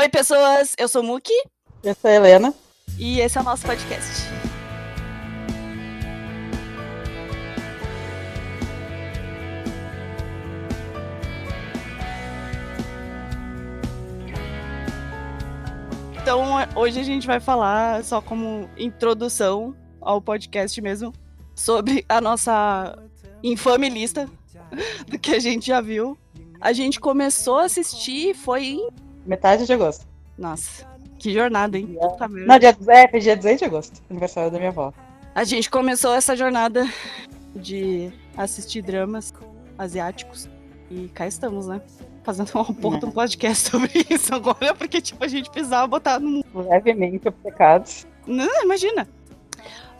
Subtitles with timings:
[0.00, 1.32] Oi, pessoas, eu sou Muki.
[1.82, 2.54] Eu sou a Helena.
[2.96, 4.28] E esse é o nosso podcast.
[16.22, 16.44] Então,
[16.76, 21.12] hoje a gente vai falar, só como introdução ao podcast mesmo,
[21.56, 22.96] sobre a nossa
[23.42, 24.30] infame lista
[25.08, 26.16] do que a gente já viu.
[26.60, 29.07] A gente começou a assistir, foi em...
[29.28, 30.06] Metade de agosto.
[30.38, 30.86] Nossa,
[31.18, 31.98] que jornada, hein?
[32.00, 34.92] Puta Não, dia, é, dia 18 de agosto, aniversário da minha avó.
[35.34, 36.88] A gente começou essa jornada
[37.54, 39.32] de assistir dramas
[39.76, 40.48] asiáticos
[40.90, 41.80] e cá estamos, né?
[42.28, 46.44] fazendo um ponto um podcast sobre isso agora, porque, tipo, a gente precisava botar no.
[46.54, 48.06] Levemente obcecados.
[48.26, 49.08] Não, imagina.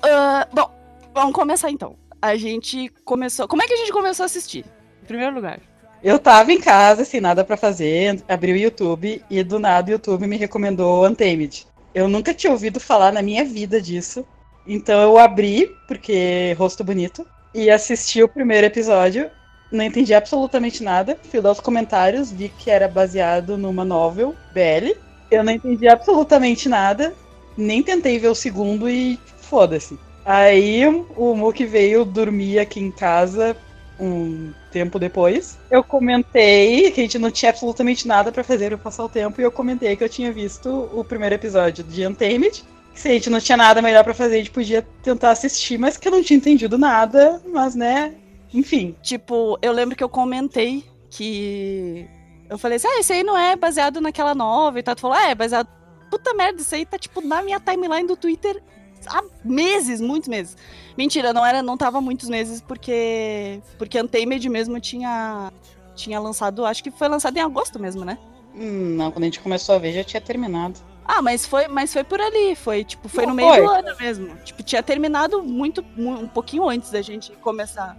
[0.04, 0.70] Uh, bom,
[1.14, 1.96] vamos começar então.
[2.20, 3.48] A gente começou.
[3.48, 4.66] Como é que a gente começou a assistir?
[5.02, 5.60] Em primeiro lugar.
[6.02, 9.92] Eu tava em casa, sem nada para fazer, abri o YouTube e do nada o
[9.92, 11.66] YouTube me recomendou Untamed.
[11.94, 14.24] Eu nunca tinha ouvido falar na minha vida disso.
[14.66, 19.30] Então eu abri, porque rosto bonito, e assisti o primeiro episódio
[19.70, 21.18] não entendi absolutamente nada.
[21.30, 24.96] Fui dar os comentários, vi que era baseado numa novel BL.
[25.30, 27.14] Eu não entendi absolutamente nada,
[27.56, 29.98] nem tentei ver o segundo e foda-se.
[30.24, 33.56] Aí o Mook veio dormir aqui em casa
[34.00, 35.58] um tempo depois.
[35.70, 39.40] Eu comentei que a gente não tinha absolutamente nada para fazer para passar o tempo
[39.40, 42.64] e eu comentei que eu tinha visto o primeiro episódio de Untamed.
[42.94, 45.78] Que se a gente não tinha nada melhor para fazer, a gente podia tentar assistir,
[45.78, 48.14] mas que eu não tinha entendido nada, mas né,
[48.52, 48.96] enfim.
[49.02, 52.08] Tipo, eu lembro que eu comentei que.
[52.48, 54.94] Eu falei assim, ah, esse aí não é baseado naquela nova e tal.
[54.94, 55.68] Tu falou, ah, é baseado.
[56.10, 58.62] Puta merda, isso aí tá, tipo, na minha timeline do Twitter
[59.06, 60.56] há meses, muitos meses.
[60.96, 63.60] Mentira, não era, não tava muitos meses, porque.
[63.76, 65.52] Porque Untamed mesmo tinha.
[65.94, 68.18] Tinha lançado, acho que foi lançado em agosto mesmo, né?
[68.54, 70.78] Hum, não, quando a gente começou a ver já tinha terminado.
[71.04, 73.62] Ah, mas foi, mas foi por ali, foi tipo, foi não, no meio foi.
[73.62, 74.36] do ano mesmo.
[74.44, 77.96] Tipo, tinha terminado muito, um pouquinho antes da gente começar.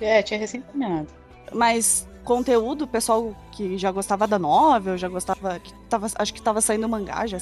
[0.00, 1.08] É, tinha recém terminado.
[1.52, 5.58] Mas conteúdo, o pessoal que já gostava da novel, já gostava.
[5.58, 7.38] Que tava, acho que tava saindo mangá já.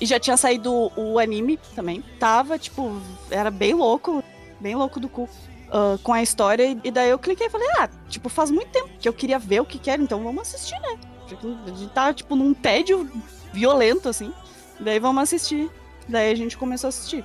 [0.00, 2.02] E já tinha saído o anime também.
[2.18, 4.22] Tava, tipo, era bem louco,
[4.60, 5.28] bem louco do cu.
[5.66, 8.88] Uh, com a história, e daí eu cliquei e falei, ah, tipo, faz muito tempo
[9.00, 10.96] que eu queria ver o que quer, então vamos assistir, né?
[11.26, 13.10] A gente tá, tipo, num tédio
[13.52, 14.32] violento, assim.
[14.78, 15.68] Daí vamos assistir.
[16.08, 17.24] Daí a gente começou a assistir.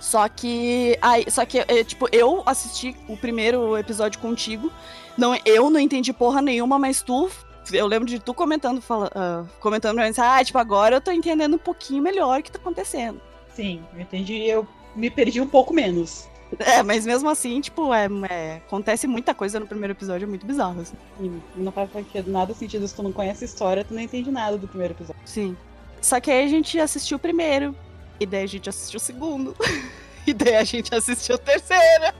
[0.00, 0.98] Só que.
[1.00, 4.72] Aí, só que, é, tipo, eu assisti o primeiro episódio contigo.
[5.16, 7.30] Não, eu não entendi porra nenhuma, mas tu.
[7.72, 11.10] Eu lembro de tu comentando, fala, uh, comentando pra mim, ah, tipo, agora eu tô
[11.10, 13.20] entendendo um pouquinho melhor o que tá acontecendo.
[13.54, 16.28] Sim, eu entendi, eu me perdi um pouco menos.
[16.58, 20.46] É, mas mesmo assim, tipo, é, é, acontece muita coisa no primeiro episódio, é muito
[20.46, 20.80] bizarro.
[20.80, 20.96] Assim.
[21.18, 21.90] Sim, não faz
[22.26, 25.20] nada sentido se tu não conhece a história, tu não entende nada do primeiro episódio.
[25.24, 25.56] Sim.
[26.00, 27.74] Só que aí a gente assistiu o primeiro,
[28.18, 29.54] e daí a gente assistiu o segundo.
[30.26, 32.14] e daí a gente assistiu o terceiro.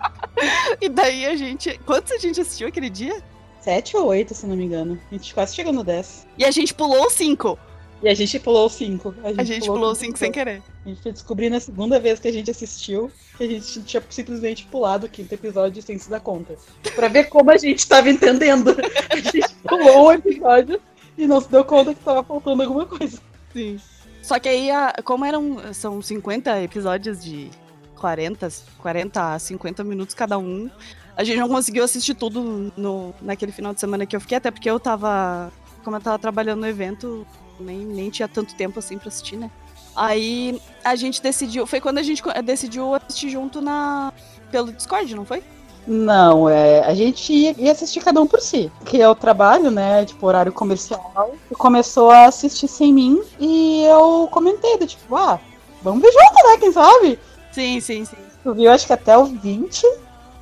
[0.80, 1.78] e daí a gente.
[1.84, 3.22] Quantos a gente assistiu aquele dia?
[3.66, 4.96] Sete ou oito, se não me engano.
[5.10, 6.24] A gente quase chegou no dez.
[6.38, 7.58] E a gente pulou cinco.
[8.00, 9.12] E a gente pulou cinco.
[9.24, 10.62] A gente, a gente pulou, pulou cinco sem querer.
[10.84, 14.00] A gente foi descobrir na segunda vez que a gente assistiu que a gente tinha
[14.08, 16.54] simplesmente pulado o quinto episódio sem se dar conta.
[16.94, 18.70] Pra ver como a gente tava entendendo.
[19.10, 20.80] A gente pulou o episódio
[21.18, 23.18] e não se deu conta que tava faltando alguma coisa.
[23.52, 23.80] Sim.
[24.22, 24.68] Só que aí,
[25.02, 25.74] como eram.
[25.74, 27.50] São 50 episódios de
[27.96, 28.48] 40,
[28.78, 30.70] 40 a 50 minutos cada um.
[31.16, 34.50] A gente não conseguiu assistir tudo no, naquele final de semana que eu fiquei, até
[34.50, 35.50] porque eu tava.
[35.82, 37.26] Como eu tava trabalhando no evento,
[37.58, 39.50] nem, nem tinha tanto tempo assim pra assistir, né?
[39.94, 41.66] Aí a gente decidiu.
[41.66, 44.12] Foi quando a gente decidiu assistir junto na.
[44.50, 45.42] pelo Discord, não foi?
[45.86, 48.70] Não, é, a gente ia, assistir cada um por si.
[48.84, 50.04] Que é o trabalho, né?
[50.04, 51.34] Tipo, horário comercial.
[51.50, 53.22] E começou a assistir sem mim.
[53.38, 55.40] E eu comentei, do tipo, ah,
[55.82, 56.56] vamos ver junto, né?
[56.58, 57.18] Quem sabe?
[57.52, 58.16] Sim, sim, sim.
[58.42, 59.86] Tu viu, acho que até o 20.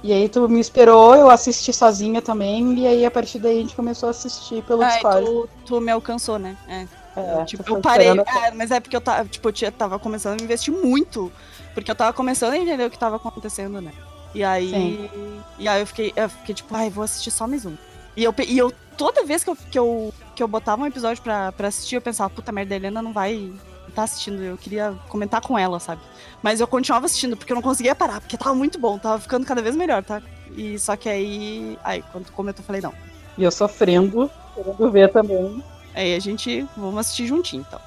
[0.05, 2.79] E aí tu me esperou, eu assisti sozinha também.
[2.79, 5.25] E aí a partir daí a gente começou a assistir pelo ah, Discord.
[5.25, 6.59] Tu, tu me alcançou, né?
[6.69, 6.87] É.
[7.17, 10.45] É, tipo, eu parei, é, mas é porque eu tava, tipo, eu tava começando a
[10.45, 11.33] investir muito.
[11.73, 13.93] Porque eu tava começando a entender o que tava acontecendo, né?
[14.35, 14.69] E aí.
[14.69, 15.11] Sim.
[15.59, 17.75] E aí eu fiquei, eu fiquei tipo, ai, vou assistir só mais um.
[18.15, 21.23] E eu, e eu toda vez que eu, que, eu, que eu botava um episódio
[21.23, 23.50] pra, pra assistir, eu pensava, puta merda, a Helena não vai
[23.94, 24.43] tá assistindo.
[24.43, 26.02] Eu queria comentar com ela, sabe?
[26.43, 29.46] Mas eu continuava assistindo, porque eu não conseguia parar, porque tava muito bom, tava ficando
[29.46, 30.20] cada vez melhor, tá?
[30.56, 31.79] E só que aí.
[31.82, 32.93] Aí, quando comentou, eu falei, não.
[33.37, 35.62] E eu sofrendo, querendo ver também.
[35.94, 36.67] Aí a gente.
[36.76, 37.81] Vamos assistir juntinho, então.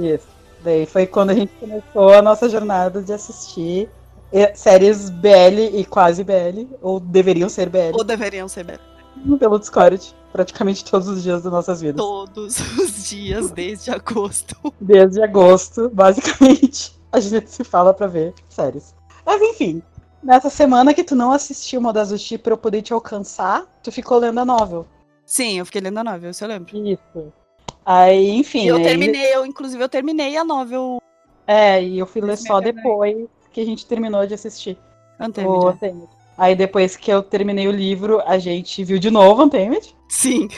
[0.00, 0.26] Isso.
[0.62, 3.88] Daí foi quando a gente começou a nossa jornada de assistir
[4.54, 7.92] séries BL e quase BL, ou deveriam ser BL.
[7.92, 8.80] Ou deveriam ser BL.
[9.38, 10.14] Pelo Discord.
[10.32, 11.96] Praticamente todos os dias das nossas vidas.
[12.04, 14.56] Todos os dias, desde agosto.
[14.80, 18.94] Desde agosto, basicamente, a gente se fala pra ver séries.
[19.24, 19.80] Mas enfim,
[20.22, 24.40] nessa semana que tu não assistiu Modazushi pra eu poder te alcançar, tu ficou lendo
[24.40, 24.86] a novel.
[25.24, 26.76] Sim, eu fiquei lendo a novel, isso eu lembro.
[26.76, 27.32] Isso.
[27.86, 28.64] Aí, enfim.
[28.64, 30.98] E eu aí- terminei, eu, inclusive, eu terminei a novel
[31.46, 32.72] É, e eu fui ler só agarrei.
[32.72, 34.76] depois que a gente terminou de assistir.
[35.20, 36.08] o Untamed.
[36.36, 39.94] Aí depois que eu terminei o livro, a gente viu de novo Untamed.
[40.08, 40.48] Sim.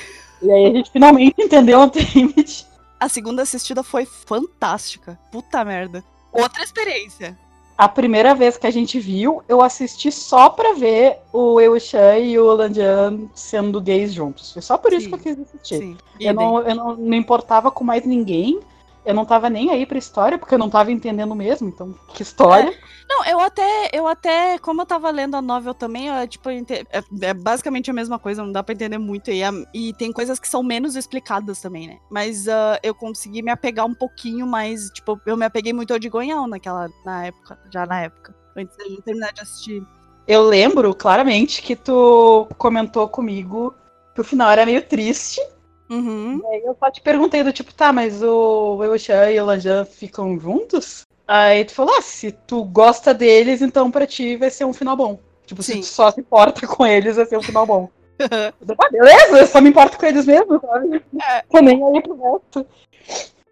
[0.43, 2.67] E aí a gente finalmente entendeu Untamed.
[2.99, 5.19] A segunda assistida foi fantástica.
[5.31, 6.03] Puta merda.
[6.33, 7.37] Outra experiência.
[7.77, 12.39] A primeira vez que a gente viu, eu assisti só pra ver o Eushan e
[12.39, 14.53] o Landian sendo gays juntos.
[14.53, 15.11] Foi só por isso Sim.
[15.11, 15.79] que eu quis assistir.
[15.79, 15.97] Sim.
[16.19, 18.61] Eu, não, eu não, não importava com mais ninguém.
[19.07, 21.69] Eu não tava nem aí pra história, porque eu não tava entendendo mesmo.
[21.69, 22.77] Então, que história?
[23.09, 26.59] Não, eu até, eu até, como eu tava lendo a novel também, eu, tipo, eu
[26.59, 29.31] ente- é, é basicamente a mesma coisa, não dá pra entender muito.
[29.31, 31.99] E, a- e tem coisas que são menos explicadas também, né?
[32.11, 36.01] Mas ah, eu consegui me apegar um pouquinho mais, tipo, eu me apeguei muito ao
[36.01, 39.85] de Gonhão naquela, na época, já na época, antes da gente terminar de assistir.
[40.27, 43.73] Eu lembro claramente que tu comentou comigo
[44.17, 45.41] que o final era meio triste.
[45.89, 46.43] Uhum.
[46.51, 50.39] Aí eu só te perguntei do tipo, tá, mas o Eushan e o Lanjan ficam
[50.39, 51.03] juntos?
[51.29, 54.97] Aí tu falou, ah, se tu gosta deles, então pra ti vai ser um final
[54.97, 55.19] bom.
[55.45, 55.75] Tipo, Sim.
[55.83, 57.89] se tu só se importa com eles, vai ser um final bom.
[58.19, 61.03] Eu ah, beleza, eu só me importo com eles mesmo, sabe?
[61.23, 61.43] É.
[61.51, 62.67] Tô nem aí pro resto.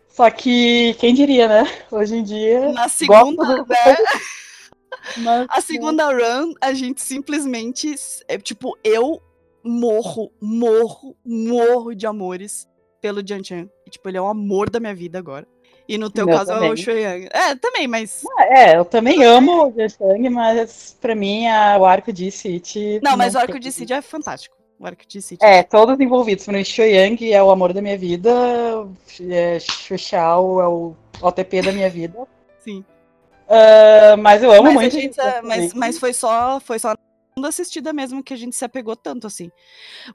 [0.09, 1.71] Só que, quem diria, né?
[1.91, 2.73] Hoje em dia.
[2.73, 3.97] Na segunda, do- né?
[5.19, 7.95] Mas, A segunda run, a gente simplesmente.
[8.27, 9.21] É, tipo, eu
[9.65, 12.69] morro, morro, morro de amores
[13.01, 13.69] pelo Jian Chan.
[13.91, 15.47] Tipo, ele é o amor da minha vida agora.
[15.89, 16.73] E no teu Meu caso é também.
[16.73, 17.29] o Shueyang.
[17.31, 18.23] É, também, mas.
[18.51, 23.01] É, eu também amo o Jessang, mas pra mim a- o arco de City.
[23.03, 24.57] Não, mas o tem- arco de Cid é fantástico.
[24.81, 25.39] O arco de Cid.
[25.45, 26.45] É, todos envolvidos.
[26.47, 28.31] Pra mim, Shoyang é o amor da minha vida,
[29.31, 32.19] é, Xuxiao é o OTP da minha vida.
[32.61, 32.83] Sim.
[33.47, 34.93] Ah, mas eu amo Mas, muito.
[34.99, 36.59] gente, é, mas, mas foi só.
[36.61, 36.95] Foi só
[37.43, 39.51] assistida mesmo que a gente se apegou tanto, assim.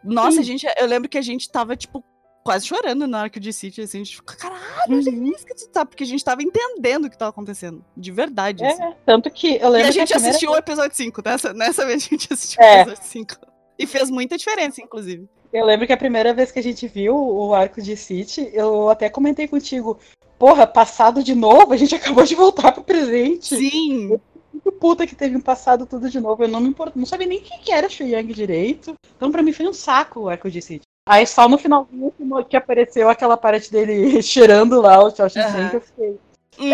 [0.03, 0.39] Nossa, Sim.
[0.39, 0.67] a gente.
[0.77, 2.03] Eu lembro que a gente tava, tipo,
[2.43, 4.01] quase chorando no arco de City, assim.
[4.01, 4.97] A gente ficou, caralho, Uhum.
[4.99, 5.85] olha isso que tu tá.
[5.85, 7.83] Porque a gente tava entendendo o que tava acontecendo.
[7.97, 8.81] De verdade, assim.
[8.83, 11.21] É, tanto que eu E lembro a que gente primeira assistiu o episódio 5.
[11.25, 12.77] Nessa, nessa vez a gente assistiu É.
[12.77, 13.35] o episódio 5.
[13.77, 15.27] E fez muita diferença, inclusive.
[15.51, 18.89] Eu lembro que a primeira vez que a gente viu o arco de City, eu
[18.89, 19.97] até comentei contigo.
[20.37, 23.55] Porra, passado de novo, a gente acabou de voltar pro presente.
[23.55, 24.19] Sim.
[24.53, 26.43] Muito puta que teve um passado tudo de novo.
[26.43, 28.95] Eu não me importo, não sabia nem quem que era Yang direito.
[29.15, 30.83] Então pra mim foi um saco o arco de City.
[31.07, 32.13] Aí só no finalzinho
[32.47, 35.69] que apareceu aquela parte dele cheirando lá o Chao Aham.
[35.69, 36.19] que eu fiquei,
[36.59, 36.71] Hum,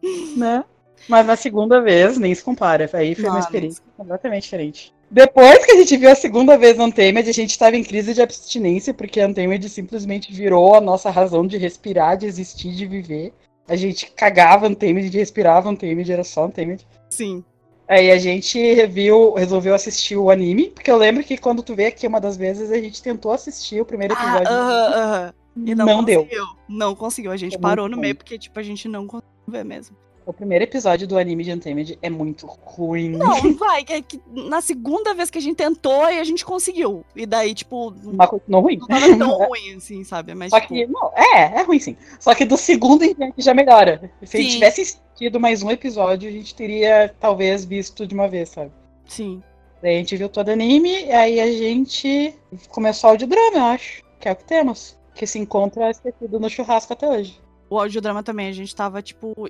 [0.36, 0.64] né?
[1.08, 2.88] Mas na segunda vez nem se compara.
[2.92, 4.94] Aí foi uma experiência completamente diferente.
[5.10, 8.22] Depois que a gente viu a segunda vez Untamed, a gente estava em crise de
[8.22, 13.34] abstinência, porque Untamed simplesmente virou a nossa razão de respirar, de existir, de viver.
[13.70, 16.84] A gente cagava Untamed, respirava Untamed, era só Untamed.
[17.08, 17.44] sim.
[17.86, 21.88] Aí a gente viu, resolveu assistir o anime, porque eu lembro que quando tu veio
[21.88, 24.52] aqui uma das vezes, a gente tentou assistir o primeiro Ah, episódio.
[24.52, 25.34] aham, aham.
[25.66, 26.22] E não, não deu.
[26.22, 26.44] conseguiu.
[26.68, 27.32] Não conseguiu.
[27.32, 29.96] A gente Foi parou no meio porque, tipo, a gente não conseguiu ver mesmo.
[30.26, 33.10] O primeiro episódio do anime de Untamed é muito ruim.
[33.10, 37.04] Não, vai, que, que na segunda vez que a gente tentou e a gente conseguiu.
[37.16, 38.78] E daí, tipo, não Mas continuou ruim.
[38.78, 40.34] tava tão ruim assim, sabe?
[40.34, 41.96] Mas, Só tipo, que, não, é, é ruim sim.
[42.18, 44.10] Só que do segundo em diante já melhora.
[44.22, 44.58] Se a gente Sim.
[44.58, 48.70] tivesse assistido mais um episódio, a gente teria talvez visto de uma vez, sabe?
[49.06, 49.42] sim.
[49.82, 52.34] Daí a gente viu todo o anime, e aí a gente
[52.68, 54.04] começou o audiodrama, eu acho.
[54.18, 54.98] Que é o que temos.
[55.14, 57.40] Que se encontra esquecido no churrasco até hoje.
[57.70, 59.48] O audiodrama também, a gente tava, tipo,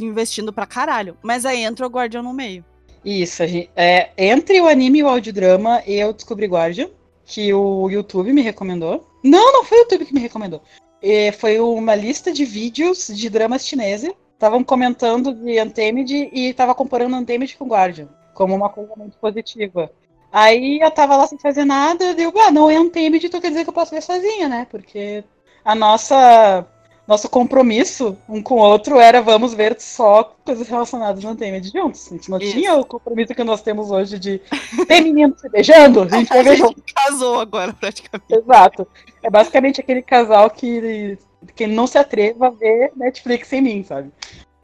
[0.00, 1.16] investindo pra caralho.
[1.22, 2.64] Mas aí entra o Guardião no meio.
[3.04, 6.88] Isso, gente, é, entre o anime e o audiodrama, eu descobri Guardian,
[7.24, 9.08] que o YouTube me recomendou.
[9.24, 10.62] Não, não foi o YouTube que me recomendou.
[11.02, 14.12] É, foi uma lista de vídeos de dramas chineses.
[14.34, 19.90] Estavam comentando de Untamed e tava comparando Untamed com Guardian, como uma coisa muito positiva.
[20.32, 23.50] Aí eu tava lá sem fazer nada, eu digo, ah, não é Untamed, então quer
[23.50, 24.66] dizer que eu posso ver sozinha, né?
[24.70, 25.22] Porque
[25.64, 26.66] a nossa
[27.06, 32.06] nosso compromisso um com o outro era vamos ver só coisas relacionadas ao Untamed juntos.
[32.08, 32.52] A gente não Isso.
[32.52, 34.40] tinha o compromisso que nós temos hoje de
[34.86, 36.78] ter meninos se beijando, a gente vai A ver junto.
[36.78, 38.32] gente casou agora, praticamente.
[38.34, 38.86] Exato.
[39.22, 41.18] É basicamente aquele casal que,
[41.54, 44.10] que não se atreva a ver Netflix sem mim, sabe?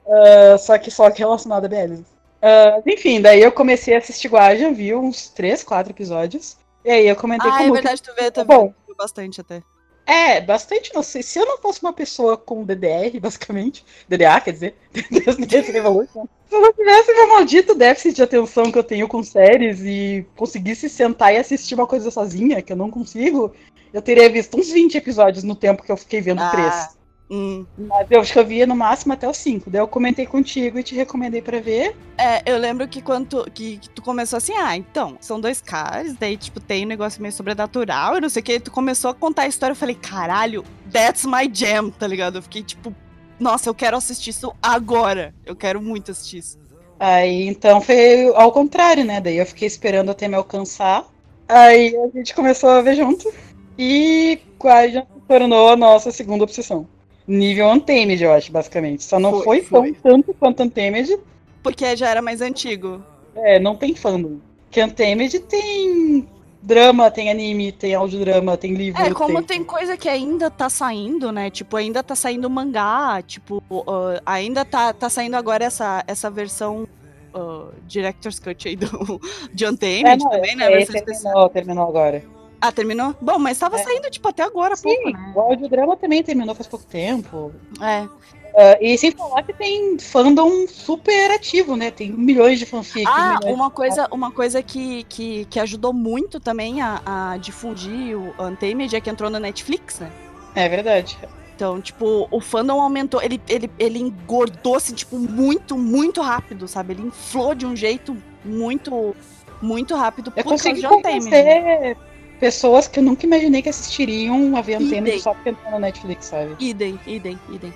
[0.09, 2.03] Ah, só que só que relacionado a BL.
[2.41, 6.57] Ah, enfim, daí eu comecei a assistir Guardian, vi uns três, quatro episódios.
[6.85, 8.73] E aí eu comentei Ah, com o é Luke, verdade, tu vê, tu Tá bom.
[8.97, 9.61] bastante até.
[10.09, 11.23] É, bastante, não sei.
[11.23, 14.75] Se eu não fosse uma pessoa com DDR, basicamente, DDA, quer dizer,
[15.71, 19.81] Revolution, se eu não tivesse meu maldito déficit de atenção que eu tenho com séries
[19.83, 23.53] e conseguisse sentar e assistir uma coisa sozinha, que eu não consigo,
[23.93, 26.51] eu teria visto uns 20 episódios no tempo que eu fiquei vendo Ah.
[26.51, 26.98] três.
[27.31, 27.67] Hum.
[27.77, 29.71] Mas eu acho que eu via no máximo até os 5.
[29.71, 31.95] Daí eu comentei contigo e te recomendei pra ver.
[32.17, 35.61] É, eu lembro que quando tu, que, que tu começou assim, ah, então, são dois
[35.61, 39.11] caras, daí, tipo, tem um negócio meio sobrenatural e não sei o que, tu começou
[39.11, 42.37] a contar a história, eu falei, caralho, that's my jam, tá ligado?
[42.39, 42.95] Eu fiquei, tipo,
[43.39, 46.59] nossa, eu quero assistir isso agora, eu quero muito assistir isso.
[46.99, 49.21] Aí então foi ao contrário, né?
[49.21, 51.07] Daí eu fiquei esperando até me alcançar.
[51.49, 53.33] Aí a gente começou a ver junto.
[53.79, 56.89] E Guardian se tornou a nossa segunda obsessão.
[57.29, 59.05] Nível Untamed, eu acho, basicamente.
[59.05, 59.93] Só não Foi, foi, foi.
[59.93, 61.19] tão tanto quanto Untamed.
[61.63, 63.03] Porque já era mais antigo.
[63.37, 64.39] É, não tem fandom.
[64.71, 66.27] Que Untamed tem
[66.63, 69.01] drama, tem anime, tem audiodrama, tem livro.
[69.01, 71.51] É, como tem coisa que ainda tá saindo, né?
[71.51, 76.89] Tipo, ainda tá saindo mangá, tipo, ah, ainda tá, tá saindo agora essa, essa versão
[77.35, 79.21] ah, Director's Cut aí do,
[79.53, 80.65] de Untamed É, não, também, né?
[80.67, 81.49] é, Versão especial.
[81.49, 82.38] terminou, terminou agora.
[82.61, 83.15] Ah, terminou?
[83.21, 83.83] Bom, mas tava É.
[83.83, 85.33] saindo, tipo, até agora há pouco, né?
[85.35, 87.53] o audiodrama também terminou faz pouco tempo.
[87.81, 88.09] É.
[88.57, 91.93] Ah, e sem falar que tem fandom super ativo, né?
[91.93, 93.13] Tem milhões de fanfics.
[93.15, 98.35] Ah, uma coisa, uma coisa que, que, que ajudou muito também a, a difundir o
[98.39, 100.11] Untamed é que entrou na Netflix, né?
[100.57, 101.17] É verdade.
[101.55, 106.95] Então, tipo, o fandom aumentou, ele, ele, ele engordou, assim, tipo, muito, muito rápido, sabe?
[106.95, 109.15] Ele inflou de um jeito muito,
[109.61, 111.97] muito rápido Eu consegui convencer
[112.39, 114.81] pessoas que eu nunca imaginei que assistiriam a ver.
[114.81, 116.57] Untamed só porque entrou na Netflix, sabe?
[116.59, 117.73] Idem, idem, idem.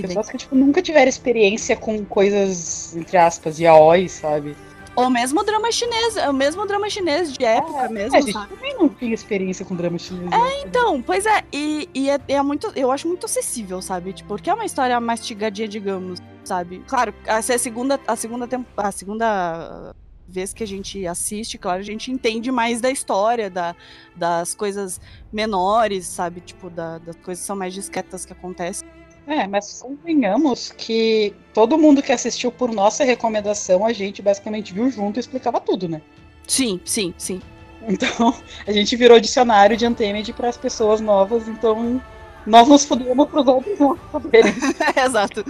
[0.00, 4.56] Pessoas que tipo, nunca tiveram experiência com coisas, entre aspas, yaoi, sabe?
[4.94, 8.54] Ou mesmo drama chinês, o mesmo drama chinês de época mesmo, É, a gente sabe?
[8.54, 10.30] também não tinha experiência com drama chinês.
[10.66, 14.12] Então, pois é, e, e é, é muito, eu acho muito acessível, sabe?
[14.12, 16.82] Tipo, porque é uma história mastigadinha, digamos, sabe?
[16.86, 19.94] Claro, essa é a segunda, a segunda, temp- a segunda
[20.26, 23.74] vez que a gente assiste, claro, a gente entende mais da história, da,
[24.16, 25.00] das coisas
[25.32, 26.40] menores, sabe?
[26.40, 28.88] Tipo, da- das coisas que são mais discretas que acontecem.
[29.26, 34.90] É, mas convenhamos que todo mundo que assistiu por nossa recomendação, a gente basicamente viu
[34.90, 36.02] junto e explicava tudo, né?
[36.46, 37.40] Sim, sim, sim.
[37.88, 38.34] Então,
[38.66, 42.02] a gente virou dicionário de Untamed para as pessoas novas, então
[42.46, 44.52] nós nos fudemos para os outros não saberem.
[45.04, 45.44] Exato.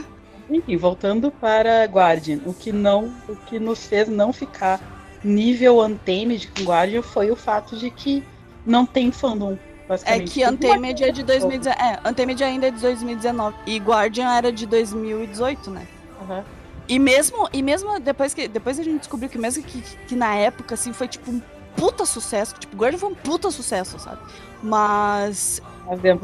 [0.57, 4.81] Enfim, voltando para Guardian, o que não, o que nos fez não ficar
[5.25, 8.25] nível Untamed com Guardian foi o fato de que
[8.67, 9.57] não tem fandom,
[10.05, 11.77] É que Untamed é de 2019.
[11.81, 13.57] É, Untamed ainda é de 2019.
[13.67, 15.87] E Guardian era de 2018, né?
[16.23, 16.45] Aham.
[16.89, 20.35] E mesmo, e mesmo depois que depois a gente descobriu que mesmo que, que na
[20.35, 21.41] época assim foi tipo um
[21.77, 24.21] puta sucesso, tipo, Guardian foi um puta sucesso, sabe?
[24.63, 25.63] Mas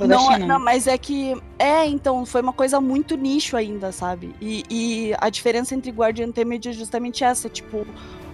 [0.07, 0.47] não, China.
[0.47, 4.35] não, mas é que é, então, foi uma coisa muito nicho ainda, sabe?
[4.41, 7.87] E, e a diferença entre Guardian e Untamed é justamente essa, tipo,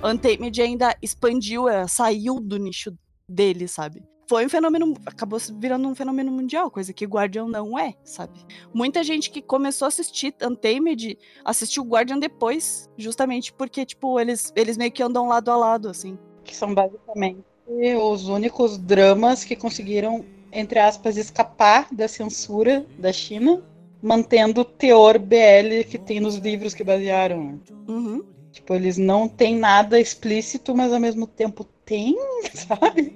[0.03, 2.93] Untamed ainda expandiu, é, saiu do nicho
[3.29, 4.03] dele, sabe?
[4.29, 8.39] Foi um fenômeno, acabou se virando um fenômeno mundial, coisa que Guardian não é, sabe?
[8.73, 14.77] Muita gente que começou a assistir Untamed assistiu Guardian depois, justamente porque, tipo, eles, eles
[14.77, 16.19] meio que andam lado a lado, assim.
[16.43, 20.25] que são basicamente os únicos dramas que conseguiram,
[20.55, 23.63] entre aspas, escapar da censura da China,
[24.03, 27.61] mantendo o teor BL que tem nos livros que basearam.
[27.89, 28.23] Uhum.
[28.53, 32.15] Tipo, eles não têm nada explícito, mas ao mesmo tempo tem,
[32.55, 33.13] sabe?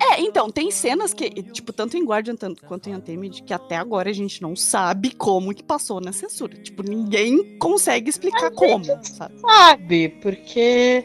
[0.00, 3.76] É, então, tem cenas que, tipo, tanto em Guardian tanto quanto em Untamed, que até
[3.76, 6.56] agora a gente não sabe como que passou na censura.
[6.56, 9.40] Tipo, ninguém consegue explicar como, sabe?
[9.40, 10.08] Sabe?
[10.22, 11.04] Porque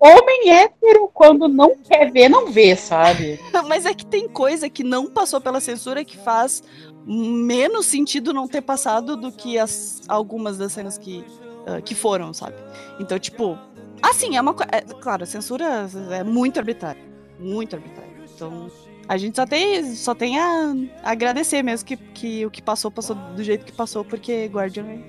[0.00, 3.38] homem hétero, quando não quer ver, não vê, sabe?
[3.68, 6.62] Mas é que tem coisa que não passou pela censura que faz
[7.06, 11.24] menos sentido não ter passado do que as algumas das cenas que,
[11.66, 12.56] ah, que foram, sabe?
[12.98, 13.58] Então, tipo,
[14.02, 14.70] assim, é uma coisa.
[15.00, 17.02] claro, a censura é muito arbitrária.
[17.38, 18.10] Muito arbitrária.
[18.34, 18.70] Então,
[19.08, 22.90] a gente só tem, só tem a, a agradecer mesmo que, que o que passou,
[22.90, 25.00] passou do jeito que passou, porque Guardian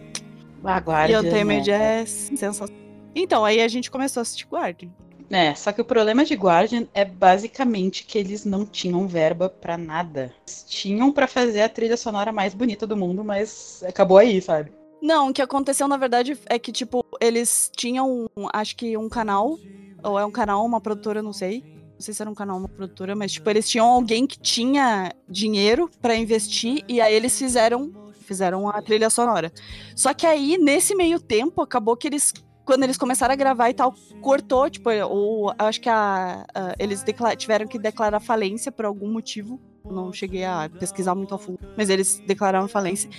[0.63, 1.13] Aguarde.
[1.13, 2.81] e Untamed é sensacional.
[3.15, 4.89] Então, aí a gente começou a assistir Guardian.
[5.29, 9.77] É, só que o problema de Guardian é basicamente que eles não tinham verba pra
[9.77, 10.33] nada.
[10.45, 14.73] Eles tinham pra fazer a trilha sonora mais bonita do mundo, mas acabou aí, sabe?
[15.01, 19.57] Não, o que aconteceu, na verdade, é que, tipo, eles tinham, acho que um canal,
[20.03, 21.63] ou é um canal, uma produtora, não sei.
[21.93, 24.37] Não sei se era um canal ou uma produtora, mas, tipo, eles tinham alguém que
[24.37, 27.91] tinha dinheiro pra investir, e aí eles fizeram,
[28.21, 29.51] fizeram a trilha sonora.
[29.95, 32.33] Só que aí, nesse meio tempo, acabou que eles,
[32.71, 37.03] quando eles começaram a gravar e tal, cortou, tipo, ou acho que a, a- eles
[37.37, 39.59] tiveram que declarar falência por algum motivo.
[39.83, 41.59] não cheguei a pesquisar muito a fundo.
[41.77, 43.09] Mas eles declararam falência.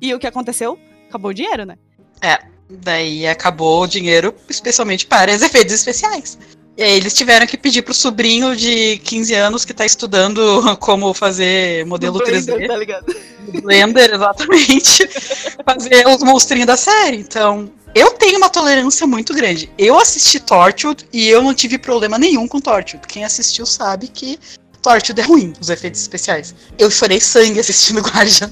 [0.00, 0.78] E o que aconteceu?
[1.10, 1.76] Acabou o dinheiro, né?
[2.22, 2.38] É,
[2.70, 6.38] daí acabou o dinheiro, especialmente para os efeitos especiais.
[6.74, 10.40] E aí eles tiveram que pedir pro sobrinho de 15 anos que tá estudando
[10.80, 12.46] como fazer modelo No 3D.
[12.46, 13.14] Blender, tá ligado?
[13.62, 15.08] Blender, exatamente.
[15.64, 17.18] fazer os monstrinhos da série.
[17.18, 19.70] Então, eu tenho uma tolerância muito grande.
[19.76, 23.06] Eu assisti Torchwood e eu não tive problema nenhum com Torchwood.
[23.06, 24.38] Quem assistiu sabe que
[24.80, 26.54] Torchwood é ruim, os efeitos especiais.
[26.78, 28.50] Eu chorei sangue assistindo Guardian.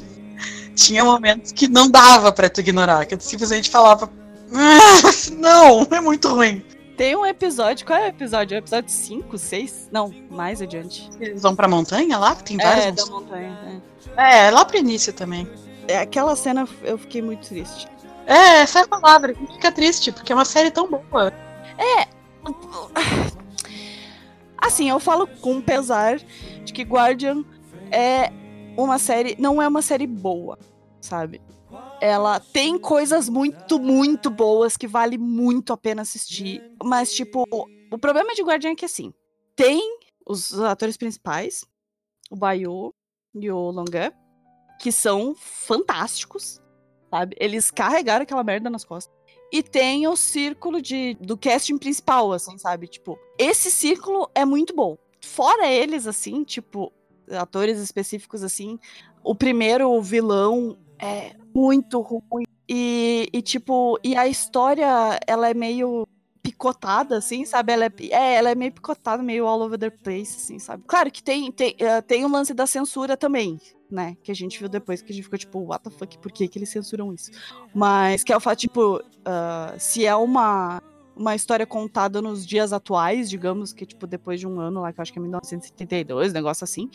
[0.75, 4.11] Tinha momentos que não dava pra tu ignorar, que eu simplesmente falava.
[4.55, 6.63] "Ah, Não, é muito ruim.
[6.97, 8.55] Tem um episódio, qual é o episódio?
[8.55, 9.89] É o episódio 5, 6?
[9.91, 11.09] Não, mais adiante.
[11.19, 12.85] Eles vão pra montanha lá, tem vários.
[12.85, 13.59] É, da montanha.
[13.67, 15.49] É, é lá pro início também.
[15.67, 15.71] É.
[15.91, 17.89] É, aquela cena eu fiquei muito triste.
[18.25, 19.35] É, essa é a palavra.
[19.35, 21.33] Fica triste, porque é uma série tão boa.
[24.57, 26.19] Assim, eu falo com pesar
[26.65, 27.45] de que Guardian
[27.91, 28.31] é
[28.77, 29.35] uma série.
[29.37, 30.57] Não é uma série boa,
[31.01, 31.43] sabe?
[32.01, 36.63] Ela tem coisas muito, muito boas que vale muito a pena assistir.
[36.83, 37.45] Mas, tipo,
[37.91, 39.13] o problema de Guardian é que, assim,
[39.57, 41.65] tem os atores principais,
[42.31, 42.95] o Bayu
[43.35, 44.13] e o Longan,
[44.81, 46.61] que são fantásticos,
[47.11, 47.37] sabe?
[47.39, 49.15] Eles carregaram aquela merda nas costas.
[49.53, 52.87] E tem o círculo de, do casting principal, assim, sabe?
[52.87, 54.97] Tipo, esse círculo é muito bom.
[55.21, 56.93] Fora eles, assim, tipo,
[57.29, 58.79] atores específicos, assim,
[59.23, 62.45] o primeiro vilão é muito ruim.
[62.69, 66.07] E, e, tipo, e a história, ela é meio
[66.43, 67.73] picotada, assim, sabe?
[67.73, 70.83] Ela é, é, ela é meio picotada, meio all over the place, assim, sabe?
[70.87, 74.17] Claro que tem, tem, uh, tem o lance da censura também, né?
[74.23, 76.49] Que a gente viu depois, que a gente ficou tipo, what the fuck, por que,
[76.49, 77.31] que eles censuram isso?
[77.75, 80.83] Mas que é o fato, tipo, uh, se é uma,
[81.17, 85.01] uma história contada nos dias atuais, digamos que, tipo, depois de um ano lá, que
[85.01, 86.91] eu acho que é 1972, negócio assim,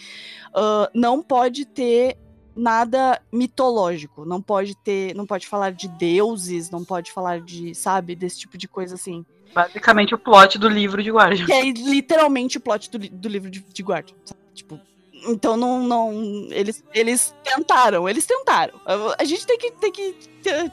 [0.49, 2.17] uh, não pode ter
[2.55, 8.15] nada mitológico, não pode ter, não pode falar de deuses, não pode falar de, sabe,
[8.15, 9.25] desse tipo de coisa assim.
[9.55, 11.45] Basicamente o plot do livro de Guardian.
[11.45, 14.39] Que é literalmente o plot do, li- do livro de, de Guardian, sabe?
[14.53, 14.79] Tipo,
[15.27, 16.11] então não, não
[16.51, 18.73] eles, eles tentaram, eles tentaram.
[19.17, 20.15] A gente tem que, tem que,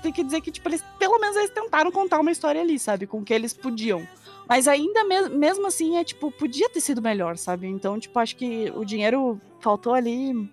[0.03, 3.07] tem que dizer que, tipo, eles, pelo menos eles tentaram contar uma história ali, sabe?
[3.07, 4.07] Com o que eles podiam.
[4.49, 7.69] Mas ainda mes mesmo assim, é tipo, podia ter sido melhor, sabe?
[7.69, 10.51] Então, tipo, acho que o dinheiro faltou ali.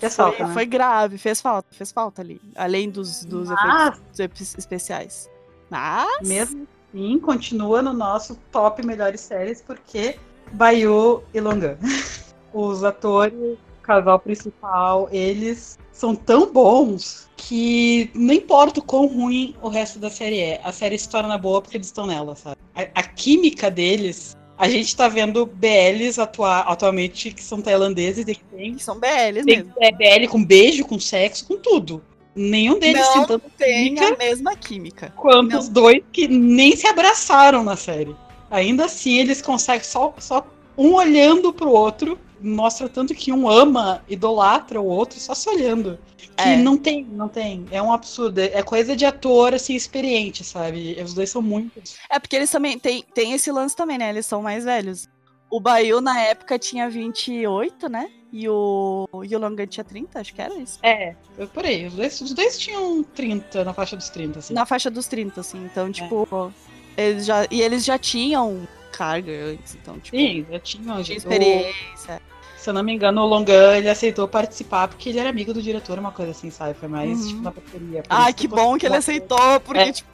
[0.00, 0.52] Fez foi, falta, né?
[0.54, 2.40] foi grave, fez falta, fez falta ali.
[2.56, 5.30] Além dos, dos Mas- efeitos especiais.
[5.70, 6.28] Mas.
[6.28, 10.16] Mesmo assim, continua no nosso top melhores séries, porque
[10.52, 11.78] Bayu e Longan.
[12.52, 19.54] Os atores, o casal principal, eles são tão bons que não importa o quão ruim
[19.60, 22.56] o resto da série é, a série se torna boa porque eles estão nela, sabe?
[22.74, 24.36] A, a química deles.
[24.56, 28.98] A gente tá vendo BLs atua, atualmente que são tailandeses e que tem, que são
[28.98, 29.72] BLs tem mesmo.
[29.78, 32.02] é, BL com beijo, com sexo, com tudo.
[32.38, 35.12] Nenhum deles Não tem Tem química a mesma química.
[35.16, 35.58] quanto Não.
[35.58, 38.14] os dois que nem se abraçaram na série.
[38.50, 40.46] Ainda assim, eles conseguem só, só
[40.76, 42.18] um olhando pro outro.
[42.40, 45.98] Mostra tanto que um ama, idolatra o outro só se olhando.
[46.16, 46.56] Que É.
[46.56, 47.66] não tem, não tem.
[47.72, 48.38] É um absurdo.
[48.40, 50.96] É coisa de ator, assim, experiente, sabe?
[51.04, 51.82] Os dois são muito.
[52.08, 54.08] É porque eles também tem, tem esse lance também, né?
[54.10, 55.08] Eles são mais velhos.
[55.50, 58.10] O Bayu, na época, tinha 28, né?
[58.30, 60.78] E o, e o Longan tinha 30, acho que era isso.
[60.82, 61.86] É, eu por aí.
[61.86, 64.52] Os dois, os dois tinham 30, na faixa dos 30, assim.
[64.52, 65.64] Na faixa dos 30, assim.
[65.64, 66.52] Então, tipo,
[66.96, 67.46] eles já.
[67.50, 71.02] E eles já tinham carga antes, então, tipo, Sim, já tinham.
[71.02, 72.20] tinha o- experiência.
[72.68, 75.62] Se eu não me engano, o Longan ele aceitou participar porque ele era amigo do
[75.62, 76.74] diretor, uma coisa assim, sabe?
[76.74, 77.26] Foi mais Uhum.
[77.28, 78.02] tipo na parceria.
[78.10, 79.90] Ai, isso que bom que ele aceitou, porque, É.
[79.92, 80.08] tipo,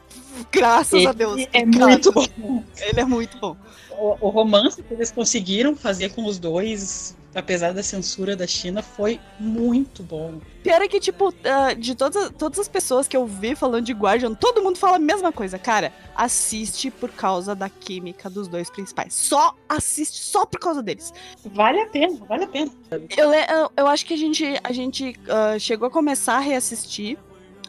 [0.52, 1.34] graças a Deus.
[1.34, 2.62] Ele é Cara, muito bom.
[2.80, 3.56] Ele é muito bom.
[3.90, 8.82] O, o romance que eles conseguiram fazer com os dois, apesar da censura da China,
[8.82, 10.40] foi muito bom.
[10.62, 13.92] Pior é que, tipo, ah, de todas, todas as pessoas que eu vi falando de
[13.92, 15.58] Guardian, todo mundo fala a mesma coisa.
[15.58, 19.12] Cara, assiste por causa da química dos dois principais.
[19.14, 21.12] Só assiste, só por causa deles.
[21.44, 22.70] Vale a pena, vale a pena.
[23.16, 27.18] Eu, eu, eu acho que a gente, a gente ah, chegou a começar a reassistir.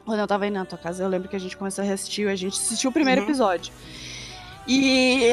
[0.05, 2.27] Quando eu tava aí na tua casa, eu lembro que a gente começou a reassistir.
[2.29, 3.27] A gente assistiu o primeiro Uhum.
[3.27, 3.73] episódio.
[4.67, 5.29] E,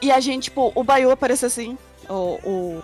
[0.00, 1.78] e a gente, tipo, o Bayu apareceu assim.
[2.08, 2.82] O, o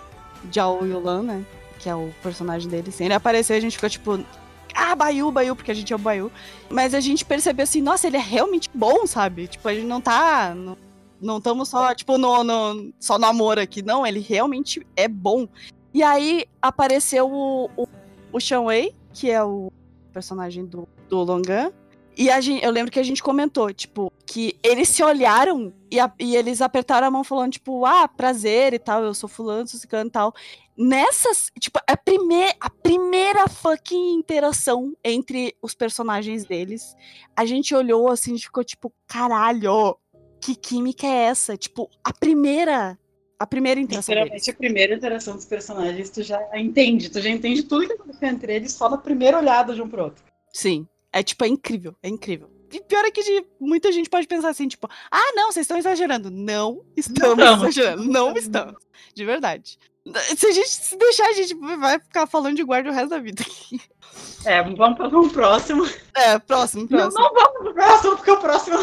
[0.51, 1.45] Jao Yulan, né?
[1.79, 2.89] Que é o personagem dele.
[2.89, 4.23] Assim, ele apareceu a gente ficou tipo.
[4.73, 6.31] Ah, Bayu, Bayu, porque a gente é o Bayu.
[6.69, 9.47] Mas a gente percebeu assim, nossa, ele é realmente bom, sabe?
[9.47, 10.53] Tipo, a gente não tá.
[10.55, 10.77] Não,
[11.19, 13.81] não estamos só, tipo, no, no, só no amor aqui.
[13.81, 15.47] Não, ele realmente é bom.
[15.93, 17.87] E aí apareceu o, o,
[18.31, 19.71] o Shan Wei, que é o
[20.13, 21.71] personagem do, do Longan.
[22.19, 25.97] E a gente, eu lembro que a gente comentou, tipo, que eles se olharam e,
[26.01, 29.65] a- e eles apertaram a mão falando, tipo, ah, prazer e tal, eu sou fulano,
[29.69, 30.33] sou ciclano e tal.
[30.77, 36.93] nessas, tipo, a, primeir, a primeira fucking interação entre os personagens deles,
[37.35, 39.97] a gente olhou assim e ficou tipo, caralho,
[40.41, 41.55] que química é essa?
[41.57, 42.97] Tipo, a primeira
[43.37, 44.49] a primeira interação Literalmente deles.
[44.55, 48.53] a primeira interação dos personagens, tu já entende, tu já entende tudo que aconteceu entre
[48.55, 50.23] eles só na primeira olhada de um pro outro.
[50.53, 52.49] Sim, é tipo, é incrível, é incrível.
[52.71, 55.77] E pior é que de, muita gente pode pensar assim, tipo, ah, não, vocês estão
[55.77, 56.29] exagerando.
[56.29, 58.75] Não estamos Não exagerando, não estamos.
[59.13, 59.79] De verdade.
[60.35, 63.19] Se a gente se deixar, a gente vai ficar falando de guarda o resto da
[63.19, 63.43] vida.
[64.45, 65.87] É, vamos para um próximo.
[66.15, 67.23] É, próximo, Não, próximo.
[67.23, 68.77] não vamos pro próximo, porque o próximo.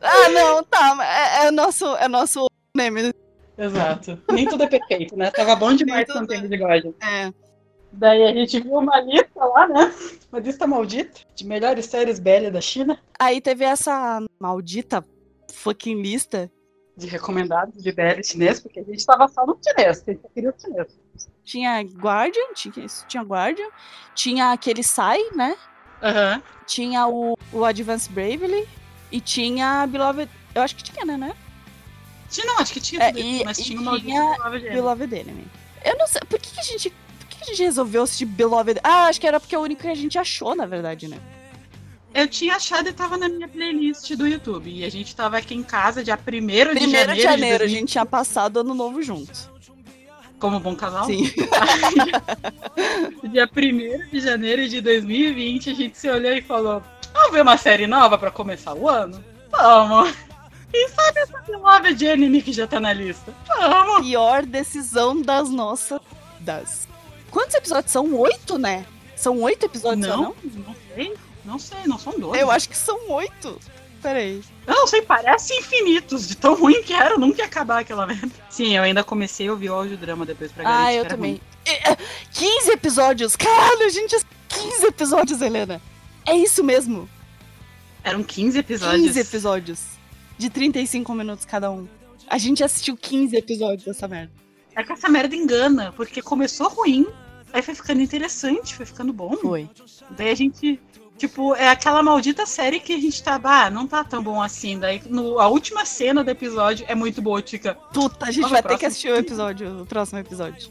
[0.00, 3.12] Ah, não, tá, é, é nosso, é nosso meme.
[3.56, 4.20] Exato.
[4.32, 5.30] Nem tudo é perfeito, né?
[5.30, 6.92] Tava bom demais tudo com o tempo de Guardian.
[7.02, 7.32] É.
[7.92, 9.94] Daí a gente viu uma lista lá, né?
[10.32, 15.04] Uma lista maldita de melhores séries BL da China, Aí teve essa maldita
[15.52, 16.50] fucking lista.
[16.96, 20.50] de recomendados de BL chinês, porque a gente tava só no chinês, a gente queria
[20.50, 20.98] o chinês.
[21.44, 23.68] Tinha Guardian, tinha, tinha Guardian,
[24.14, 25.56] tinha aquele Sai, né?
[26.02, 26.42] Aham.
[26.66, 28.66] Tinha o, o Advance Bravely
[29.10, 30.30] e tinha Beloved.
[30.54, 31.16] Eu acho que tinha, né?
[31.16, 31.34] né?
[32.30, 34.70] Tinha, não, acho que tinha É, tudo e- mas e tinha uma tinha lista de
[34.70, 35.46] Beloved Enemy.
[35.84, 36.20] Eu não sei.
[36.28, 36.92] Por que, que a gente.
[37.44, 38.80] Que, a gente resolveu assistir Beloved?
[38.82, 41.18] Ah, acho que era porque é o único que a gente achou, na verdade, né?
[42.14, 44.70] Eu tinha achado e tava na minha playlist do YouTube.
[44.70, 47.14] E a gente tava aqui em casa dia 1 de Primeiro janeiro.
[47.14, 49.50] de janeiro, a 2000, gente tinha passado ano novo junto.
[50.38, 51.06] Como bom casal.
[51.06, 51.30] Sim.
[53.30, 56.82] Dia 1 de janeiro de 2020, a gente se olhou e falou:
[57.14, 59.22] Vamos ver uma série nova pra começar o ano?
[59.50, 60.12] Vamos!
[60.74, 63.32] E sabe essa Beloved de anime que já tá na lista?
[63.46, 64.06] Vamos!
[64.06, 66.00] Pior decisão das nossas.
[66.40, 66.88] Das.
[67.32, 68.14] Quantos episódios são?
[68.14, 68.86] Oito, né?
[69.16, 71.14] São oito episódios, só, Não, não sei.
[71.44, 72.40] Não sei, não são dois.
[72.40, 73.58] Eu acho que são oito.
[74.00, 74.42] Peraí.
[74.66, 78.30] Eu não sei, parece infinitos, de tão ruim que era, nunca ia acabar aquela merda.
[78.50, 81.32] Sim, eu ainda comecei a ouvir o audiodrama depois pra garantir Ah, eu também.
[81.32, 81.40] ruim.
[81.64, 81.96] É, é,
[82.32, 83.36] 15 episódios!
[83.36, 84.16] Caralho, a gente.
[84.48, 85.80] 15 episódios, Helena!
[86.26, 87.08] É isso mesmo!
[88.04, 89.02] Eram 15 episódios.
[89.06, 89.80] 15 episódios.
[90.36, 91.86] De 35 minutos cada um.
[92.28, 94.32] A gente assistiu 15 episódios dessa merda.
[94.74, 97.06] É que essa merda engana, porque começou ruim,
[97.52, 99.36] aí foi ficando interessante, foi ficando bom.
[99.36, 99.68] Foi.
[100.10, 100.80] Daí a gente,
[101.18, 104.78] tipo, é aquela maldita série que a gente tá, ah, não tá tão bom assim.
[104.78, 107.74] Daí no, a última cena do episódio é muito boa, fica.
[107.74, 110.70] Puta, a gente Nossa, vai ter que assistir o episódio, o próximo episódio.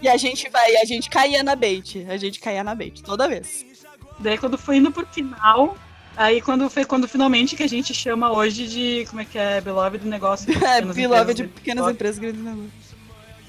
[0.00, 2.06] E a gente vai, a gente caía na bait.
[2.08, 3.64] A gente caía na bait, toda vez.
[4.18, 5.76] Daí quando foi indo pro final,
[6.16, 9.60] aí quando foi quando finalmente que a gente chama hoje de, como é que é,
[9.60, 10.46] Beloved do negócio.
[10.64, 12.72] É, Beloved de pequenas empresas, grandes negócios.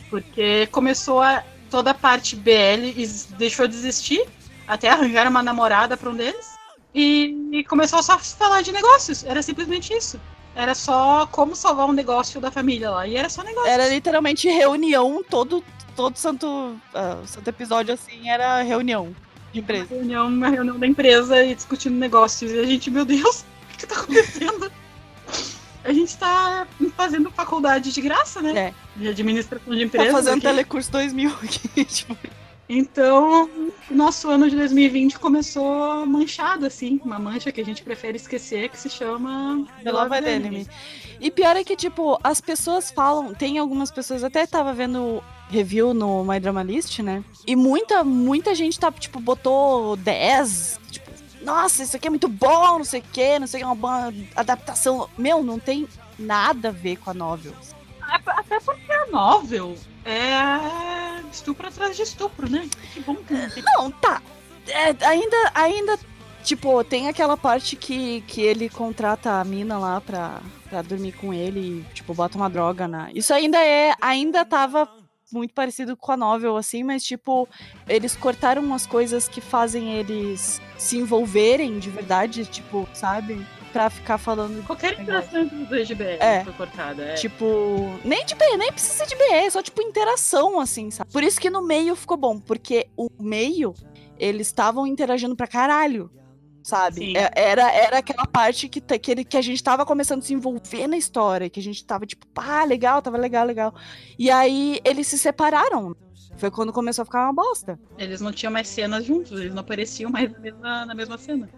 [0.09, 4.25] Porque começou a, toda a parte BL e deixou de existir,
[4.67, 6.57] até arranjar uma namorada pra um deles.
[6.93, 9.23] E, e começou só a falar de negócios.
[9.23, 10.19] Era simplesmente isso.
[10.55, 13.07] Era só como salvar um negócio da família lá.
[13.07, 13.69] E era só negócio.
[13.69, 15.63] Era literalmente reunião, todo,
[15.95, 19.15] todo santo, ah, santo episódio assim, era reunião
[19.53, 19.87] de uma empresa.
[19.89, 22.51] reunião, uma reunião da empresa e discutindo negócios.
[22.51, 24.71] E a gente, meu Deus, o que tá acontecendo?
[25.83, 28.57] A gente tá fazendo faculdade de graça, né?
[28.57, 28.73] É.
[28.99, 30.11] De administração de Tá empresas.
[30.11, 30.41] fazendo aqui.
[30.41, 32.17] telecurso 2000 aqui, tipo.
[32.69, 33.49] Então,
[33.89, 36.99] nosso ano de 2020 começou manchado, assim.
[37.03, 40.67] Uma mancha que a gente prefere esquecer, que se chama Beloved Enemy.
[41.21, 45.93] E pior é que, tipo, as pessoas falam, tem algumas pessoas, até tava vendo review
[45.93, 47.23] no My Drama List, né?
[47.47, 51.06] E muita, muita gente tá, tipo, botou 10, tipo,
[51.41, 53.67] nossa, isso aqui é muito bom, não sei o quê, não sei o que, é
[53.67, 55.09] uma boa adaptação.
[55.17, 57.53] Meu, não tem nada a ver com a novel.
[58.01, 62.67] Até porque a novel é estupro atrás de estupro, né?
[62.93, 63.63] Que bom que não tem.
[63.63, 64.21] Não, tá.
[64.67, 65.99] É, ainda, ainda,
[66.43, 71.33] tipo, tem aquela parte que, que ele contrata a mina lá pra, pra dormir com
[71.33, 73.11] ele e, tipo, bota uma droga na.
[73.13, 73.93] Isso ainda é.
[74.01, 74.89] Ainda tava
[75.31, 77.47] muito parecido com a novel, assim, mas, tipo,
[77.87, 83.45] eles cortaram umas coisas que fazem eles se envolverem de verdade, tipo, sabe?
[83.73, 84.65] Pra ficar falando.
[84.65, 86.43] Qualquer interação entre os dois de BL É.
[86.43, 87.03] foi cortada.
[87.03, 87.13] É.
[87.15, 91.11] Tipo, nem de BE, nem precisa de BE, é só tipo interação, assim, sabe?
[91.11, 93.73] Por isso que no meio ficou bom, porque o meio,
[94.17, 96.09] eles estavam interagindo pra caralho,
[96.67, 96.95] sabe?
[96.97, 97.17] Sim.
[97.17, 100.33] É- Era, era aquela parte que, que, ele- que a gente tava começando a se
[100.33, 103.73] envolver na história, que a gente tava tipo, pá, legal, tava legal, legal.
[104.19, 105.95] E aí eles se separaram.
[106.35, 107.79] Foi quando começou a ficar uma bosta.
[107.97, 111.49] Eles não tinham mais cenas juntos, eles não apareciam mais na mesma, na mesma cena.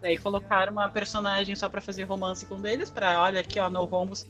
[0.00, 3.68] Daí colocaram uma personagem só pra fazer romance com um deles, pra olha aqui, ó,
[3.68, 4.24] no romos.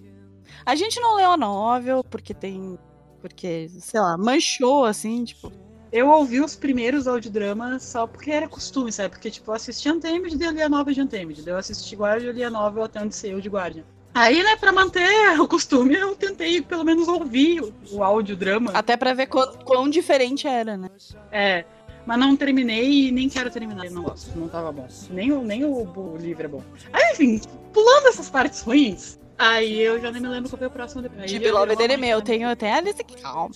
[0.64, 2.78] A gente não leu a novel, porque tem.
[3.20, 5.52] Porque, sei lá, manchou, assim, tipo.
[5.96, 9.08] Eu ouvi os primeiros audiodramas só porque era costume, sabe?
[9.14, 11.40] Porque, tipo, eu assisti Untamed e daí eu li a nova de Untamed.
[11.40, 13.82] Daí eu assisti Guardian e eu li a nova até onde saiu de Guardian.
[14.12, 15.08] Aí, né, pra manter
[15.40, 18.72] o costume, eu tentei pelo menos ouvir o, o audiodrama.
[18.74, 20.90] Até pra ver quão, quão diferente era, né?
[21.32, 21.64] É.
[22.04, 23.90] Mas não terminei e nem quero terminar.
[23.90, 24.86] Não gosto, não tava bom.
[25.08, 26.62] Nem, o, nem o, o livro é bom.
[26.92, 27.40] Aí, enfim,
[27.72, 31.30] pulando essas partes ruins, aí eu já nem me lembro qual foi o próximo depois.
[31.30, 33.16] De Beloved Enemy, eu tenho até a lista aqui.
[33.22, 33.50] Calma.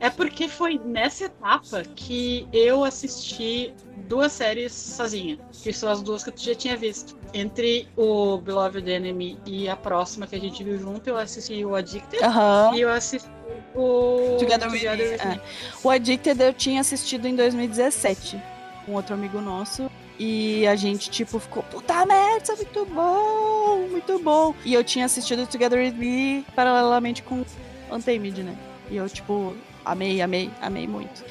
[0.00, 3.72] É porque foi nessa etapa que eu assisti
[4.08, 7.16] duas séries sozinha, que são as duas que eu já tinha visto.
[7.32, 11.74] Entre o Beloved Enemy e a próxima que a gente viu junto, eu assisti o
[11.74, 12.72] Addicted Aham.
[12.74, 13.28] e eu assisti
[13.74, 15.26] o Together With Me, With é.
[15.26, 15.40] Me.
[15.82, 18.40] O Addicted eu tinha assistido em 2017
[18.86, 19.90] com outro amigo nosso.
[20.16, 24.54] E a gente, tipo, ficou, puta merda, isso é muito bom, muito bom.
[24.64, 27.44] E eu tinha assistido Together With Me paralelamente com
[27.90, 28.56] Untamed, né?
[28.90, 31.24] E eu, tipo, amei, amei, amei muito.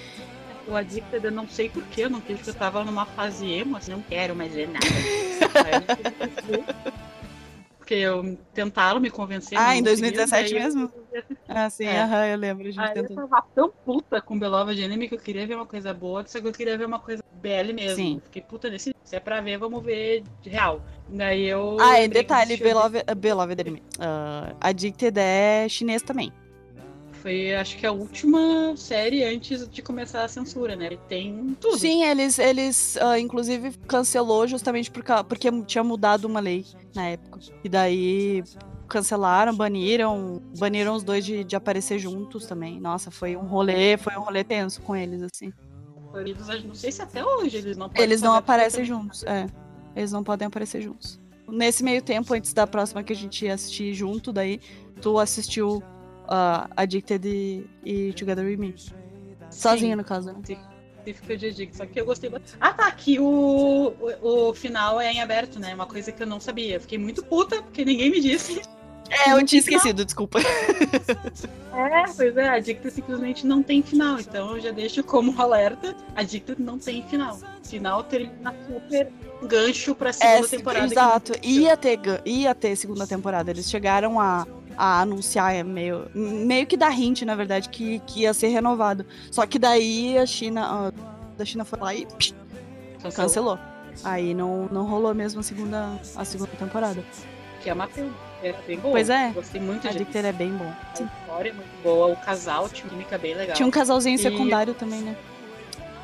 [0.67, 3.75] O Addicted eu não sei porquê, eu não sei porque eu tava numa fase emo,
[3.77, 4.85] assim, não quero mais ver nada.
[6.47, 6.63] Eu.
[7.83, 9.57] Porque eu tentaram me convencer.
[9.57, 10.85] Ah, em não conseguiram, 2017 daí eu mesmo?
[10.85, 11.37] assistir.
[11.49, 12.01] Ah, sim, É.
[12.01, 15.19] aham, eu lembro, a gente Aí eu tava tão puta com Beloved Enemy que eu
[15.19, 17.97] queria ver uma coisa boa, só que eu queria ver uma coisa BL mesmo.
[17.97, 18.21] Sim.
[18.23, 18.95] Fiquei puta nesse.
[19.03, 20.81] Se é pra ver, vamos ver de real.
[21.09, 21.77] Daí eu.
[21.77, 23.83] Ah, que detalhe, uh, Beloved Enemy.
[23.99, 26.31] Uh, Addicted é chinês também.
[27.23, 30.87] Foi, acho que a última série antes de começar a censura, né?
[30.87, 31.77] Ele tem tudo.
[31.77, 37.39] Sim, eles, eles uh, inclusive cancelou justamente por, porque tinha mudado uma lei na época.
[37.63, 38.43] E daí
[38.89, 42.77] cancelaram, baniram, baniram os dois de, de aparecer juntos também.
[42.77, 45.53] Nossa, foi um rolê, foi um rolê tenso com eles, assim.
[46.15, 49.47] Eles, não sei se até hoje eles não Eles não aparecem juntos, é.
[49.95, 51.21] Eles não podem aparecer juntos.
[51.47, 54.59] Nesse meio tempo, antes da próxima que a gente ia assistir junto, daí
[55.01, 55.81] tu assistiu
[56.33, 58.75] uh, Addicted e, e Together With Me.
[59.49, 60.35] Sozinho, no caso, né?
[61.05, 62.55] específica de Addict, só que eu gostei bastante.
[62.61, 65.75] Ah, tá, que o, o, o final é em aberto, né?
[65.75, 66.79] Uma coisa que eu não sabia.
[66.79, 68.61] Fiquei muito puta, porque ninguém me disse.
[69.09, 70.39] É, eu tinha esquecido, desculpa.
[71.75, 74.19] É, pois é, Addicted simplesmente não tem final.
[74.19, 77.39] Então eu já deixo como alerta: Addicted não tem final.
[77.63, 79.11] Final termina super
[79.47, 80.87] gancho pra segunda É, temporada.
[80.87, 81.33] que- exato.
[81.41, 83.49] Ia ter, ia ter segunda temporada.
[83.49, 84.45] Eles chegaram a,
[84.77, 89.05] a anunciar, é meio, meio que dar hint, na verdade, que, que ia ser renovado.
[89.31, 90.91] Só que daí a China, a,
[91.37, 92.33] da China foi lá e psh,
[93.15, 93.59] Cancelou.
[94.03, 97.03] Aí não, não rolou mesmo a segunda, a segunda temporada.
[97.61, 97.87] Que é uma.
[98.41, 98.91] É bem boa.
[98.93, 99.29] Pois é.
[99.29, 100.65] Gostei muito A Dicter é bem bom.
[100.89, 103.55] A história é muito boa, o casal tinha uma química bem legal.
[103.55, 105.15] Tinha um casalzinho E- secundário também, né?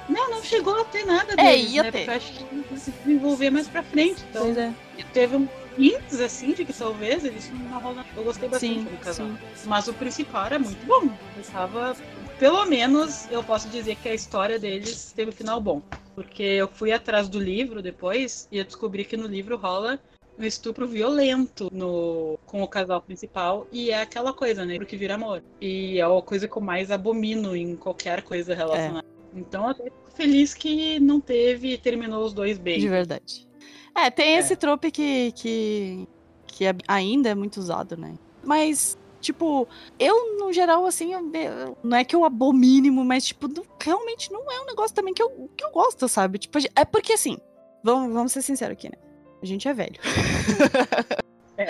[0.07, 1.91] Não, não chegou a ter nada É, deles, ia né?
[1.91, 1.97] ter.
[1.99, 4.23] Porque eu acho que ia se desenvolver mais pra frente.
[4.29, 4.73] Então, Pois é.
[5.13, 8.05] teve um hints, assim, de que talvez eles não rolam.
[8.15, 9.27] Eu gostei bastante Sim, do casal.
[9.27, 9.37] sim.
[9.65, 11.05] Mas o principal era muito bom.
[11.37, 11.95] Eu tava...
[12.37, 15.81] Pelo menos eu posso dizer que a história deles teve um final bom.
[16.15, 19.99] Porque eu fui atrás do livro depois e eu descobri que no livro rola
[20.37, 23.67] um estupro violento no, com o casal principal.
[23.71, 24.79] E é aquela coisa, né?
[24.79, 25.43] Que vira amor.
[25.59, 29.05] E é a coisa que eu mais abomino em qualquer coisa relacionada.
[29.35, 32.79] Então eu até fico feliz que não teve e terminou os dois bem.
[32.79, 33.48] De verdade.
[33.95, 34.39] É, tem É.
[34.39, 36.07] esse trope que, que,
[36.47, 38.13] que é- ainda é muito usado, né?
[38.43, 39.67] Mas, tipo,
[39.99, 44.49] eu, no geral, assim, eu- não é que eu abomínimo, mas, tipo, não- realmente não
[44.51, 46.37] é um negócio também que eu, que eu gosto, sabe?
[46.39, 47.37] Tipo, é porque, assim,
[47.83, 48.95] vamos, vamos ser sinceros aqui, né?
[49.41, 49.99] A gente é velho.
[51.57, 51.67] É.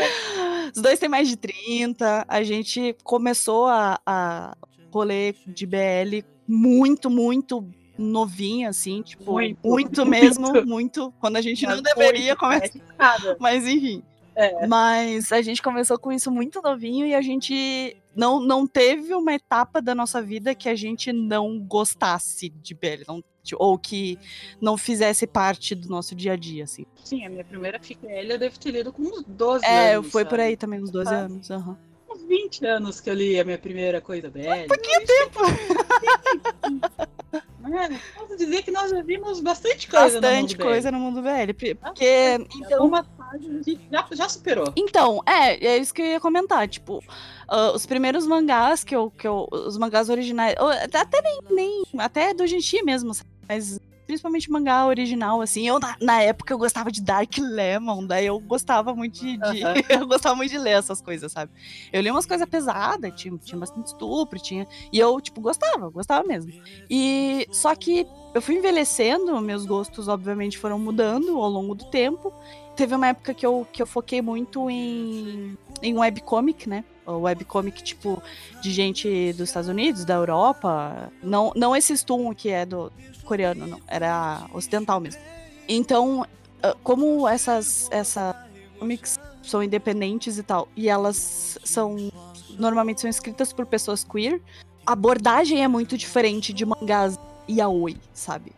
[0.76, 4.56] Os dois têm mais de 30, a gente começou a, a
[4.94, 7.68] rolê de BL muito, muito
[8.00, 10.68] novinho, assim, tipo, Muito, muito, mesmo, muito.
[10.68, 12.80] muito, quando a gente não Mas deveria foi, começar.
[13.28, 13.36] é.
[13.40, 14.02] Mas enfim.
[14.36, 14.66] É.
[14.68, 19.34] Mas a gente começou com isso muito novinho e a gente não, não teve uma
[19.34, 23.22] etapa da nossa vida que a gente não gostasse de BL, não-
[23.58, 24.18] ou que
[24.62, 26.86] não fizesse parte do nosso dia a dia, assim.
[27.04, 30.10] Sim, a minha primeira FPL eu devo ter lido com uns 12 É, anos.
[30.12, 30.44] foi por sabe?
[30.44, 31.18] aí também, uns 12 Ah.
[31.18, 31.52] anos.
[31.52, 31.78] aham.
[32.30, 34.68] Uns 20 anos que eu li a minha primeira coisa BL.
[34.68, 35.40] Pouquinho tempo!
[37.72, 40.64] É, posso dizer que nós já vimos bastante coisa no Bastante mundo BL.
[40.64, 41.54] coisa no mundo BL.
[41.54, 42.06] Porque,
[42.40, 44.74] Então, então, uma fase já, já superou.
[44.76, 46.68] Então, é, é isso que eu ia comentar.
[46.68, 47.04] Tipo,
[47.48, 49.48] ah, os primeiros mangás que eu, que eu.
[49.52, 50.56] Os mangás originais.
[50.94, 51.40] Até nem.
[51.52, 53.12] nem até do Genshi mesmo,
[53.48, 55.68] mas principalmente mangá original, assim.
[55.68, 59.38] Eu, na, na época, eu gostava de Dark Lemon, daí eu gostava muito de.
[59.38, 61.52] de- eu gostava muito de ler essas coisas, sabe?
[61.94, 64.68] Eu li umas coisas pesadas, tinha, tinha bastante estupro, tinha.
[64.92, 66.52] E eu, tipo, gostava, gostava mesmo.
[66.90, 67.48] E.
[67.52, 72.34] Só que eu fui envelhecendo, meus gostos, obviamente, foram mudando ao longo do tempo
[72.76, 76.86] teve uma época que eu, que eu foquei muito em, em webcomic, né?
[77.06, 78.24] Webcomic, tipo,
[78.62, 81.12] de gente dos Estados Unidos, da Europa.
[81.22, 82.90] Não, não esse Stum que é do
[83.30, 83.80] coreano, não.
[83.88, 85.22] Era ocidental mesmo.
[85.68, 86.26] Então,
[86.64, 88.36] ah, como essas, essa
[88.80, 90.68] comics são independentes e tal.
[90.76, 92.12] E elas são.
[92.58, 94.42] Normalmente são escritas por pessoas queer.
[94.86, 98.52] A abordagem é muito diferente de mangás yaoi, sabe?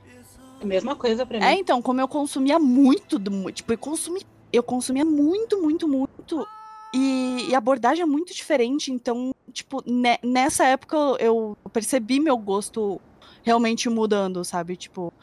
[0.63, 1.45] Mesma coisa pra mim.
[1.45, 3.51] É, então, como eu consumia muito do.
[3.51, 4.21] Tipo, eu consumi.
[4.53, 6.47] Eu consumia muito, muito, muito.
[6.93, 8.91] E, e a abordagem é muito diferente.
[8.91, 12.99] Então, tipo, ne- nessa época eu percebi meu gosto
[13.43, 14.75] realmente mudando, sabe?
[14.75, 15.13] Tipo.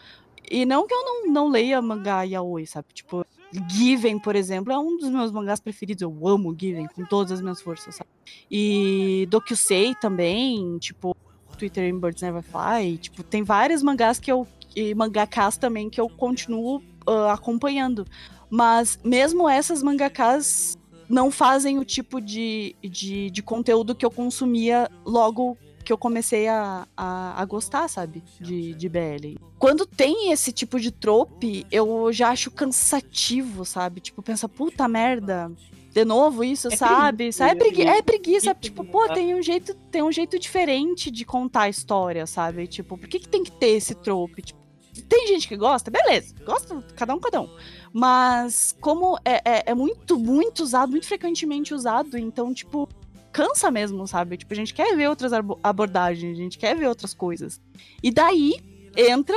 [0.51, 2.89] E não que eu não, não leia mangá yaoi, sabe?
[2.95, 3.27] Tipo,
[3.69, 6.03] Given, por exemplo, é um dos meus mangás preferidos.
[6.03, 8.09] Eu amo Given com todas as minhas forças, sabe?
[8.51, 11.15] E Dokusei também, tipo,
[11.59, 12.99] Twitter in Birds Never Fly.
[12.99, 14.47] Tipo, tem vários mangás que eu.
[14.77, 18.07] E mangakas também que eu continuo ah, acompanhando.
[18.49, 20.79] Mas mesmo essas mangakas
[21.09, 25.57] não fazem o tipo de, de, de conteúdo que eu consumia logo
[25.89, 28.23] que eu comecei a, a, a gostar, sabe?
[28.39, 29.39] De, de BL.
[29.59, 33.99] Quando tem esse tipo de trope, eu já acho cansativo, sabe?
[34.03, 35.51] Tipo, pensa, puta merda.
[35.91, 37.17] De novo isso, É sabe?
[37.17, 37.45] preguiça?
[37.45, 37.55] É, né?
[37.55, 38.55] pregui é preguiça.
[38.55, 39.15] Preguiça Tipo, pô, mudar.
[39.15, 42.67] tem um jeito, tem um jeito diferente de contar a história, sabe?
[42.67, 44.43] Tipo, por que, que tem que ter esse trope?
[44.43, 44.61] Tipo,
[45.09, 46.35] tem gente que gosta, beleza.
[46.45, 47.49] Gosta, cada um, cada um.
[47.95, 52.87] Mas como é, é, é muito, muito usado, muito frequentemente usado, então, tipo,
[53.33, 54.37] cansa mesmo, sabe?
[54.37, 57.61] Tipo, a gente quer ver outras abo- abordagens, a gente quer ver outras coisas.
[58.03, 58.55] E daí
[58.97, 59.37] entra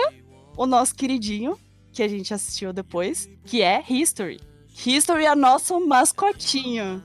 [0.58, 1.58] o nosso queridinho,
[1.92, 4.40] que a gente assistiu depois, que é History.
[4.86, 7.04] History é nosso mascotinho.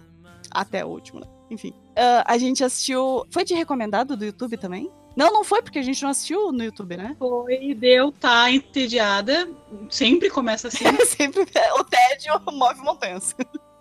[0.51, 1.27] Até o último, né?
[1.51, 1.73] Enfim.
[1.97, 3.27] Ah, a gente assistiu.
[3.31, 4.91] Foi de recomendado do YouTube também?
[5.17, 7.17] Não, não foi, porque a gente não assistiu no YouTube, né?
[7.19, 9.49] Foi, deu, tá entediada.
[9.89, 10.85] Sempre começa assim.
[11.07, 13.35] Sempre o tédio move montanhas.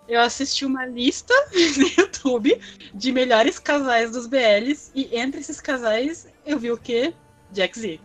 [0.08, 2.60] Eu assisti uma lista no YouTube
[2.94, 7.12] de melhores casais dos BLs e entre esses casais eu vi o quê?
[7.52, 8.00] Jack Z.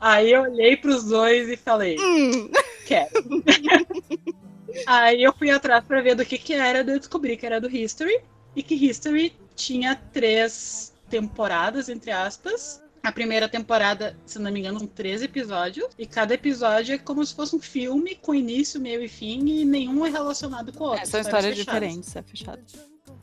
[0.00, 2.50] Aí eu olhei pros dois e falei, Hum,
[2.86, 3.10] quero.
[4.86, 7.68] Aí eu fui atrás pra ver do que que era, eu descobri que era do
[7.70, 8.20] History
[8.56, 12.81] e que History tinha três temporadas, entre aspas.
[13.02, 15.88] A primeira temporada, se não me engano, são três episódios.
[15.98, 19.64] E cada episódio é como se fosse um filme com início, meio e fim, e
[19.64, 21.06] nenhum é relacionado com o outro.
[21.06, 22.62] são histórias diferentes, é fechado.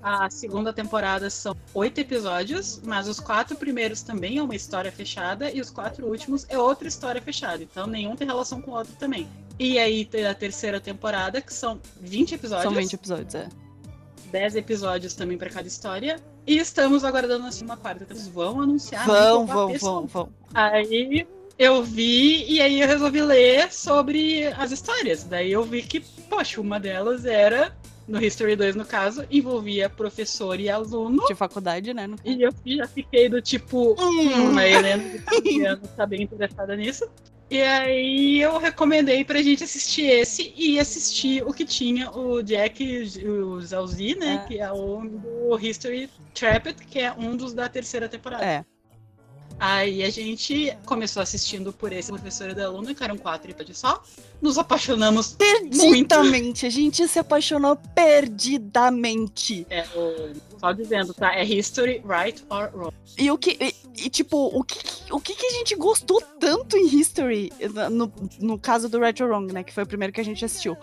[0.02, 5.52] A segunda temporada são oito episódios, mas os quatro primeiros também é uma história fechada,
[5.52, 7.64] e os quatro últimos é outra história fechada.
[7.64, 9.28] Então nenhum tem relação com o outro também.
[9.58, 12.64] E aí tem a terceira temporada, que são 20 episódios.
[12.64, 13.50] São 20 episódios, é.
[14.32, 16.18] 10 episódios também para cada história.
[16.50, 18.08] E estamos aguardando assim uma quarta.
[18.10, 19.06] Eles vão anunciar.
[19.06, 20.30] vão, vão vão, vão.
[20.52, 21.28] Aí
[21.60, 25.24] eu vi e aí eu resolvi ler sobre as histórias.
[25.24, 30.60] Daí eu vi que, poxa, uma delas era, no History 2 no caso, envolvia professor
[30.60, 31.24] e aluno.
[31.28, 32.10] De faculdade, né?
[32.26, 34.50] E eu já fiquei do tipo, Hum.
[34.54, 37.08] hum, a Helena de 15 anos tá bem interessada nisso.
[37.50, 42.84] E aí eu recomendei pra gente assistir esse e assistir o que tinha o Jack
[42.84, 44.36] e o Zalzi, né?
[44.36, 44.48] É.
[44.48, 48.46] Que é o do History Trapped, que é um dos da terceira temporada.
[48.46, 48.66] É.
[49.60, 53.78] Aí a gente começou assistindo por esse professor e da aluna, que eram quatro episódios
[53.78, 54.02] só.
[54.42, 55.36] Nos apaixonamos.
[55.38, 56.66] Perdidamente.
[56.66, 59.68] A gente se apaixonou perdidamente.
[59.70, 59.86] É,
[60.58, 61.36] só dizendo, tá?
[61.36, 62.96] É History, Right or Wrong.
[63.18, 63.58] E o que.
[63.60, 64.80] E, e, tipo, o que,
[65.12, 67.52] o que que a gente gostou tanto em History?
[67.92, 69.64] No, no caso do Retro Wrong, né?
[69.64, 70.78] Que foi o primeiro que a gente assistiu.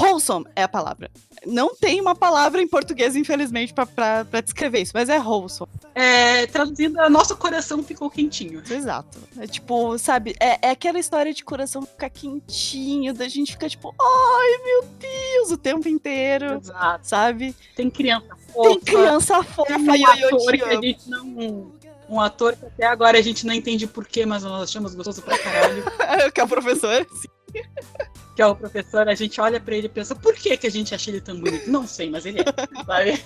[0.00, 1.10] Wholesome é a palavra.
[1.46, 5.70] Não tem uma palavra em português, infelizmente, pra descrever isso, mas é wholesome.
[5.94, 8.62] É, traduzindo, nosso coração ficou quentinho.
[8.68, 9.18] Exato.
[9.38, 13.94] É tipo, sabe, é, é aquela história de coração ficar quentinho, da gente ficar tipo,
[14.00, 17.06] ai meu Deus, o tempo inteiro, Exato.
[17.06, 17.54] sabe?
[17.74, 18.68] Tem criança fofa.
[18.68, 21.80] Tem criança fofa Tem um e ator que a gente não.
[22.08, 25.38] Um ator que até agora a gente não entende porquê, mas nós achamos gostoso pra
[25.38, 25.84] caralho.
[26.34, 27.06] que é o professor.
[28.36, 30.70] que é o professor, a gente olha pra ele e pensa, por que, que a
[30.70, 31.70] gente acha ele tão bonito?
[31.70, 32.44] Não sei, mas ele é,
[32.84, 33.22] sabe?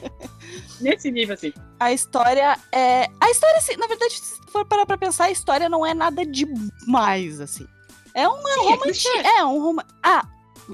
[0.80, 1.52] Nesse nível, assim.
[1.78, 3.08] A história é.
[3.20, 6.24] A história, assim, na verdade, se for parar pra pensar, a história não é nada
[6.24, 7.66] demais, assim.
[8.14, 8.82] É um Sim, é romance.
[8.82, 9.08] clichê.
[9.08, 9.88] É, um romance.
[10.02, 10.26] Ah,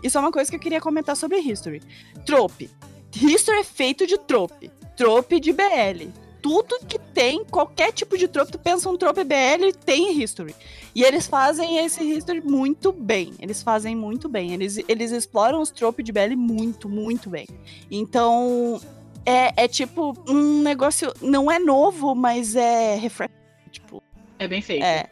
[0.02, 1.82] isso é uma coisa que eu queria comentar sobre History.
[2.24, 2.70] Trope.
[3.14, 4.70] History é feito de trope.
[4.96, 6.10] Trope de BL.
[6.42, 10.54] Tudo que tem, qualquer tipo de trope, tu pensa um trope BL, tem History.
[10.94, 13.34] E eles fazem esse History muito bem.
[13.38, 14.52] Eles fazem muito bem.
[14.52, 17.46] Eles, eles exploram os tropes de BL muito, muito bem.
[17.90, 18.80] Então,
[19.24, 21.12] é, é tipo um negócio.
[21.20, 23.40] Não é novo, mas é refrescante.
[23.70, 24.02] Tipo,
[24.38, 24.82] É bem feito.
[24.82, 25.08] é.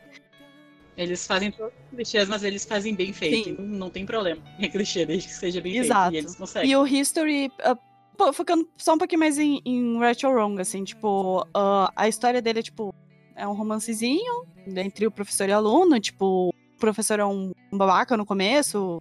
[0.97, 3.63] Eles fazem todos os clichês, mas eles fazem bem feito.
[3.63, 4.43] Não, não tem problema.
[4.59, 6.11] É clichê, desde que seja bem Exato.
[6.11, 6.15] feito.
[6.15, 6.71] E eles conseguem.
[6.73, 7.53] E o History.
[7.63, 7.79] ah,
[8.17, 12.43] pô, focando só um pouquinho mais em, em or Wrong, assim, tipo, ah, a história
[12.43, 12.93] dele é tipo.
[13.39, 17.79] É um romancezinho entre o professor e o aluno, tipo, o professor é um, um
[17.79, 19.01] babaca no começo,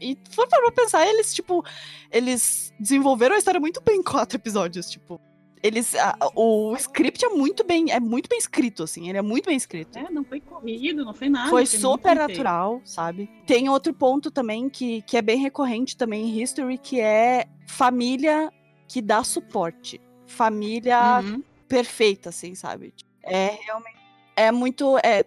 [0.00, 1.64] E se for pra pensar, eles, tipo,
[2.10, 5.20] eles desenvolveram a história muito bem em quatro episódios, tipo.
[5.62, 5.94] Eles.
[5.94, 7.90] A, o script é muito bem.
[7.90, 9.08] É muito bem escrito, assim.
[9.08, 9.98] Ele é muito bem escrito.
[9.98, 11.50] É, não foi corrido, não foi nada.
[11.50, 13.28] Foi super natural, sabe?
[13.46, 18.52] Tem outro ponto também que, que é bem recorrente também em History, que é família
[18.86, 20.00] que dá suporte.
[20.26, 21.42] Família uhum.
[21.66, 22.92] perfeita, assim, sabe?
[23.32, 23.98] É realmente.
[24.36, 24.98] É muito.
[24.98, 25.24] É,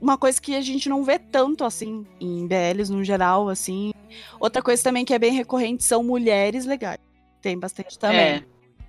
[0.00, 3.92] uma coisa que a gente não vê tanto, assim, em BLs no geral, assim.
[4.38, 6.98] Outra coisa também que é bem recorrente são mulheres legais.
[7.40, 8.18] Tem bastante também.
[8.18, 8.44] É.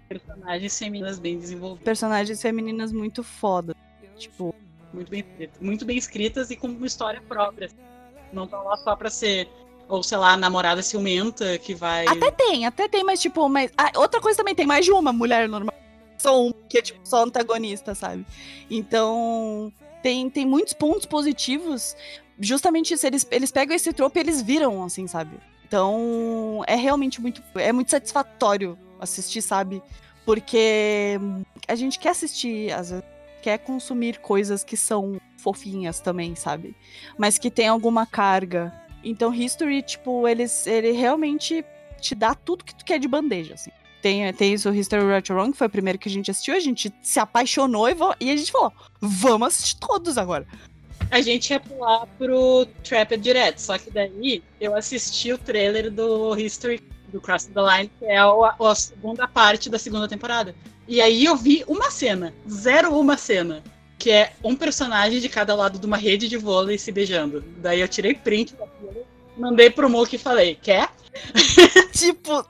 [0.07, 1.83] Personagens femininas bem desenvolvidas.
[1.83, 3.75] Personagens femininas muito foda.
[4.17, 4.53] Tipo.
[4.93, 5.25] Muito bem,
[5.59, 7.69] muito bem escritas e com uma história própria.
[8.31, 9.49] Não estão lá só pra ser
[9.87, 12.05] ou, sei lá, namorada ciumenta que vai.
[12.07, 13.71] Até tem, até tem, mas tipo, mas.
[13.77, 15.73] Ah, outra coisa também, tem mais de uma mulher normal.
[16.17, 18.25] Só um, que é tipo só antagonista, sabe?
[18.69, 19.71] Então.
[20.01, 21.95] Tem, tem muitos pontos positivos.
[22.39, 25.37] Justamente eles, eles pegam esse tropo e eles viram, assim, sabe?
[25.67, 27.41] Então, é realmente muito.
[27.55, 29.81] É muito satisfatório assistir, sabe?
[30.25, 31.19] Porque
[31.67, 33.05] a gente quer assistir, às vezes,
[33.41, 36.75] quer consumir coisas que são fofinhas também, sabe?
[37.17, 41.63] Mas que tem alguma carga então, History, tipo, eles, ele realmente
[41.99, 43.71] te dá tudo que tu quer de bandeja, assim.
[44.01, 46.59] Tem, tem isso, History Right Wrong, que foi o primeiro que a gente assistiu, a
[46.59, 48.71] gente se apaixonou e, e a gente falou,
[49.01, 50.45] vamos assistir todos agora.
[51.09, 56.37] A gente ia pular pro Trapped direto, só que daí eu assisti o trailer do
[56.37, 60.53] History do Cross the Line, que é a, a segunda parte da segunda temporada.
[60.87, 63.63] E aí eu vi uma cena, zero uma cena
[63.97, 67.43] que é um personagem de cada lado de uma rede de vôlei se beijando.
[67.57, 70.89] Daí eu tirei print daquilo, mandei pro Mook e falei, quer?
[71.93, 72.45] tipo.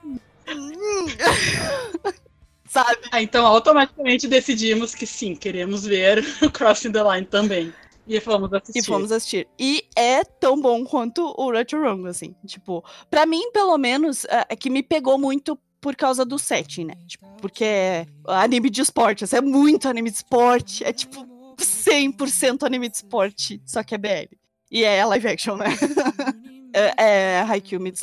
[2.68, 2.98] Sabe?
[3.10, 7.72] Ah, então automaticamente decidimos que sim, queremos ver o Crossing the Line também.
[8.06, 8.78] E fomos assistir.
[8.78, 9.48] E fomos assistir.
[9.58, 12.34] E é tão bom quanto o Right or Wrong, assim.
[12.46, 16.86] Tipo, pra mim, pelo menos, é, é que me pegou muito por causa do setting,
[16.86, 16.94] né?
[17.06, 20.84] Tipo, porque é anime de esporte, assim, é muito anime de esporte.
[20.84, 21.26] É tipo
[21.56, 24.34] 100% anime de esporte, só que é BL.
[24.70, 25.66] E é live action, né?
[26.72, 28.02] é, é Haikyuu Meets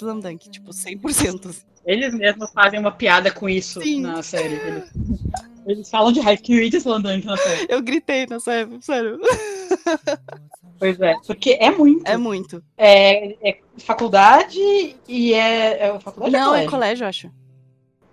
[0.49, 1.55] tipo, 100%.
[1.85, 4.01] Eles mesmos fazem uma piada com isso Sim.
[4.01, 4.55] na série.
[4.55, 4.91] Eles,
[5.67, 7.67] eles falam de Haikyuu e de na série.
[7.69, 9.19] Eu gritei na série, sério.
[10.77, 12.05] Pois é, porque é muito.
[12.05, 12.63] É muito.
[12.77, 14.59] É, é faculdade
[15.07, 15.87] e é.
[15.87, 17.31] é faculdade Não, é colégio, é colégio acho.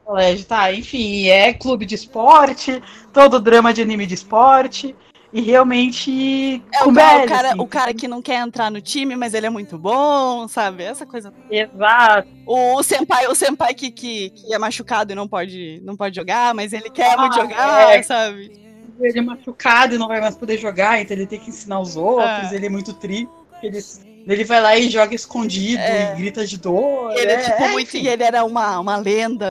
[0.04, 2.82] Colégio, tá, enfim, é clube de esporte,
[3.12, 4.94] todo drama de anime de esporte.
[5.32, 6.62] E realmente.
[6.74, 7.60] É o, cara, o, cara, assim.
[7.60, 10.82] o cara que não quer entrar no time, mas ele é muito bom, sabe?
[10.82, 11.32] Essa coisa.
[11.50, 12.28] Exato.
[12.46, 16.14] O, o senpai, o senpai que, que, que, é machucado e não pode, não pode
[16.14, 18.02] jogar, mas ele quer ah, muito jogar, é.
[18.02, 18.60] sabe?
[19.00, 21.96] Ele é machucado e não vai mais poder jogar, então ele tem que ensinar os
[21.96, 22.54] outros, é.
[22.54, 23.28] ele é muito triste.
[23.62, 23.78] Ele,
[24.26, 26.12] ele vai lá e joga escondido é.
[26.12, 27.12] e grita de dor.
[27.16, 27.96] Ele é, tipo muito.
[27.96, 29.50] E ele era uma, uma lenda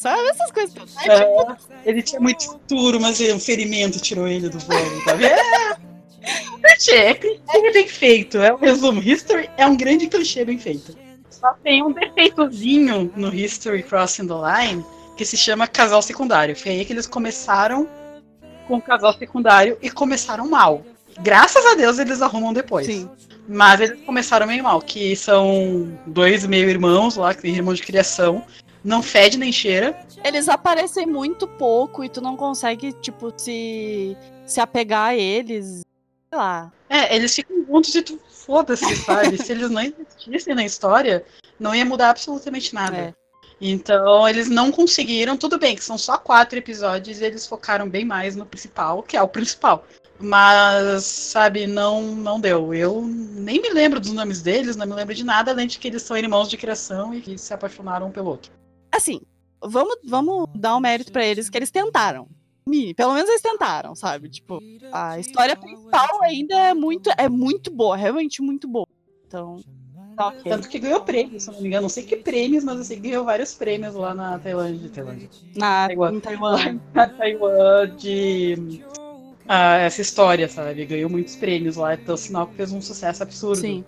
[0.00, 0.96] Sabe essas coisas?
[1.04, 1.56] É, tipo...
[1.84, 5.34] Ele tinha muito futuro, mas um ferimento tirou ele do voo, tá vendo?
[6.90, 8.38] É, é clichê bem feito.
[8.38, 9.02] É o resumo.
[9.02, 10.94] History é um grande clichê bem feito.
[11.30, 14.84] Só tem um defeitozinho no History Crossing the Line
[15.16, 16.54] que se chama casal secundário.
[16.54, 17.88] Foi aí que eles começaram
[18.68, 20.84] com o casal secundário e começaram mal.
[21.20, 22.86] Graças a Deus eles arrumam depois.
[22.86, 23.08] Sim.
[23.48, 28.44] Mas eles começaram meio mal, que são dois meio-irmãos lá, que irmãos de criação,
[28.82, 29.98] não fede nem cheira.
[30.24, 34.16] Eles aparecem muito pouco e tu não consegue, tipo, se,
[34.46, 35.82] se apegar a eles.
[36.30, 36.72] Sei lá.
[36.88, 39.38] É, eles ficam juntos e tu foda-se, sabe?
[39.42, 41.24] se eles não existissem na história,
[41.58, 42.96] não ia mudar absolutamente nada.
[42.96, 43.14] É.
[43.60, 45.36] Então, eles não conseguiram.
[45.36, 49.16] Tudo bem que são só quatro episódios e eles focaram bem mais no principal, que
[49.16, 49.84] é o principal.
[50.18, 52.74] Mas, sabe, não, não deu.
[52.74, 55.88] Eu nem me lembro dos nomes deles, não me lembro de nada, além de que
[55.88, 58.59] eles são irmãos de criação e que se apaixonaram um pelo outro
[58.92, 59.20] assim,
[59.62, 62.28] vamos, vamos dar um mérito para eles que eles tentaram.
[62.96, 64.28] Pelo menos eles tentaram, sabe?
[64.28, 64.60] Tipo,
[64.92, 68.86] a história principal ainda é muito, é muito boa, realmente muito boa.
[69.26, 69.56] Então,
[70.16, 70.52] tá okay.
[70.52, 71.82] Tanto que ganhou prêmios, se não me engano.
[71.82, 74.88] Não sei que prêmios, mas eu sei que ganhou vários prêmios lá na Tailândia.
[74.90, 75.28] Tailândia.
[75.56, 76.20] Na Taiwan.
[76.20, 76.80] Taiwan.
[76.94, 78.84] na Taiwan de
[79.48, 80.84] ah, essa história, sabe?
[80.86, 83.60] Ganhou muitos prêmios lá, então sinal que fez um sucesso absurdo.
[83.60, 83.84] Sim.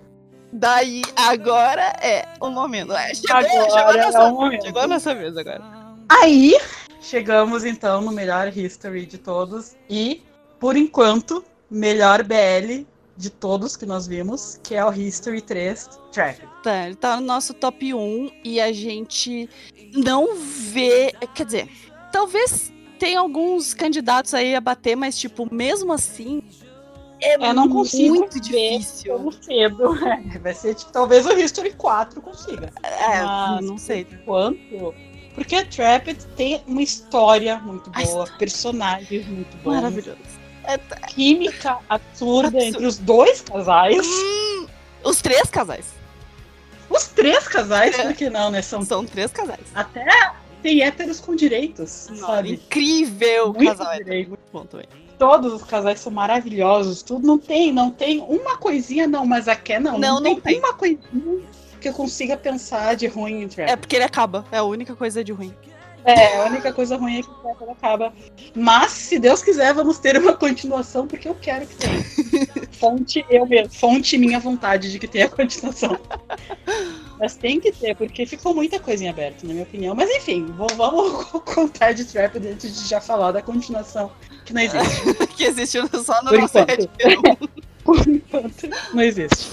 [0.53, 2.93] Daí, agora é o momento.
[2.93, 4.65] É, chegou, agora chegou, a nossa, é o momento.
[4.65, 5.63] chegou a nossa vez agora.
[6.09, 6.59] Aí,
[7.01, 9.75] chegamos então no melhor history de todos.
[9.89, 10.23] E,
[10.61, 12.85] por enquanto, melhor BL
[13.17, 16.41] de todos que nós vimos, que é o History 3 Track.
[16.63, 19.49] Tá, ele tá no nosso top 1 e a gente
[19.95, 21.13] não vê.
[21.35, 21.69] Quer dizer,
[22.11, 26.43] talvez tenha alguns candidatos aí a bater, mas, tipo, mesmo assim,
[27.23, 29.17] é Eu não consigo muito difícil.
[29.19, 29.95] Tão cedo.
[30.35, 32.71] É, vai ser, tipo, talvez o History 4 consiga.
[32.83, 34.05] É, Mas- não sei.
[34.25, 34.95] Quanto?
[35.35, 40.19] Porque a Trapped tem uma história muito boa, personagens muito bons, Maravilhoso.
[40.65, 42.59] É, química absurda Absurdo.
[42.61, 44.07] entre os dois casais.
[44.07, 44.67] Hum,
[45.05, 45.87] os três casais.
[46.91, 48.03] Os três casais, É.
[48.03, 48.61] por que não, né?
[48.63, 49.61] São São três casais.
[49.75, 50.05] até
[50.63, 52.53] tem héteros com direitos, Nossa, sabe?
[52.53, 53.93] incrível Muito casal.
[53.95, 54.29] É direito.
[54.29, 54.87] muito bom também.
[55.23, 59.55] Todos os casais são maravilhosos, tudo não tem, não tem uma coisinha não, mas a
[59.55, 60.59] Ken não, Não, não tem.
[60.59, 60.99] uma coisinha
[61.81, 63.71] que eu consiga pensar de ruim em Trap.
[63.71, 64.45] É porque ele acaba.
[64.51, 65.55] É a única coisa de ruim.
[66.05, 68.13] É, a única coisa ruim é que o Trap acaba.
[68.53, 72.03] Mas, se Deus quiser, vamos ter uma continuação, porque eu quero que tenha.
[72.81, 75.97] Fonte eu mesmo, fonte minha vontade de que tenha continuação.
[77.23, 79.95] Mas tem que ter, porque ficou muita coisa em aberto, na minha opinião.
[79.95, 84.11] Mas enfim, vou- vamos contar de Trap antes de já falar da continuação,
[84.45, 85.15] que não existe.
[85.37, 86.91] que existe só no Por nosso enquanto.
[87.01, 87.49] Red
[87.85, 89.51] Por enquanto, não existe.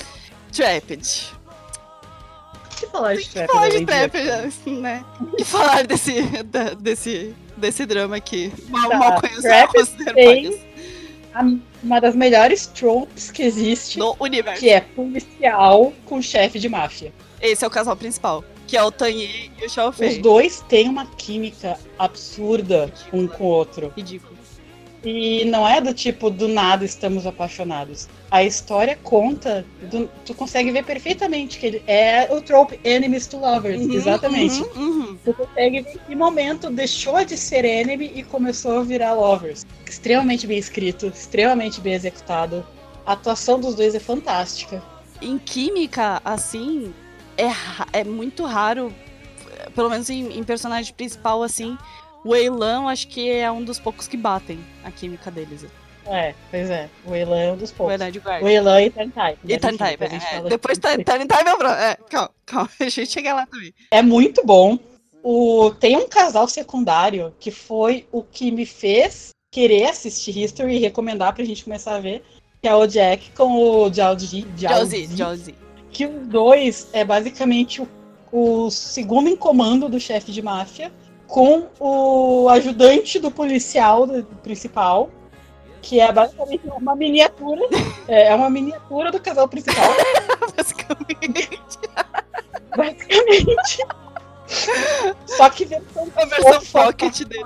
[0.51, 1.31] Trapped.
[2.79, 3.47] Que falar de Trap?
[3.51, 5.05] Falar de além Trapped, assim, né?
[5.37, 8.51] E falar desse, da- desse, desse drama aqui.
[8.69, 10.55] Mal, Tá, mal Trapped tem- demônios
[11.35, 11.45] A-
[11.83, 14.59] Uma das melhores tropes que existe, no universo.
[14.59, 17.13] que é policial com chefe de máfia.
[17.41, 18.43] Esse é o casal principal.
[18.67, 23.43] Que é o Tanyi e o Xiao Os dois têm uma química absurda um com
[23.45, 23.91] o outro.
[23.95, 24.37] Ridículo.
[25.03, 28.09] E não é do tipo, do nada estamos apaixonados.
[28.29, 33.37] A história conta, do- tu consegue ver perfeitamente que ele é o trope enemies to
[33.37, 34.61] lovers, Uhum, exatamente.
[34.61, 35.17] uhum, uhum.
[35.23, 39.65] Tu consegue ver em que momento deixou de ser enemy e começou a virar lovers.
[39.89, 42.65] Extremamente bem escrito, extremamente bem executado.
[43.05, 44.83] A atuação dos dois é fantástica.
[45.21, 46.93] Em química, assim,
[47.39, 48.93] é, é muito raro,
[49.75, 51.77] pelo menos em, em personagem principal, assim,
[52.23, 55.65] o Eilan acho que é um dos poucos que batem a química deles.
[56.05, 56.89] É, pois é.
[57.05, 57.97] O Elan é um dos poucos.
[58.11, 58.19] De.
[58.19, 59.37] O Elan e Tantai.
[59.43, 61.83] E Tantai, é, depois Tantai é meu brother.
[61.83, 63.73] É, calma, calma, a gente chega lá também.
[63.91, 64.77] É muito bom.
[65.21, 65.71] O...
[65.79, 71.33] Tem um casal secundário que foi o que me fez querer assistir History e recomendar
[71.33, 72.23] pra gente começar a ver,
[72.61, 73.93] que é o Jack com o.
[73.93, 74.47] Josie,
[75.15, 75.55] Josie.
[75.91, 77.87] Que os dois é basicamente o,
[78.31, 80.91] o segundo em comando do chefe de máfia
[81.27, 85.11] com o ajudante do policial do, principal,
[85.81, 87.61] que é basicamente uma miniatura.
[88.07, 89.85] é, é uma miniatura do casal principal.
[90.57, 91.79] Basicamente.
[92.75, 93.85] Basicamente.
[95.27, 97.43] Só que versão A versão pocket dele.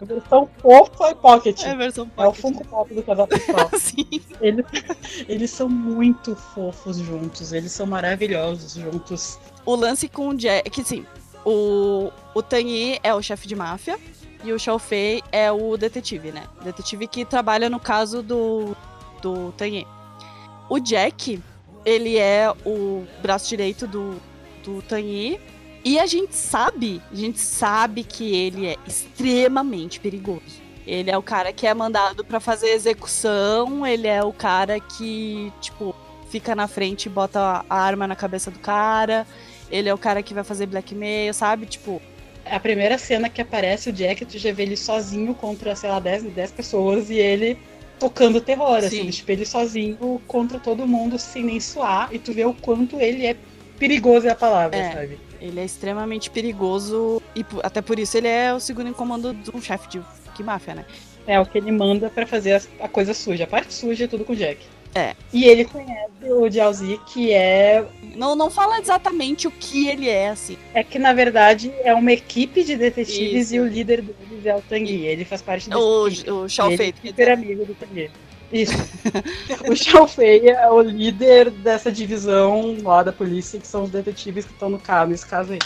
[0.00, 1.62] A versão fofa e pocket.
[1.64, 2.40] É a versão É o pocket.
[2.40, 3.70] Funko Pop do casal principal.
[3.78, 4.06] Sim.
[4.40, 4.66] Eles,
[5.28, 7.52] eles são muito fofos juntos.
[7.52, 9.38] Eles são maravilhosos juntos.
[9.66, 10.70] O lance com o Jack.
[10.70, 11.04] Que sim,
[11.44, 13.98] o, o Tanyi é o chefe de máfia
[14.44, 16.44] e o Xiao Fei é o detetive, né?
[16.62, 18.76] Detetive que trabalha no caso do,
[19.20, 19.86] do Tanyi.
[20.68, 21.42] O Jack,
[21.84, 24.20] ele é o braço direito do,
[24.64, 25.40] do Tanyi.
[25.84, 30.68] E a gente sabe, a gente sabe que ele é extremamente perigoso.
[30.86, 35.52] Ele é o cara que é mandado pra fazer execução, ele é o cara que,
[35.60, 35.94] tipo,
[36.30, 39.26] fica na frente e bota a arma na cabeça do cara.
[39.70, 41.66] Ele é o cara que vai fazer blackmail, sabe?
[41.66, 42.00] Tipo,
[42.44, 46.00] A primeira cena que aparece o Jack, tu já vê ele sozinho contra, sei lá,
[46.00, 47.58] 10, 10 pessoas e ele
[47.98, 48.86] tocando terror, Sim.
[48.86, 52.98] assim, tipo, ele sozinho contra todo mundo sem nem suar, e tu vê o quanto
[53.00, 53.36] ele é
[53.78, 54.92] perigoso é a palavra, É.
[54.92, 55.18] sabe?
[55.40, 59.60] ele é extremamente perigoso e até por isso ele é o segundo em comando um
[59.60, 60.02] chefe de
[60.34, 60.84] que máfia, né?
[61.26, 63.44] É o que ele manda pra fazer a coisa suja.
[63.44, 64.58] A parte suja é tudo com o Jack.
[64.94, 65.14] É.
[65.32, 67.84] E ele conhece o Jiaozi, que é.
[68.16, 70.56] Não, não fala exatamente o que ele é, assim.
[70.72, 73.56] É que na verdade é uma equipe de detetives Isso.
[73.56, 75.06] e o líder deles é o Tanguy.
[75.06, 78.10] Ele faz parte desse O, o Xiao Ele Fei, é super amigo do Tanguy.
[78.52, 78.72] Isso.
[79.70, 84.44] o Xiao Fei é o líder dessa divisão lá da polícia, que são os detetives
[84.46, 85.58] que estão no caso, nesse caso aí.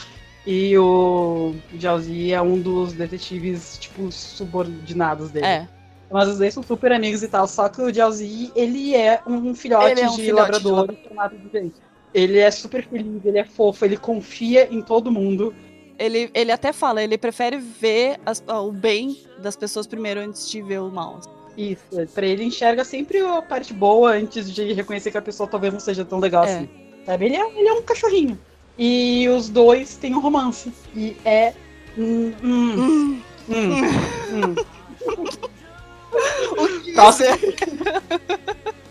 [0.44, 5.46] E o Jiaozi é um dos detetives, tipo, subordinados dele.
[5.46, 5.68] É,
[6.10, 7.46] Mas os dois são super amigos e tal.
[7.46, 11.08] Só que o Jiaozi, ele é um filhote é um de filhote de labrador labrador.
[11.08, 11.76] chamado de gente.
[12.12, 15.54] Ele é super feliz, ele é fofo, ele confia em todo mundo.
[15.98, 20.60] ele, ele até fala, ele prefere ver as- o bem das pessoas primeiro antes de
[20.60, 21.20] ver o mal.
[21.56, 21.82] Isso,
[22.14, 25.80] pra ele enxerga sempre a parte boa antes de reconhecer que a pessoa talvez não
[25.80, 26.56] seja tão legal É.
[26.56, 26.68] assim.
[27.04, 27.26] Sabe?
[27.26, 28.38] Ele é, ele é um cachorrinho.
[28.78, 30.72] E os dois têm um romance.
[30.96, 31.52] E é.
[31.98, 34.54] Hum, hum, Hum,
[36.94, 37.24] Nossa.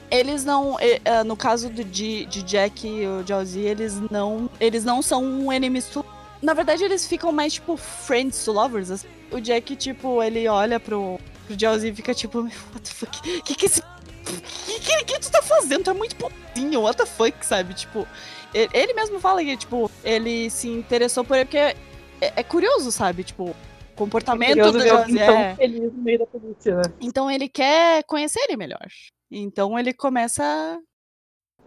[0.10, 4.84] Eles não, eh, no caso do, de, de Jack e o Josie, eles não, eles
[4.84, 6.06] não são um enemies to...
[6.42, 8.92] Na verdade, eles ficam mais, tipo, friends to lovers.
[8.92, 9.08] assim.
[9.32, 11.18] O Jack, tipo, ele olha pro,
[11.56, 13.18] pro e fica tipo, what the fuck?
[13.18, 13.82] O que, que esse
[14.22, 15.84] que, que, que tu tá fazendo?
[15.84, 17.74] Tu é muito pouquinho, what the fuck, sabe?
[17.74, 18.08] Tipo,
[18.54, 21.76] ele, ele mesmo fala que, tipo, ele se interessou por ele porque é,
[22.22, 23.24] é curioso, sabe?
[23.24, 23.56] Tipo,
[23.96, 25.56] comportamento é do Josie é.
[25.56, 26.84] feliz no meio da polícia, né?
[27.00, 28.88] Então ele quer conhecer ele melhor.
[29.30, 30.80] Então ele começa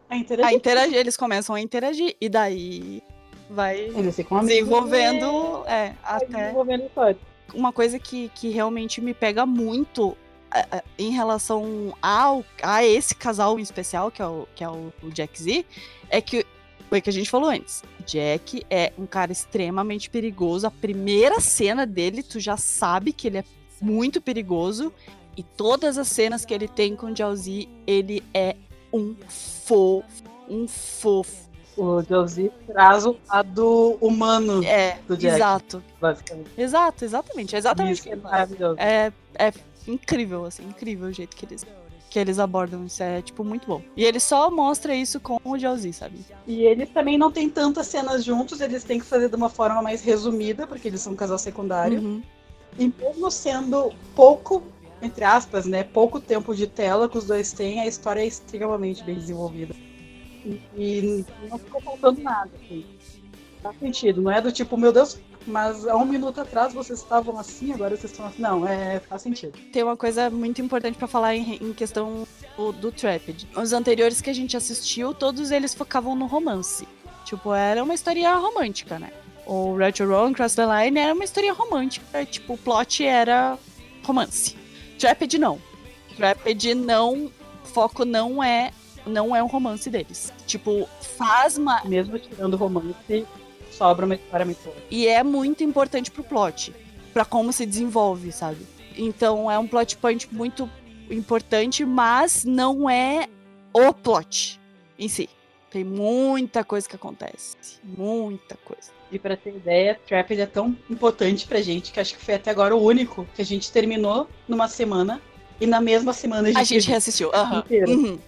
[0.09, 0.51] A interagir.
[0.51, 3.03] a interagir, eles começam a interagir e daí
[3.49, 7.34] vai amigos desenvolvendo, é, vai até desenvolvendo a história.
[7.53, 10.16] Uma coisa que, que realmente me pega muito
[10.53, 14.68] é, é, em relação ao, a esse casal em especial, que é o, que é
[14.68, 15.66] o, o Jack Z,
[16.09, 16.47] é que
[16.88, 17.82] foi o que a gente falou antes.
[18.07, 20.66] Jack é um cara extremamente perigoso.
[20.66, 23.45] A primeira cena dele, tu já sabe que ele é
[23.80, 24.92] muito perigoso.
[25.36, 28.55] E todas as cenas que ele tem com o Jalzi, ele é
[28.92, 30.05] um fofo.
[30.49, 31.43] Um fofo.
[31.77, 35.83] O Josie traz o lado humano É, do Jack, exato.
[36.01, 36.51] basicamente.
[36.57, 37.57] Exato, exatamente.
[37.57, 38.77] Exatamente Isso é maravilhoso.
[38.79, 39.53] É, é
[39.87, 41.66] incrível, assim, incrível o jeito que eles,
[42.09, 43.03] que eles abordam isso.
[43.03, 43.83] É, tipo, muito bom.
[43.97, 46.25] E ele só mostra isso com o Jalzi, sabe?
[46.47, 49.83] E eles também não têm tantas cenas juntos, eles têm que fazer de uma forma
[49.83, 51.99] mais resumida, porque eles são um casal secundário.
[52.01, 52.22] Uhum.
[52.79, 54.62] E mesmo sendo pouco,
[55.03, 59.03] entre aspas, né, pouco tempo de tela que os dois têm, a história é extremamente
[59.03, 59.75] bem desenvolvida.
[60.45, 62.84] E, não ficou faltando nada, assim.
[63.62, 67.38] Faz sentido, não é do tipo, meu Deus, mas há um minuto atrás vocês estavam
[67.38, 68.42] assim, agora vocês estão assim.
[68.42, 69.59] Não, é, faz sentido.
[69.72, 72.26] Tem uma coisa muito importante pra falar em, em questão
[72.57, 73.49] do, do Trapped.
[73.57, 76.86] Os anteriores que a gente assistiu, todos eles focavam no romance.
[77.24, 79.11] Tipo, era uma história romântica, né?
[79.47, 82.24] O Retro Wrong Cross the Line era uma história romântica.
[82.24, 83.59] Tipo, o plot era
[84.03, 84.57] romance.
[84.99, 85.61] Trapped não.
[86.16, 87.30] Trapped não.
[87.62, 88.72] O foco não é.
[89.07, 90.33] Não é um romance deles.
[90.47, 93.27] Tipo, faz uma, Mesmo tirando o romance,
[93.71, 94.77] sobra uma história muito boa.
[94.91, 96.75] E é muito importante pro plot,
[97.13, 98.67] pra como se desenvolve, sabe?
[98.97, 100.69] Então é um plot point muito
[101.11, 103.29] importante, mas não é
[103.73, 104.61] o plot
[104.99, 105.29] em si.
[105.71, 108.93] Tem muita coisa que acontece, muita coisa.
[109.11, 112.51] E pra ter ideia, Trapped é tão importante pra gente que acho que foi até
[112.51, 115.21] agora o único que a gente terminou numa semana
[115.61, 117.31] e na mesma semana a gente, A gente reassistiu.
[117.35, 117.59] aham.
[117.59, 117.91] inteiro.
[117.91, 118.19] Uhum.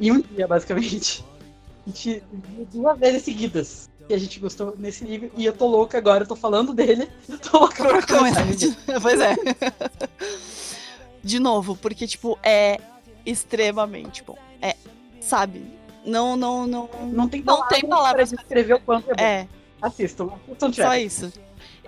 [0.00, 1.24] Em um dia, basicamente.
[1.86, 3.90] A gente viu duas vezes seguidas.
[4.08, 5.30] E a gente gostou nesse nível.
[5.36, 7.08] E eu tô louca agora, eu tô falando dele.
[7.28, 8.00] Eu tô louca pra
[8.54, 9.36] de- Pois é.
[11.22, 12.78] De novo, porque, tipo, é
[13.24, 14.36] extremamente bom.
[14.60, 14.74] É,
[15.20, 15.64] sabe?
[16.04, 16.88] Não, não, não.
[17.12, 19.22] Não tem Não palavras, tem palavras pra descrever o quanto é bom.
[19.22, 19.48] É,
[19.82, 21.32] Assistam, assistam Só isso.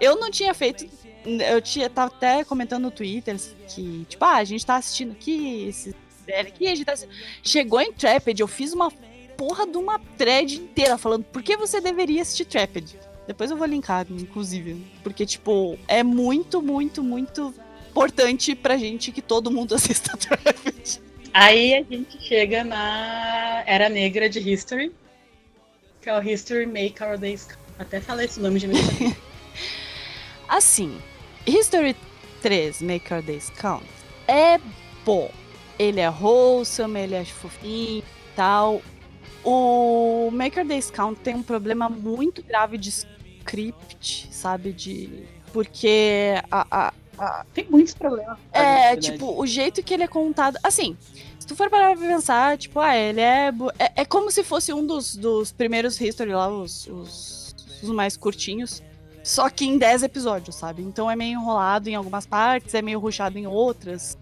[0.00, 0.86] Eu não tinha feito.
[1.24, 3.36] Eu tinha, tava até comentando no Twitter
[3.68, 5.94] que, tipo, ah, a gente tá assistindo aqui, esse
[6.24, 7.16] série aqui, a gente tá assistindo.
[7.42, 8.90] Chegou em Trapped, eu fiz uma
[9.36, 12.98] porra de uma thread inteira falando por que você deveria assistir Trapped.
[13.26, 14.84] Depois eu vou linkar, inclusive.
[15.02, 17.54] Porque, tipo, é muito, muito, muito
[17.90, 21.00] importante pra gente que todo mundo assista Trapped.
[21.32, 24.92] Aí a gente chega na Era Negra de History,
[26.00, 27.44] que é o History Make Our Days.
[27.44, 27.62] Count.
[27.78, 28.76] Até falei esse nome de mim.
[30.48, 31.00] Assim,
[31.46, 31.96] History
[32.42, 33.86] 3, Make Our Days Count,
[34.28, 34.60] é
[35.04, 35.30] bom.
[35.78, 38.04] Ele é wholesome, ele é fofinho e
[38.36, 38.82] tal.
[39.44, 44.72] O Make Our Days Count tem um problema muito grave de script, sabe?
[44.72, 45.24] De.
[45.52, 48.38] Porque a- a, Tem muitos problemas.
[48.52, 50.56] é, tipo, o jeito que ele é contado.
[50.62, 50.96] Assim,
[51.38, 53.52] se tu for parar pra pensar, tipo, ah, ele é.
[53.78, 58.16] É, é como se fosse um dos, dos primeiros history lá, os, os, os mais
[58.16, 58.82] curtinhos.
[59.24, 60.82] Só que em 10 episódios, sabe?
[60.82, 64.18] Então é meio enrolado em algumas partes, é meio rushado em outras.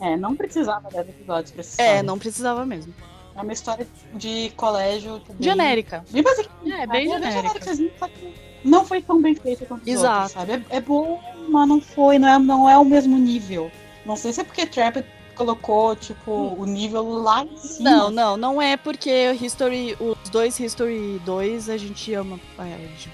[0.00, 2.94] É, não precisava 10 episódios pra essa É, não precisava mesmo.
[3.36, 5.20] É uma história de colégio.
[5.28, 6.04] Bem, Genérica.
[6.10, 6.82] Bem basiquinha.
[6.82, 7.22] É, bem sabe?
[7.24, 7.42] genérica.
[7.42, 8.34] genéricazinha, só que
[8.64, 10.14] Não foi tão bem feita quanto Exato.
[10.14, 10.64] outros, sabe?
[10.70, 13.70] É, é bom, mas não foi, não é, não é o mesmo nível.
[14.04, 15.04] Não sei se é porque Trap
[15.36, 17.88] colocou, tipo, o nível lá em cima.
[17.90, 22.40] Não, não, não é porque History, os dois History 2 a gente ama.
[22.58, 23.10] É, a gente-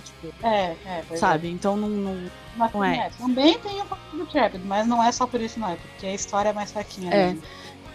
[0.00, 1.48] tipo, É, é, pois sabe?
[1.50, 3.10] Então não, não- Mas Não é.
[3.18, 5.70] Também tem um pouco do Trapped, mas não é só por isso, não.
[5.70, 7.12] É porque a história é mais fraquinha.
[7.12, 7.26] É.
[7.28, 7.42] mesmo.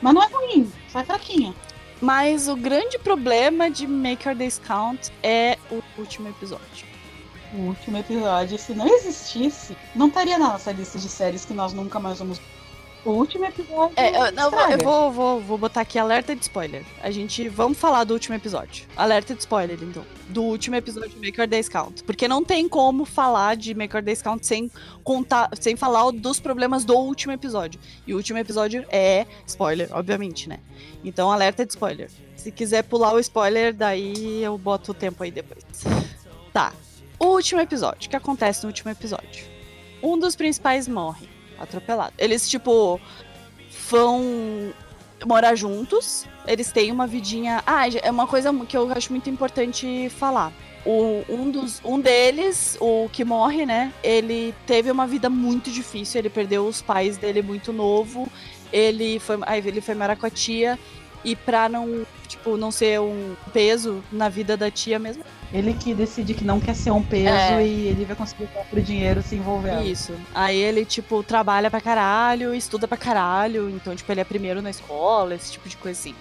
[0.01, 1.53] Mas não é ruim, só é fraquinha.
[2.01, 6.85] Mas o grande problema de Make Our Days Count é o último episódio.
[7.53, 11.71] O último episódio, se não existisse, não estaria na nossa lista de séries que nós
[11.73, 12.41] nunca mais vamos.
[13.05, 13.93] O último episódio.
[13.95, 16.83] É, eu, não, eu vou- vou, vou, botar aqui alerta de spoiler.
[17.03, 17.47] A gente.
[17.47, 18.87] Vamos falar do último episódio.
[18.97, 20.03] Alerta de spoiler, então.
[20.29, 22.03] Do último episódio de Make Days Count.
[22.03, 24.71] Porque não tem como falar de Make Our Days Count sem
[25.03, 25.49] contar.
[25.59, 27.79] Sem falar dos problemas do último episódio.
[28.07, 30.59] E o último episódio é spoiler, obviamente, né?
[31.03, 32.09] Então, alerta de spoiler.
[32.35, 35.63] Se quiser pular o spoiler, daí eu boto o tempo aí depois.
[36.51, 36.73] Tá.
[37.19, 38.07] O último episódio.
[38.07, 39.45] O que acontece no último episódio?
[40.01, 41.34] Um dos principais morre.
[41.59, 42.13] Atropelado.
[42.17, 42.99] Eles, tipo,
[43.89, 44.73] vão
[45.25, 46.25] morar juntos.
[46.47, 47.63] Eles têm uma vidinha.
[47.65, 50.51] Ah, é uma coisa que eu acho muito importante falar.
[50.85, 53.91] O, um, dos, um deles, o que morre, né?
[54.03, 56.19] Ele teve uma vida muito difícil.
[56.19, 58.27] Ele perdeu os pais dele muito novo.
[58.71, 60.77] Ele foi, ele foi morar com a tia.
[61.25, 65.93] E pra não, tipo, não ser um peso na vida da tia mesmo, ele que
[65.93, 67.65] decide que não quer ser um peso é.
[67.65, 69.83] e ele vai conseguir o próprio dinheiro se envolvendo.
[69.83, 70.13] Isso.
[70.35, 73.69] Aí ele, tipo, trabalha pra caralho, estuda pra caralho.
[73.71, 76.15] Então, tipo, ele é primeiro na escola, esse tipo de coisa assim.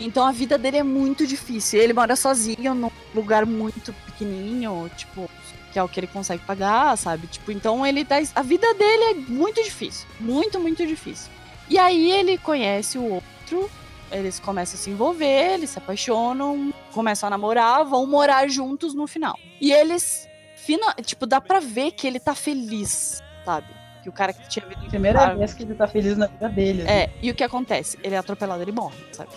[0.00, 1.80] Então a vida dele é muito difícil.
[1.80, 5.30] Ele mora sozinho num lugar muito pequenininho, tipo,
[5.72, 7.26] que é o que ele consegue pagar, sabe?
[7.26, 8.16] Tipo, então ele tá.
[8.34, 10.06] A vida dele é muito difícil.
[10.18, 11.30] Muito, muito difícil.
[11.68, 13.70] E aí ele conhece o outro,
[14.14, 19.06] eles começam a se envolver, eles se apaixonam, começam a namorar, vão morar juntos no
[19.06, 19.38] final.
[19.60, 23.66] E eles, fina, tipo, dá pra ver que ele tá feliz, sabe?
[24.02, 24.88] Que o cara que tinha vindo.
[24.88, 26.82] Primeira vez que ele tá feliz na vida dele.
[26.82, 26.90] Assim.
[26.90, 27.98] É, e o que acontece?
[28.02, 29.30] Ele é atropelado, ele morre, sabe?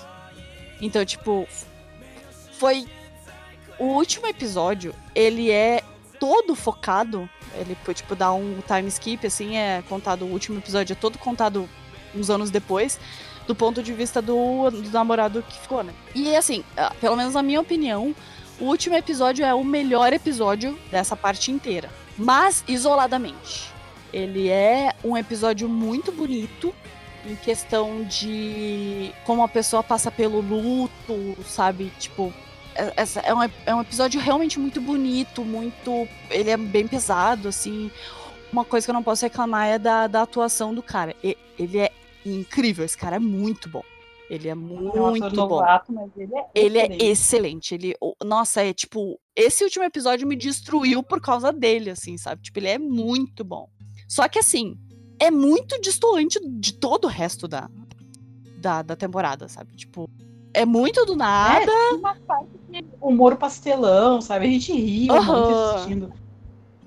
[0.80, 1.48] Então, tipo,
[2.54, 2.86] foi.
[3.80, 5.82] O último episódio, ele é
[6.20, 7.30] todo focado.
[7.56, 10.26] Ele foi, tipo, dar um time skip, assim, é contado.
[10.26, 11.68] O último episódio é todo contado
[12.14, 13.00] uns anos depois
[13.48, 15.94] do ponto de vista do, do namorado que ficou, né?
[16.14, 16.64] E assim,
[17.00, 18.14] pelo menos na minha opinião,
[18.60, 21.90] o último episódio é o melhor episódio dessa parte inteira.
[22.18, 23.72] Mas isoladamente.
[24.12, 26.74] Ele é um episódio muito bonito
[27.26, 31.92] em questão de como a pessoa passa pelo luto, sabe?
[32.00, 32.34] Tipo,
[32.74, 32.94] é,
[33.24, 36.08] é um, é um episódio realmente muito bonito, muito.
[36.30, 37.92] Ele é bem pesado, assim.
[38.52, 41.16] Uma coisa que eu não posso reclamar é da, da atuação do cara.
[41.22, 41.92] Ele é
[42.30, 42.86] incrível.
[42.86, 43.84] Esse cara é muito bom.
[44.30, 45.62] Ele é muito é bom.
[45.90, 47.04] mas ele é ele excelente.
[47.04, 47.76] é excelente.
[47.76, 52.42] Ele, nossa, é tipo, esse último episódio me destruiu por causa dele, assim, sabe?
[52.42, 53.70] Tipo, ele é muito bom.
[54.08, 54.78] Só que assim,
[55.20, 57.70] é muito distoante de todo o resto da,
[58.58, 59.76] da, da temporada, sabe?
[59.76, 60.10] Tipo,
[60.54, 61.72] é muito do nada.
[61.72, 64.48] É, uma parte de humor pastelão, sabe?
[64.48, 65.24] A gente ria uhum.
[65.24, 66.14] muito assistindo.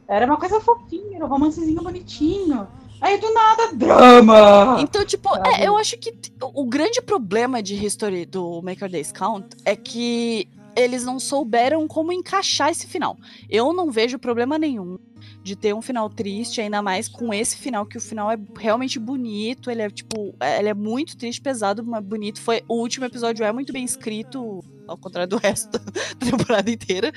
[0.06, 2.66] Era uma coisa fofinha, era um romancezinho bonitinho.
[3.00, 4.80] Aí do nada, drama!
[4.80, 9.56] Então, tipo, é, eu acho que o grande problema de History do Maker Days Count
[9.64, 13.16] é que eles não souberam como encaixar esse final.
[13.48, 14.98] Eu não vejo problema nenhum
[15.42, 18.98] de ter um final triste, ainda mais com esse final, que o final é realmente
[18.98, 22.40] bonito, ele é, tipo, é, ele é muito triste, pesado, mas bonito.
[22.40, 25.80] Foi, o último episódio é muito bem escrito, ao contrário do resto da
[26.18, 27.12] temporada inteira,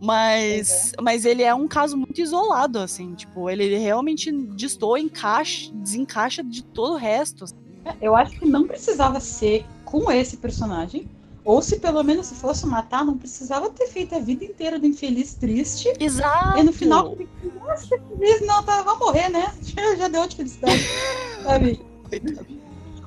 [0.00, 1.00] mas, é.
[1.00, 6.64] mas ele é um caso muito isolado, assim, tipo, ele realmente destoa, encaixa, desencaixa de
[6.64, 7.44] todo o resto.
[7.84, 11.08] É, eu acho que não precisava ser com esse personagem,
[11.44, 14.86] ou se pelo menos se fosse matar, não precisava ter feito a vida inteira do
[14.86, 15.92] infeliz triste.
[16.00, 16.58] Exato.
[16.58, 17.16] E no final,
[17.60, 17.96] nossa,
[18.44, 19.54] não, tá, vai morrer, né?
[19.62, 20.82] Já, já deu de felicidade.
[21.44, 21.80] sabe?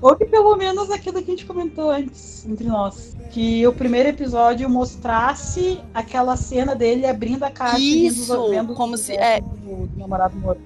[0.01, 3.16] Ou que pelo menos aquilo que a gente comentou antes entre nós.
[3.31, 8.97] Que o primeiro episódio mostrasse aquela cena dele abrindo a caixa Isso, e vendo como
[8.97, 10.61] se é do, do namorado morto.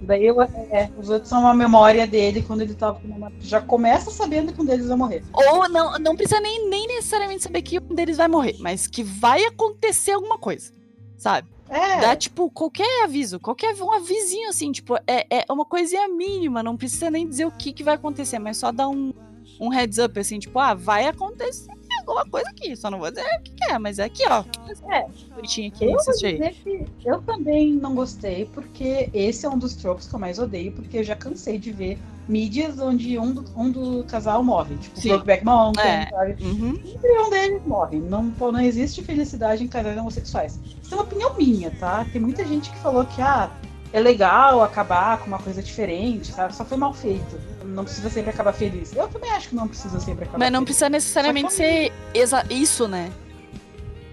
[0.00, 3.32] Daí eu, é, os outros são uma memória dele quando ele tava com uma...
[3.40, 5.24] Já começa sabendo que um deles vai morrer.
[5.32, 9.02] Ou não, não precisa nem, nem necessariamente saber que um deles vai morrer, mas que
[9.02, 10.72] vai acontecer alguma coisa,
[11.16, 11.48] sabe?
[11.68, 12.00] É.
[12.00, 16.76] Dá, tipo, qualquer aviso, qualquer um avisinho, assim, tipo, é, é uma coisinha mínima, não
[16.76, 19.12] precisa nem dizer o que, que vai acontecer, mas só dar um,
[19.60, 21.70] um heads up, assim, tipo, ah, vai acontecer
[22.08, 22.76] alguma coisa aqui.
[22.76, 24.44] Só não vou dizer o que é, mas é aqui, ó.
[24.90, 25.06] É.
[25.34, 25.96] Bonitinho aqui, eu
[26.98, 30.72] que eu também não gostei, porque esse é um dos tropos que eu mais odeio,
[30.72, 31.98] porque eu já cansei de ver
[32.28, 34.76] mídias onde um do, um do casal morre.
[34.76, 35.08] Tipo, Sim.
[35.08, 36.10] Brokeback Mountain, é.
[36.10, 36.44] sabe?
[36.44, 36.76] Uhum.
[36.84, 37.98] Sempre um deles morre.
[37.98, 40.58] Não, não existe felicidade em casais homossexuais.
[40.82, 42.04] Isso é uma opinião minha, tá?
[42.12, 43.50] Tem muita gente que falou que, ah,
[43.92, 46.54] é legal acabar com uma coisa diferente, sabe?
[46.54, 47.40] Só foi mal feito.
[47.64, 48.94] Não precisa sempre acabar feliz.
[48.94, 50.66] Eu também acho que não precisa sempre acabar Mas não feliz.
[50.66, 51.92] precisa necessariamente ser
[52.50, 53.10] isso, né?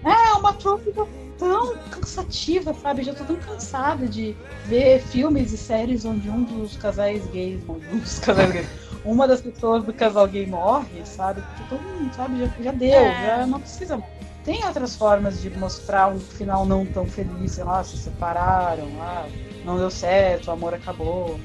[0.04, 0.92] É, uma trope
[1.38, 3.02] tão cansativa, sabe?
[3.02, 7.98] Já tô tão cansada de ver filmes e séries onde um dos casais gays, um
[7.98, 8.66] dos casais gays,
[9.04, 11.42] uma das pessoas do casal gay morre, sabe?
[11.68, 12.38] Todo mundo, sabe?
[12.38, 13.26] Já, já deu, é.
[13.26, 14.02] já não precisa
[14.46, 19.26] tem outras formas de mostrar um final não tão feliz, sei lá, se separaram, ah,
[19.64, 21.38] não deu certo, o amor acabou.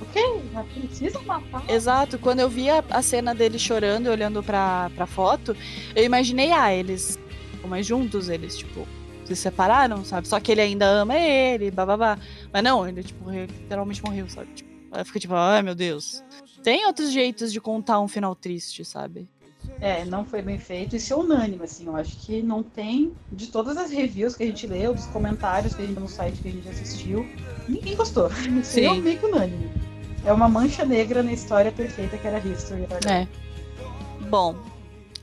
[0.00, 0.22] Ok,
[0.88, 1.62] precisa matar.
[1.68, 5.54] Exato, quando eu vi a, a cena dele chorando, olhando pra, pra foto,
[5.94, 7.18] eu imaginei, ah, eles
[7.68, 8.86] mais juntos, eles, tipo,
[9.26, 10.26] se separaram, sabe?
[10.26, 12.16] Só que ele ainda ama ele, bababá.
[12.52, 14.48] Mas não, ele, tipo, literalmente morreu, sabe?
[14.54, 16.24] Tipo, ela fica tipo, ai meu Deus.
[16.62, 19.28] Tem outros jeitos de contar um final triste, sabe?
[19.80, 20.96] É, não foi bem feito.
[20.96, 21.86] Isso é unânime, assim.
[21.86, 23.12] Eu acho que não tem.
[23.30, 26.40] De todas as reviews que a gente leu, dos comentários que a gente no site
[26.40, 27.26] que a gente assistiu,
[27.68, 28.28] ninguém gostou.
[28.60, 29.70] Isso é meio que unânime.
[30.24, 32.86] É uma mancha negra na história perfeita que era History.
[33.08, 33.28] É.
[34.28, 34.56] Bom,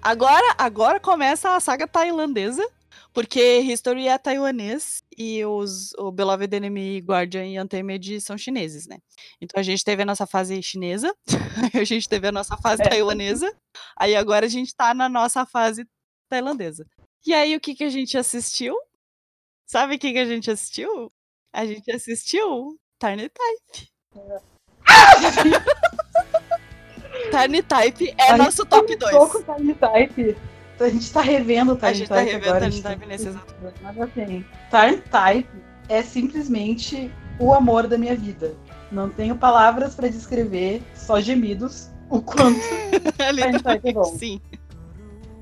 [0.01, 2.65] agora, agora começa a saga tailandesa,
[3.13, 8.97] porque History é taiwanês e os, o Beloved Enemy, Guardian e Untamed são chineses, né?
[9.41, 11.13] Então a gente teve a nossa fase chinesa,
[11.73, 12.89] a gente teve a nossa fase É.
[12.89, 13.53] taiwanesa,
[13.97, 15.85] aí agora a gente tá na nossa fase
[16.29, 16.85] tailandesa.
[17.25, 18.75] E aí o que, que a gente assistiu?
[19.65, 21.11] Sabe o que, que a gente assistiu?
[21.53, 23.89] A gente assistiu Tiny Type.
[27.31, 29.31] Tiny Type é A nosso top começou 2.
[29.45, 30.37] com o Tiny Type.
[30.83, 32.59] A gente tá revendo o Tiny A gente tá Type revendo agora.
[32.59, 35.49] Tiny a gente Type nesse exato Mas assim, Tiny Type
[35.89, 38.55] é simplesmente o amor da minha vida.
[38.91, 42.59] Não tenho palavras pra descrever, só gemidos, o quanto
[43.17, 44.03] Tiny Type é bom.
[44.03, 44.41] Sim.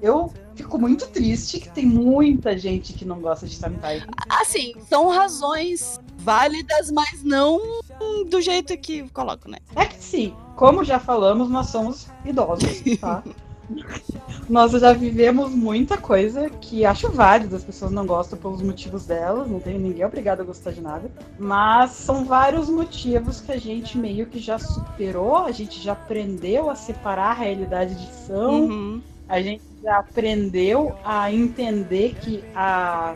[0.01, 4.07] Eu fico muito triste que tem muita gente que não gosta de Tiny Type.
[4.29, 7.81] Assim, são razões válidas, mas não
[8.29, 9.57] do jeito que coloco, né?
[9.75, 13.23] É que sim, como já falamos, nós somos idosos, tá?
[14.51, 19.49] nós já vivemos muita coisa que acho válido, as pessoas não gostam pelos motivos delas,
[19.49, 21.09] não tem ninguém obrigado a gostar de nada.
[21.39, 26.69] Mas são vários motivos que a gente meio que já superou, a gente já aprendeu
[26.69, 29.01] a separar a realidade de ficção, Uhum.
[29.27, 33.15] a gente já aprendeu a entender que a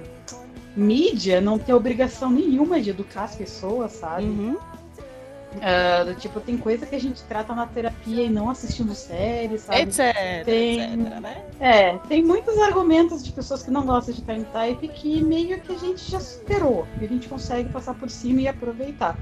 [0.76, 4.24] mídia não tem obrigação nenhuma de educar as pessoas, sabe?
[4.24, 4.58] Uhum.
[5.62, 9.62] Ah, do tipo, tem coisa que a gente trata na terapia e não assistindo séries,
[9.62, 9.82] sabe?
[9.82, 10.00] Etc,
[10.46, 11.44] Tem- etc, né?
[11.60, 15.74] É, tem muitos argumentos de pessoas que não gostam de time type que meio que
[15.74, 19.18] a gente já superou, que a gente consegue passar por cima e aproveitar.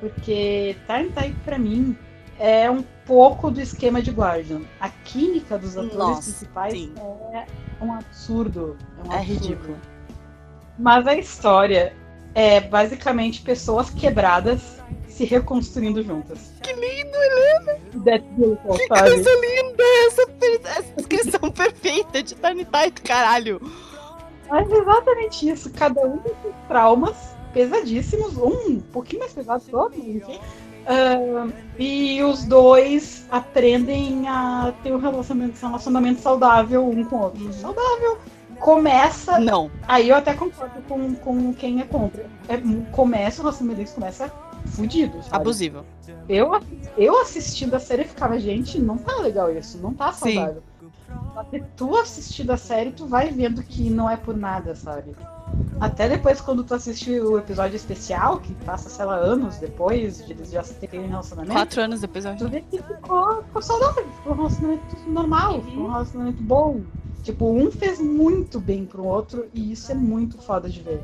[0.00, 1.96] Porque time type pra mim
[2.38, 4.60] é um pouco do esquema de Guardian.
[4.80, 6.92] A química dos atores Nossa, principais sim.
[7.32, 7.46] é
[7.82, 8.76] um absurdo.
[9.04, 9.32] É, um É absurdo.
[9.42, 9.76] ridículo.
[10.78, 11.94] Mas a história
[12.34, 14.76] é basicamente pessoas quebradas
[15.16, 16.52] se reconstruindo juntas.
[16.62, 17.78] Que lindo, Helena!
[18.36, 19.10] Beautiful, Que sabe?
[19.10, 19.84] coisa linda!
[20.06, 20.22] Essa,
[20.78, 23.60] essa descrição perfeita de Tiny Type, caralho!
[24.48, 25.70] Mas é exatamente isso.
[25.70, 26.34] Cada um tem
[26.68, 27.16] traumas
[27.52, 30.38] pesadíssimos, um um pouquinho mais pesado que o outro, mas enfim.
[30.86, 31.48] Ah,
[31.78, 37.44] e os dois aprendem a ter um relacionamento, um relacionamento saudável um com o outro.
[37.44, 37.52] Uhum.
[37.52, 38.18] Saudável.
[38.60, 39.38] Começa.
[39.38, 39.70] Não.
[39.88, 42.24] Aí eu até concordo com, com quem é contra.
[42.48, 42.58] É,
[42.92, 44.32] começa, o relacionamento deles começa
[44.66, 45.22] fudido.
[45.22, 45.36] Sabe?
[45.36, 45.84] Abusivo.
[46.28, 46.50] Eu,
[46.96, 50.34] eu assistindo a série ficava, gente, não tá legal isso, não tá Sim.
[50.34, 50.62] saudável.
[51.34, 55.14] Só que tu assistindo a série, tu vai vendo que não é por nada, sabe?
[55.80, 60.32] Até depois, quando tu assiste o episódio especial, que passa, sei lá, anos depois de
[60.32, 64.06] eles já terem um relacionamento, Quatro anos depois eu tu vê que ficou, ficou saudável,
[64.16, 66.80] ficou um relacionamento normal, ficou um relacionamento bom.
[67.22, 71.02] Tipo, um fez muito bem pro outro e isso é muito foda de ver.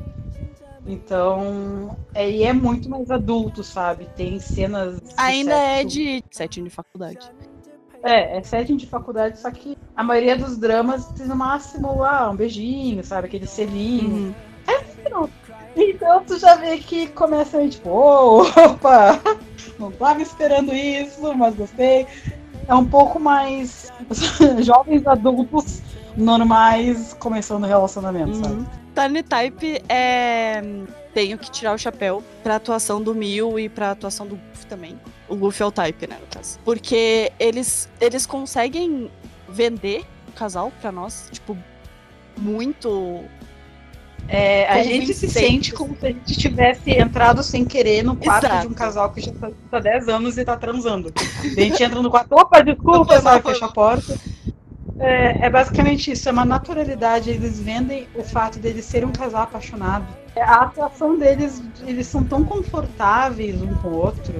[0.85, 4.07] Então, é, e é muito mais adulto, sabe?
[4.17, 4.99] Tem cenas.
[5.17, 7.31] Ainda é sexo de sétimo de faculdade.
[8.03, 12.29] é, é setting de faculdade, só que a maioria dos dramas tem no máximo ah,
[12.29, 13.27] um beijinho, sabe?
[13.27, 14.35] Aquele selinho.
[15.09, 15.29] Uhum.
[15.75, 19.19] Então tu já vê que começa aí, tipo, "Ô, opa,
[19.79, 22.05] não tava esperando isso, mas gostei.
[22.67, 23.91] É um pouco mais
[24.61, 25.81] jovens adultos
[26.15, 28.53] normais começando o relacionamento, sabe?
[28.53, 28.65] Uhum.
[28.95, 30.61] Tiny Type é.
[31.13, 34.99] Tenho que tirar o chapéu pra atuação do Mil e pra atuação do Goofy também.
[35.29, 36.59] O Goofy é o Type, né, no caso.
[36.65, 39.11] Porque eles, eles conseguem
[39.47, 41.55] vender o casal pra nós, tipo,
[42.37, 43.23] muito.
[44.27, 48.45] É, a gente se sente como se a gente tivesse entrado sem querer no quarto
[48.45, 48.61] Exato.
[48.61, 51.13] de um casal que já tá há 10 anos e tá transando.
[51.39, 54.17] A gente entra no quarto, opa, desculpa, sabe, fecha a porta.
[54.99, 57.29] É, é basicamente isso, é uma naturalidade.
[57.29, 60.05] Eles vendem o fato deles serem um casal apaixonado.
[60.35, 64.33] É, A atuação deles, eles são tão confortáveis um com o outro,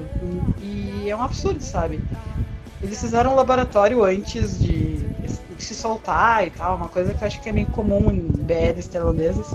[0.61, 1.99] e é um absurdo, sabe?
[2.81, 4.97] Eles fizeram um laboratório antes de,
[5.63, 8.89] se soltar e tal, uma coisa que eu acho que é meio comum em BLs
[8.89, 9.47] tailandeses.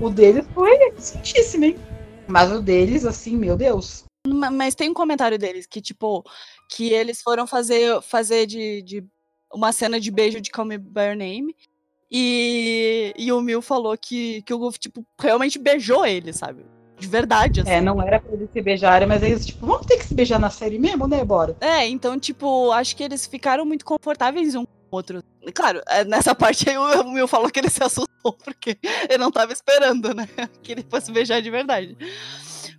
[0.00, 1.76] O deles foi eficientíssimo, hein?
[2.26, 4.04] Mas o deles, assim, meu Deus.
[4.26, 6.24] Ma- Mas tem um comentário deles que, tipo,
[6.70, 9.04] que eles foram fazer, fazer de, de
[9.54, 11.56] uma cena de beijo de Call Me By Your Name.
[12.10, 16.64] E, e o Mil falou que, que o Goofy, tipo, realmente beijou ele, sabe?
[16.98, 17.70] De verdade, assim.
[17.70, 20.38] É, não era pra eles se beijarem, mas eles, tipo, vamos ter que se beijar
[20.38, 21.24] na série mesmo, né?
[21.24, 21.56] Bora.
[21.60, 25.22] É, então, tipo, acho que eles ficaram muito confortáveis um com o outro.
[25.42, 28.78] E, Claro, é, nessa parte aí o Mil falou que ele se assustou, porque
[29.08, 30.28] ele não tava esperando, né?
[30.62, 31.96] Que ele fosse beijar de verdade.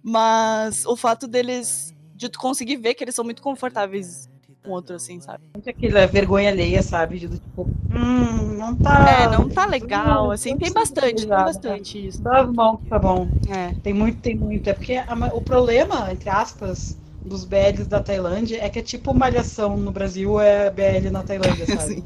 [0.01, 1.93] Mas o fato deles.
[2.17, 4.29] De tu conseguir ver que eles são muito confortáveis
[4.65, 5.43] com o outro, assim, sabe?
[5.53, 7.19] Muito aquela vergonha alheia, sabe?
[7.19, 9.09] De, tipo, hum, não tá.
[9.09, 10.51] É, não tá legal, Não, assim.
[10.51, 11.35] não Tem bastante, tem né?
[11.35, 12.27] bastante isso.
[12.27, 13.27] As mãos, tá bom.
[13.49, 13.73] É.
[13.83, 14.69] Tem muito, tem muito.
[14.69, 19.13] É porque a o problema, entre aspas, dos BLs da Tailândia é que é tipo
[19.13, 22.03] malhação no Brasil, é BL na Tailândia, sabe?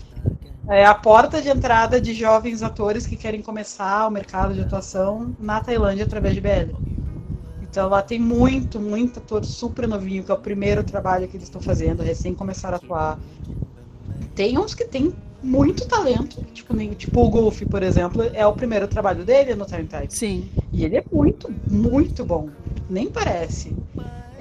[0.68, 5.36] É a porta de entrada de jovens atores que querem começar o mercado de atuação
[5.39, 6.76] na Tailândia através de BL.
[7.70, 11.48] Então lá tem muito, muito ator super novinho, que é o primeiro trabalho que eles
[11.48, 13.20] estão fazendo, recém começaram a atuar.
[14.34, 18.54] Tem uns que tem muito talento, tipo, nem, tipo o Golf, por exemplo, é o
[18.54, 20.14] primeiro trabalho dele no Time Type.
[20.14, 20.50] Sim.
[20.74, 22.50] E ele é muito, muito bom.
[22.90, 23.76] Nem parece.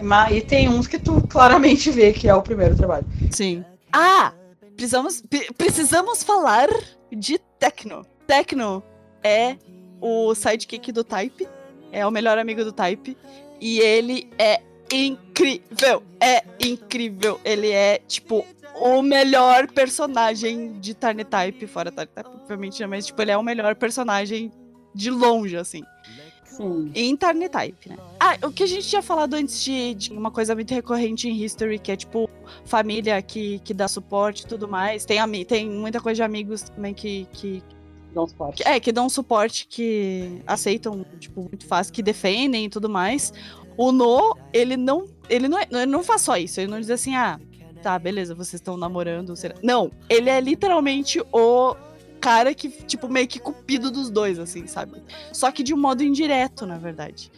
[0.00, 3.06] Mas, e tem uns que tu claramente vê que é o primeiro trabalho.
[3.30, 3.64] Sim.
[3.92, 4.32] Ah!
[4.74, 5.22] Precisamos,
[5.56, 6.68] precisamos falar
[7.12, 8.06] de Tecno.
[8.26, 8.82] Tecno
[9.24, 9.56] é
[10.00, 11.48] o sidekick do Type,
[11.92, 13.16] é o melhor amigo do Type,
[13.60, 14.60] e ele é
[14.92, 16.02] incrível!
[16.20, 17.40] É incrível!
[17.44, 23.36] Ele é, tipo, o melhor personagem de Type, fora Type, obviamente, mas, tipo, ele é
[23.36, 24.52] o melhor personagem
[24.94, 25.82] de longe, assim.
[26.44, 26.90] Sim.
[26.92, 27.96] Em Type, né?
[28.18, 31.44] Ah, o que a gente tinha falado antes de, de, uma coisa muito recorrente em
[31.44, 32.28] History, que é tipo
[32.64, 35.04] família que, que dá suporte e tudo mais.
[35.04, 37.62] Tem, tem muita coisa de amigos também que, que
[38.14, 38.62] dão suporte.
[38.66, 43.32] É, que dão suporte, que aceitam, tipo, muito fácil, que defendem e tudo mais.
[43.76, 45.06] O No, ele não.
[45.28, 46.60] Ele não, é, ele não faz só isso.
[46.60, 47.38] Ele não diz assim, ah,
[47.82, 49.36] tá, beleza, vocês estão namorando.
[49.36, 49.54] Será?
[49.62, 51.76] Não, ele é literalmente o
[52.20, 55.02] cara que, tipo, meio que cupido dos dois, assim, sabe?
[55.32, 57.30] Só que de um modo indireto, na verdade.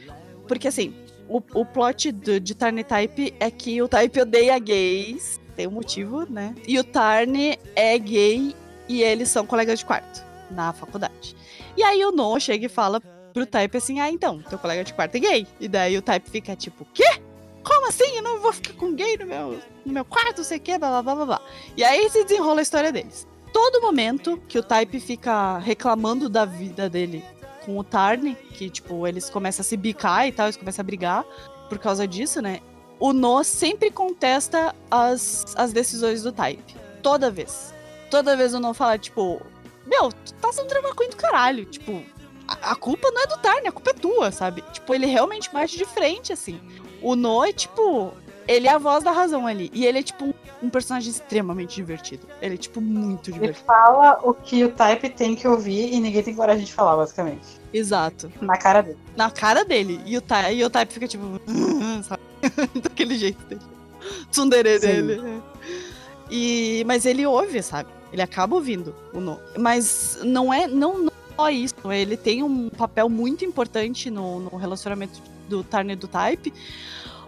[0.48, 0.94] Porque, assim,
[1.28, 5.72] o, o plot do, de Tarn Type é que o Type odeia gays, tem um
[5.72, 6.54] motivo, né?
[6.66, 8.54] E o Tarn é gay
[8.88, 11.36] e eles são colegas de quarto na faculdade.
[11.76, 13.00] E aí o No chega e fala
[13.32, 15.46] pro Type assim: ah, então, teu colega de quarto é gay.
[15.58, 17.20] E daí o Type fica tipo: quê?
[17.62, 18.16] Como assim?
[18.16, 20.78] Eu não vou ficar com gay no meu, no meu quarto, não sei o quê,
[20.78, 21.42] blá blá blá blá.
[21.76, 26.44] E aí se desenrola a história deles todo momento que o Type fica reclamando da
[26.44, 27.24] vida dele
[27.64, 30.84] com o Tarn, que, tipo, eles começam a se bicar e tal, eles começam a
[30.84, 31.24] brigar
[31.68, 32.60] por causa disso, né?
[32.98, 36.74] O No sempre contesta as, as decisões do Type.
[37.02, 37.74] Toda vez.
[38.10, 39.40] Toda vez o No fala, tipo,
[39.86, 41.64] meu, tu tá sendo drama queen do caralho.
[41.64, 42.02] Tipo,
[42.46, 44.62] a, a, culpa não é do Tarn, a culpa é tua, sabe?
[44.72, 46.60] Tipo, ele realmente bate de frente, assim.
[47.02, 48.12] O No é, tipo,
[48.46, 49.70] ele é a voz da razão ali.
[49.72, 52.26] E ele é, tipo, um personagem extremamente divertido.
[52.42, 53.58] Ele é, tipo, muito divertido.
[53.58, 56.96] Ele fala o que o Type tem que ouvir e ninguém tem coragem de falar,
[56.96, 57.60] basicamente.
[57.72, 58.30] Exato.
[58.40, 58.98] Na cara dele.
[59.16, 60.00] Na cara dele.
[60.04, 61.24] E o, type, e o Type fica, tipo,
[62.02, 62.22] sabe?
[62.82, 63.62] Daquele jeito dele.
[64.30, 65.42] Tsundere dele.
[66.30, 67.88] E, mas ele ouve, sabe?
[68.12, 69.38] Ele acaba ouvindo o no.
[69.58, 71.74] Mas não é não, não só isso.
[71.92, 76.52] Ele tem um papel muito importante no, no relacionamento do Tarn e do Type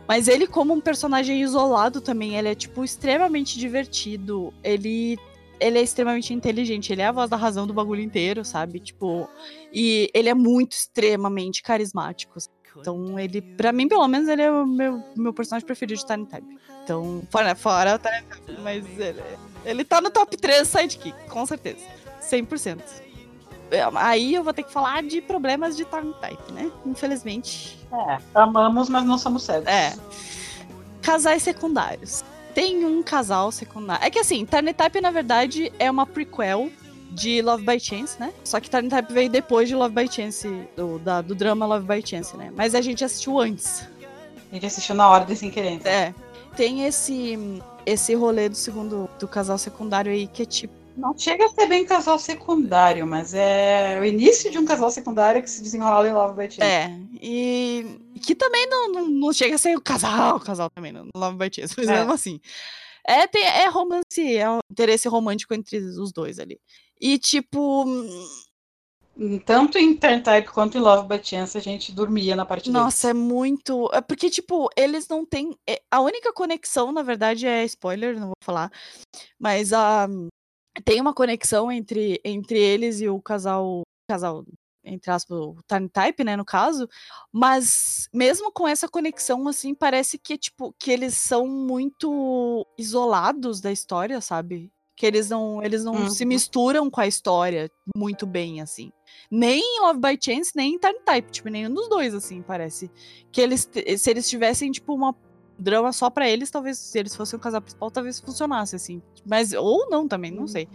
[0.07, 4.53] mas ele, como um personagem isolado também, ele é, tipo, extremamente divertido.
[4.63, 5.19] Ele.
[5.61, 8.81] Ele é extremamente inteligente, ele é a voz da razão do bagulho inteiro, sabe?
[8.81, 9.29] Tipo,
[9.73, 12.37] e ele é muito extremamente carismático.
[12.77, 16.27] Então, ele, pra mim, pelo menos, ele é o meu, meu personagem preferido de Tiny
[16.27, 16.59] Type.
[16.83, 19.23] Então, fora, fora o Tiny Type, mas ele,
[19.65, 21.85] ele tá no top 3 sidekick, com certeza.
[22.21, 22.81] 100%
[23.97, 26.71] aí eu vou ter que falar de problemas de time type, né?
[26.85, 27.79] Infelizmente.
[27.93, 29.67] É, amamos, mas não somos cegos.
[29.67, 29.95] É.
[31.01, 32.25] Casais secundários.
[32.55, 34.05] Tem um casal secundário.
[34.05, 36.71] É que assim, Tarn Type, na verdade, é uma prequel
[37.11, 38.33] de Love by Chance, né?
[38.45, 41.87] Só que Tarn Type veio depois de Love by Chance, do, da, do drama Love
[41.87, 42.53] by Chance, né?
[42.55, 43.87] Mas a gente assistiu antes.
[44.51, 45.73] A gente assistiu na ordem sem querer.
[45.73, 45.91] Então.
[45.91, 46.15] É.
[46.57, 47.39] Tem esse,
[47.87, 51.67] esse rolê do segundo, do casal secundário aí, que é tipo, não chega a ser
[51.67, 56.13] bem casal secundário, mas é o início de um casal secundário que se desenrola em
[56.13, 56.63] Love Chance.
[56.63, 56.91] É,
[57.21, 61.51] e que também não, não, não chega a ser o casal, casal também, no Love
[61.55, 61.99] Chance, mas é.
[61.99, 62.41] mesmo assim.
[63.07, 66.61] É, tem, é romance, é um interesse romântico entre os dois ali.
[67.01, 67.85] E tipo.
[69.45, 73.09] Tanto em Turn Type quanto em Love by Chance a gente dormia na parte Nossa,
[73.09, 73.23] deles.
[73.23, 73.91] é muito.
[73.93, 75.57] É porque, tipo, eles não têm.
[75.69, 78.71] É, a única conexão, na verdade, é spoiler, não vou falar.
[79.39, 80.07] Mas a.
[80.09, 80.29] Um
[80.85, 84.45] tem uma conexão entre, entre eles e o casal, casal
[84.85, 86.89] entre aspas, o Time Type, né, no caso,
[87.31, 93.71] mas mesmo com essa conexão, assim, parece que, tipo, que eles são muito isolados da
[93.71, 94.73] história, sabe?
[94.95, 96.11] Que eles não, eles não uhum.
[96.11, 98.93] se misturam com a história muito bem, assim.
[99.31, 102.91] Nem em Love by Chance, nem em Time Type, tipo, nenhum dos dois, assim, parece.
[103.31, 103.69] Que eles,
[103.99, 105.15] se eles tivessem, tipo, uma
[105.63, 109.01] drama só para eles, talvez se eles fossem o casal principal, talvez funcionasse assim.
[109.25, 110.69] Mas ou não também, não sei.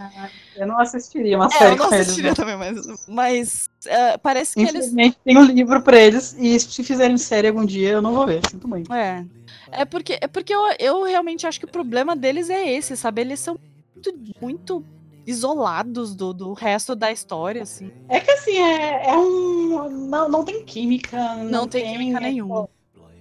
[0.55, 4.55] Eu não assistiria uma é, série eu não assistiria eles, também, mas, mas uh, parece
[4.55, 4.91] que eles
[5.23, 8.41] tem um livro para eles e se fizerem série algum dia eu não vou ver,
[8.49, 8.91] sinto muito.
[8.93, 9.25] É.
[9.71, 13.21] É porque é porque eu, eu realmente acho que o problema deles é esse, sabe?
[13.21, 13.59] Eles são
[13.97, 14.85] muito, muito
[15.25, 17.91] isolados do, do resto da história, assim.
[18.07, 19.89] É que assim, é, é um.
[20.07, 21.35] Não, não tem química.
[21.35, 22.69] Não, não tem, tem, química nenhuma.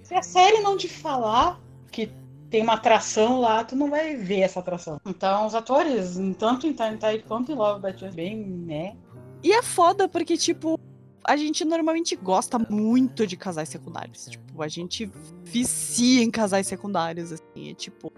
[0.03, 1.59] Se a série não te falar,
[1.91, 2.09] que
[2.49, 5.01] tem uma atração lá, tu não vai ver essa atração.
[5.05, 8.95] Então, os atores, tanto em Time Type quanto em Love Batman, bem, né?
[9.43, 10.79] E é foda porque, tipo,
[11.25, 14.27] a gente normalmente gosta muito de casais secundários.
[14.27, 15.11] Tipo, a gente
[15.43, 17.69] vicia em casais secundários, assim.
[17.69, 18.11] É tipo.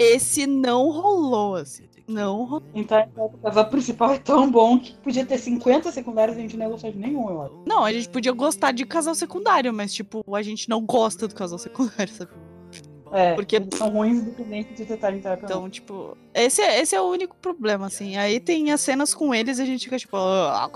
[0.00, 1.84] Esse não rolou, assim.
[2.08, 2.62] Não rolou.
[2.74, 6.56] Então, o casal principal é tão bom que podia ter 50 secundários e a gente
[6.56, 7.54] não ia gostar de nenhum, eu acho.
[7.66, 11.34] Não, a gente podia gostar de casal secundário, mas, tipo, a gente não gosta do
[11.34, 12.32] casal secundário, sabe?
[13.12, 17.08] É, porque são ruins independente de tentar entrar Então, tipo, esse é, esse é o
[17.08, 18.16] único problema, assim.
[18.16, 20.70] Aí tem as cenas com eles e a gente fica, tipo, ah,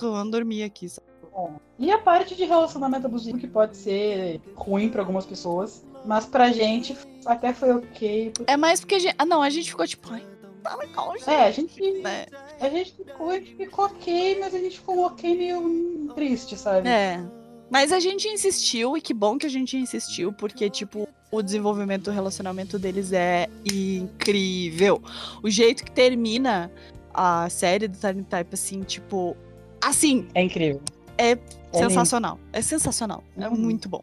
[0.00, 1.06] vamos dormir aqui, sabe?
[1.36, 1.48] É.
[1.80, 6.52] E a parte de relacionamento abusivo que pode ser ruim para algumas pessoas, mas pra
[6.52, 8.32] gente até foi ok.
[8.34, 8.52] Porque...
[8.52, 9.14] É mais porque a gente.
[9.18, 10.26] Ah, não, a gente ficou tipo, ai,
[10.62, 11.30] tá legal, gente.
[11.30, 11.92] É, a gente.
[12.00, 12.26] Né?
[12.60, 16.88] A gente ficou, a gente ficou ok, mas a gente ficou ok meio triste, sabe?
[16.88, 17.22] É.
[17.70, 22.04] Mas a gente insistiu, e que bom que a gente insistiu, porque, tipo, o desenvolvimento
[22.04, 25.02] do relacionamento deles é incrível.
[25.42, 26.70] O jeito que termina
[27.12, 29.36] a série do Time Type, assim, tipo.
[29.82, 30.28] Assim.
[30.34, 30.82] É incrível.
[31.18, 31.38] É, é
[31.72, 32.36] sensacional.
[32.36, 32.48] Lindo.
[32.52, 33.24] É sensacional.
[33.36, 33.56] É uhum.
[33.56, 34.02] muito bom.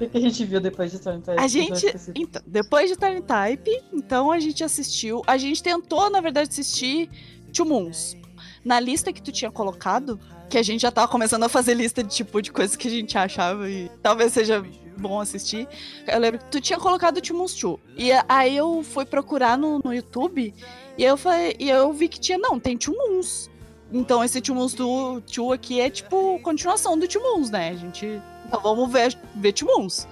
[0.00, 1.40] O que a gente viu depois de Time Type?
[1.40, 1.86] A gente.
[2.14, 5.22] Então, depois de Time Type, então a gente assistiu.
[5.26, 7.10] A gente tentou, na verdade, assistir
[7.52, 8.16] Two Moons.
[8.64, 12.02] Na lista que tu tinha colocado, que a gente já tava começando a fazer lista
[12.02, 14.64] de tipo de coisas que a gente achava e talvez seja
[14.98, 15.68] bom assistir.
[16.06, 17.78] Eu lembro que tu tinha colocado Timoons 2.
[17.96, 20.54] E aí eu fui procurar no, no YouTube
[20.98, 23.50] e eu falei, e eu vi que tinha, não, tem Timoons.
[23.92, 27.70] Então esse Timoons 2 aqui é tipo continuação do Timoons, né?
[27.70, 28.20] A gente.
[28.50, 30.08] Então vamos ver, ver Timoons.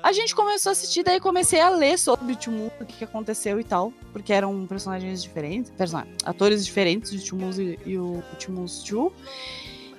[0.00, 3.58] A gente começou a assistir, daí comecei a ler sobre o Timoons, o que, aconteceu
[3.58, 3.92] e tal.
[4.12, 9.12] Porque eram personagens diferentes, personagens, atores diferentes, o Timoons e, e o, o Timoons 2.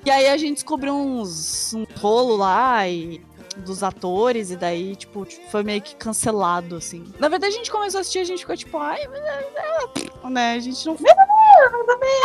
[0.06, 3.22] E aí a gente descobriu uns um rolo lá e
[3.58, 7.04] dos atores, e daí, tipo, foi meio que cancelado, assim.
[7.20, 9.02] Na verdade, a gente começou a assistir, a gente ficou tipo, ai,
[10.30, 10.54] né?
[10.54, 10.96] A gente não.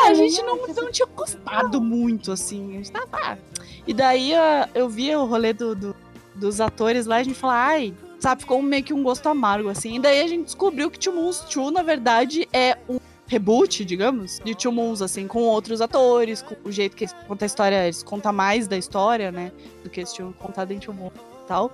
[0.06, 2.72] A gente não, não tinha gostado muito, assim.
[2.72, 3.08] A gente tava.
[3.12, 3.38] Ah.
[3.86, 4.32] E daí
[4.74, 5.96] eu vi o rolê do, do,
[6.34, 9.96] dos atores lá, a gente falou, ai, sabe, ficou meio que um gosto amargo, assim.
[9.96, 14.40] E daí a gente descobriu que Two Moons 2, na verdade, é um reboot, digamos,
[14.44, 17.84] de Two Moons, assim, com outros atores, com o jeito que eles contam a história,
[17.84, 19.50] eles contam mais da história, né,
[19.82, 21.72] do que eles tinham contado em Two Moons e tal.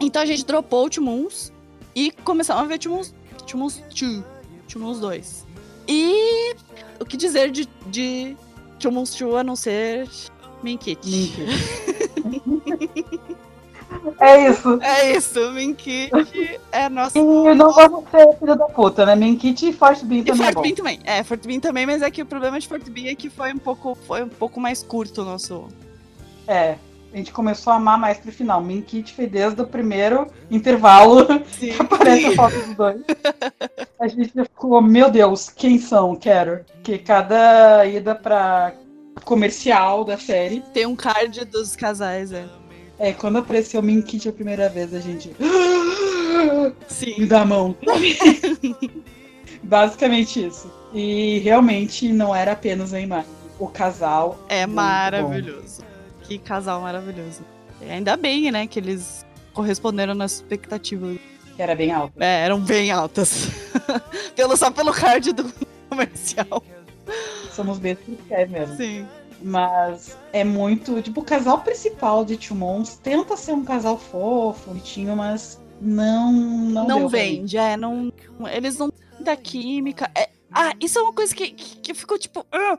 [0.00, 1.52] Então a gente dropou o Two Moons
[1.94, 3.14] e começamos a ver Two Moons,
[3.46, 4.22] Two Moons 2,
[4.68, 5.46] Two Moons 2.
[5.88, 6.54] E
[7.00, 8.36] o que dizer de, de
[8.78, 10.08] 2 a não ser
[10.62, 11.00] Minkit?
[14.20, 14.78] É isso.
[14.82, 16.10] É isso, Minkit
[16.72, 17.16] é nosso.
[17.16, 19.16] E não vamos ser filho da puta, né?
[19.16, 20.34] Minkit e Fort Bean também.
[20.34, 21.00] E Fort é Bean também.
[21.04, 23.52] É, Fort Bean também, mas é que o problema de Fort Bean é que foi
[23.52, 25.68] um pouco, foi um pouco mais curto o nosso.
[26.46, 26.76] É.
[27.12, 28.62] A gente começou a amar mais pro final.
[28.62, 31.26] Minkit foi desde o primeiro intervalo
[31.58, 31.72] Sim.
[31.72, 33.00] que aparece a foto dos dois.
[33.98, 36.14] A gente ficou, meu Deus, quem são?
[36.14, 36.64] Quero.
[36.82, 38.74] Que cada ida pra
[39.24, 40.62] comercial da série.
[40.72, 42.46] Tem um card dos casais, é.
[42.98, 45.34] É, quando apareceu o Minkit a primeira vez, a gente.
[46.88, 47.14] Sim.
[47.18, 47.74] Me dá a mão.
[49.62, 50.70] Basicamente isso.
[50.92, 53.30] E realmente não era apenas a imagem.
[53.58, 54.38] O casal.
[54.48, 55.87] É maravilhoso.
[56.28, 57.42] Que casal maravilhoso.
[57.80, 59.24] E ainda bem, né, que eles
[59.54, 61.18] corresponderam nas expectativas.
[61.56, 62.12] Que era bem alta.
[62.22, 63.48] É, eram bem altas.
[64.36, 65.52] pelo, só pelo card do
[65.88, 66.62] comercial.
[67.50, 67.96] Somos bem
[68.30, 68.76] é mesmo.
[68.76, 69.06] Sim.
[69.42, 71.00] Mas é muito.
[71.00, 76.32] Tipo, o casal principal de Tumons tenta ser um casal fofo, bonitinho, mas não.
[76.32, 77.76] Não, não vende, é.
[77.76, 78.12] Não,
[78.52, 80.10] eles não têm da química.
[80.14, 82.40] É, ah, isso é uma coisa que, que, que ficou tipo.
[82.40, 82.78] Uh,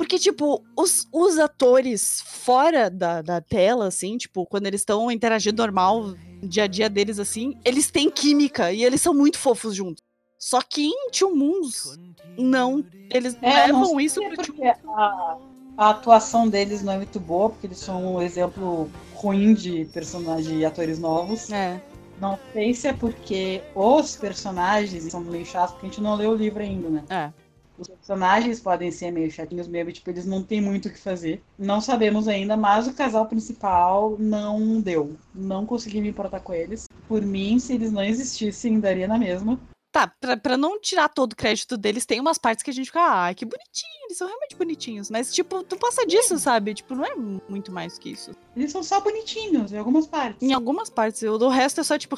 [0.00, 5.60] porque, tipo, os, os atores fora da, da tela, assim, tipo, quando eles estão interagindo
[5.60, 10.02] normal, dia a dia deles, assim, eles têm química e eles são muito fofos juntos.
[10.38, 11.98] Só que em Two Moons,
[12.38, 12.82] não.
[13.10, 15.36] Eles é, levam isso pro Two a,
[15.76, 20.60] a atuação deles não é muito boa, porque eles são um exemplo ruim de personagem
[20.60, 21.52] e atores novos.
[21.52, 21.78] É.
[22.18, 26.30] Não sei se é porque os personagens são meio chatos, porque a gente não leu
[26.30, 27.04] o livro ainda, né?
[27.10, 27.49] É.
[27.80, 31.42] Os personagens podem ser meio chatinhos mesmo, tipo, eles não têm muito o que fazer.
[31.58, 35.16] Não sabemos ainda, mas o casal principal não deu.
[35.34, 36.86] Não consegui me importar com eles.
[37.08, 39.58] Por mim, se eles não existissem, daria na mesma.
[39.90, 42.86] Tá, pra, pra não tirar todo o crédito deles, tem umas partes que a gente
[42.86, 45.10] fica, ah, que bonitinho, eles são realmente bonitinhos.
[45.10, 46.74] Mas, tipo, tu passa disso, sabe?
[46.74, 47.14] Tipo, não é
[47.48, 48.30] muito mais que isso.
[48.54, 50.48] Eles são só bonitinhos, em algumas partes.
[50.48, 51.22] Em algumas partes.
[51.22, 52.16] O do resto é só, tipo.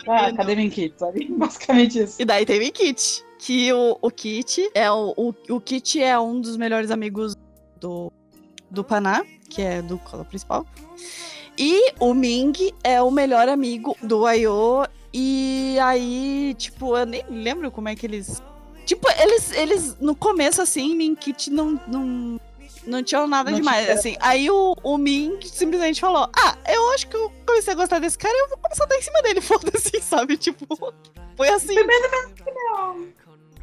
[0.06, 1.26] Ah, cadê Min Kit, sabe?
[1.36, 2.20] Basicamente isso.
[2.20, 3.24] E daí tem Min Kit.
[3.38, 7.36] Que o, o Kit é o, o, o Kit é um dos melhores amigos
[7.78, 8.10] do,
[8.70, 10.66] do Paná, que é do cola principal.
[11.58, 14.86] E o Ming é o melhor amigo do Ayo.
[15.12, 18.42] E aí, tipo, eu nem lembro como é que eles.
[18.84, 22.40] Tipo, eles, eles no começo, assim, Ming Kit não, não,
[22.86, 23.84] não tinham nada Não demais.
[23.84, 24.16] tinha- Assim.
[24.20, 28.18] Aí o, o Ming simplesmente falou: Ah, eu acho que eu comecei a gostar desse
[28.18, 30.36] cara, eu vou começar a dar em cima dele, foda-se, sabe?
[30.36, 30.66] Tipo,
[31.36, 31.74] foi assim.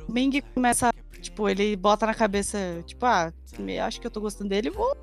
[0.07, 0.91] O Ming começa,
[1.21, 3.31] tipo, ele bota na cabeça, tipo, ah,
[3.85, 4.95] acho que eu tô gostando dele, vou.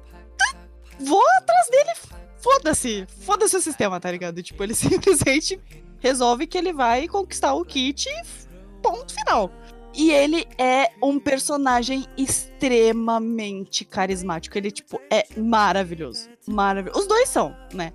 [1.00, 1.90] Vou atrás dele,
[2.38, 3.06] foda-se.
[3.20, 4.42] Foda-se o sistema, tá ligado?
[4.42, 5.60] Tipo, ele simplesmente
[6.00, 8.22] resolve que ele vai conquistar o kit e
[8.82, 9.50] ponto final.
[9.98, 14.56] E ele é um personagem extremamente carismático.
[14.56, 16.28] Ele, tipo, é maravilhoso.
[16.46, 17.00] Maravilhoso.
[17.00, 17.92] Os dois são, né?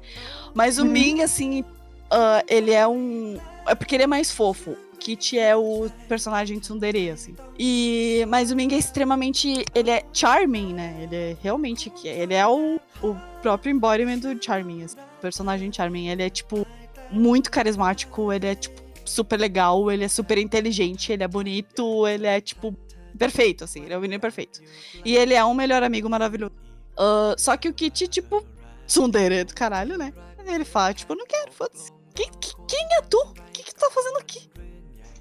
[0.54, 0.92] Mas o Uhum.
[0.92, 1.64] Ming, assim,
[2.12, 3.38] ah, ele é um.
[3.66, 4.76] É porque ele é mais fofo.
[5.00, 7.36] Kit é o personagem tsundere, assim.
[7.58, 8.26] E...
[8.28, 9.66] Mas o Ming é extremamente...
[9.74, 10.96] Ele é charming, né?
[11.02, 11.92] Ele é realmente...
[12.06, 14.98] Ele é o, o próprio embodiment do charming, assim.
[14.98, 16.08] O personagem charming.
[16.08, 16.66] Ele é, tipo,
[17.12, 18.32] muito carismático.
[18.32, 19.92] Ele é, tipo, super legal.
[19.92, 21.12] Ele é super inteligente.
[21.12, 22.08] Ele é bonito.
[22.08, 22.76] Ele é, tipo,
[23.18, 23.84] perfeito, assim.
[23.84, 24.60] Ele é o menino perfeito.
[25.04, 26.54] E ele é um melhor amigo maravilhoso.
[26.98, 28.46] Ah, só que o Kit, tipo,
[28.86, 30.14] tsundere do caralho, né?
[30.46, 31.92] Ele fala, tipo, não quero, foda-se.
[32.14, 33.18] Quem, que- quem é tu?
[33.18, 34.50] O que, que tu tá fazendo aqui?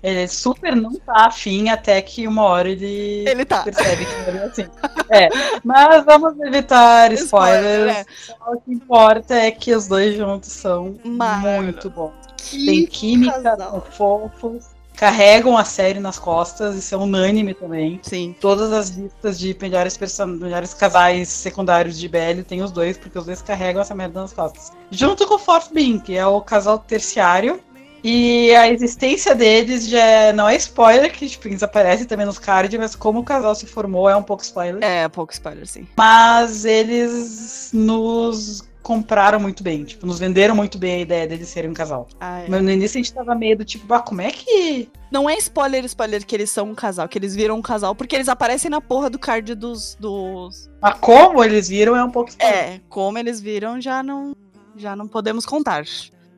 [0.03, 3.63] Ele super não tá afim até que uma hora ele, Ele tá.
[3.63, 4.65] percebe que ele é assim.
[5.09, 5.29] É,
[5.63, 8.07] mas vamos evitar Spoiler, spoilers.
[8.27, 11.63] Só o que importa é que os dois juntos são Maravilhoso.
[11.63, 12.13] muito bons.
[12.51, 13.71] Que Tem química, casal.
[13.71, 14.65] são fofos,
[14.95, 17.99] carregam a série nas costas, isso é unânime também.
[18.03, 18.35] Sim.
[18.41, 19.99] Todas as listas de melhores,
[20.41, 24.33] melhores casais secundários de BL tem os dois, porque os dois carregam essa merda nas
[24.33, 24.71] costas.
[24.91, 27.61] Junto com o Fourth Bean, que é o casal terciário.
[28.05, 32.37] E a existência deles já é- não é spoiler, que tipo, eles aparecem também nos
[32.37, 34.83] cards, mas como o casal se formou é um pouco spoiler.
[34.83, 35.87] É, pouco spoiler, sim.
[35.97, 41.71] Mas eles nos compraram muito bem, tipo, nos venderam muito bem a ideia deles serem
[41.71, 42.09] um casal.
[42.21, 42.49] Ah, é.
[42.49, 44.89] Mas no início a gente tava meio do tipo, ah, como é que.
[45.11, 48.17] Não é spoiler, spoiler que eles são um casal, que eles viram um casal, porque
[48.17, 49.95] eles aparecem na porra do card dos.
[49.95, 50.71] dos...
[50.81, 52.57] Mas como eles viram é um pouco spoiler.
[52.57, 54.35] É, como eles viram, já não.
[54.77, 55.85] Já não podemos contar.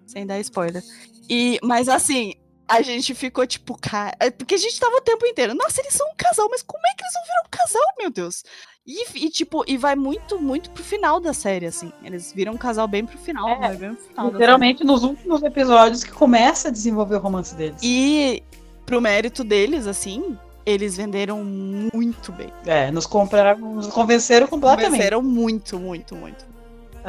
[0.06, 0.82] Sem dar spoiler.
[1.30, 2.34] E, mas assim,
[2.68, 4.14] a gente ficou tipo, cara.
[4.18, 5.54] é Porque a gente tava o tempo inteiro.
[5.54, 8.10] Nossa, eles são um casal, mas como é que eles vão virar um casal, meu
[8.10, 8.44] Deus?
[8.86, 11.90] E, e, tipo, e vai muito, muito pro final da série, assim.
[12.02, 13.48] Eles viram um casal bem pro final.
[13.48, 14.30] É, vai bem pro final.
[14.30, 17.80] Literalmente nos últimos episódios que começa a desenvolver o romance deles.
[17.82, 18.42] E
[18.84, 22.52] pro mérito deles, assim, eles venderam muito bem.
[22.66, 24.90] É, nos compraram, nos convenceram completamente.
[24.92, 26.44] Venceram muito, muito, muito.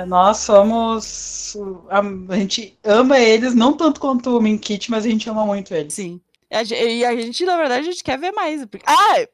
[0.07, 1.57] Nós somos.
[1.89, 5.93] A, gente ama eles, não tanto quanto o Minkit, mas a gente ama muito eles.
[5.93, 6.21] Sim.
[6.49, 8.65] E e a gente, na verdade, a gente quer ver mais.
[8.65, 9.25] porque- Ah!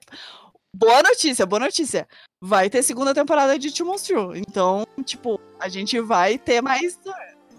[0.73, 2.07] Boa notícia, boa notícia.
[2.43, 4.39] Vai ter segunda temporada de Two Months True.
[4.39, 6.99] Então, tipo, a gente vai ter mais.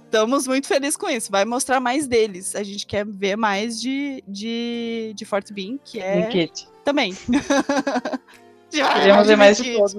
[0.05, 1.31] Estamos muito felizes com isso.
[1.31, 2.57] Vai mostrar mais deles.
[2.57, 6.51] A gente quer ver mais de, de, de Fort Bean, que é.
[6.85, 7.17] Também.
[8.71, 9.97] Queremos ver mais de todos.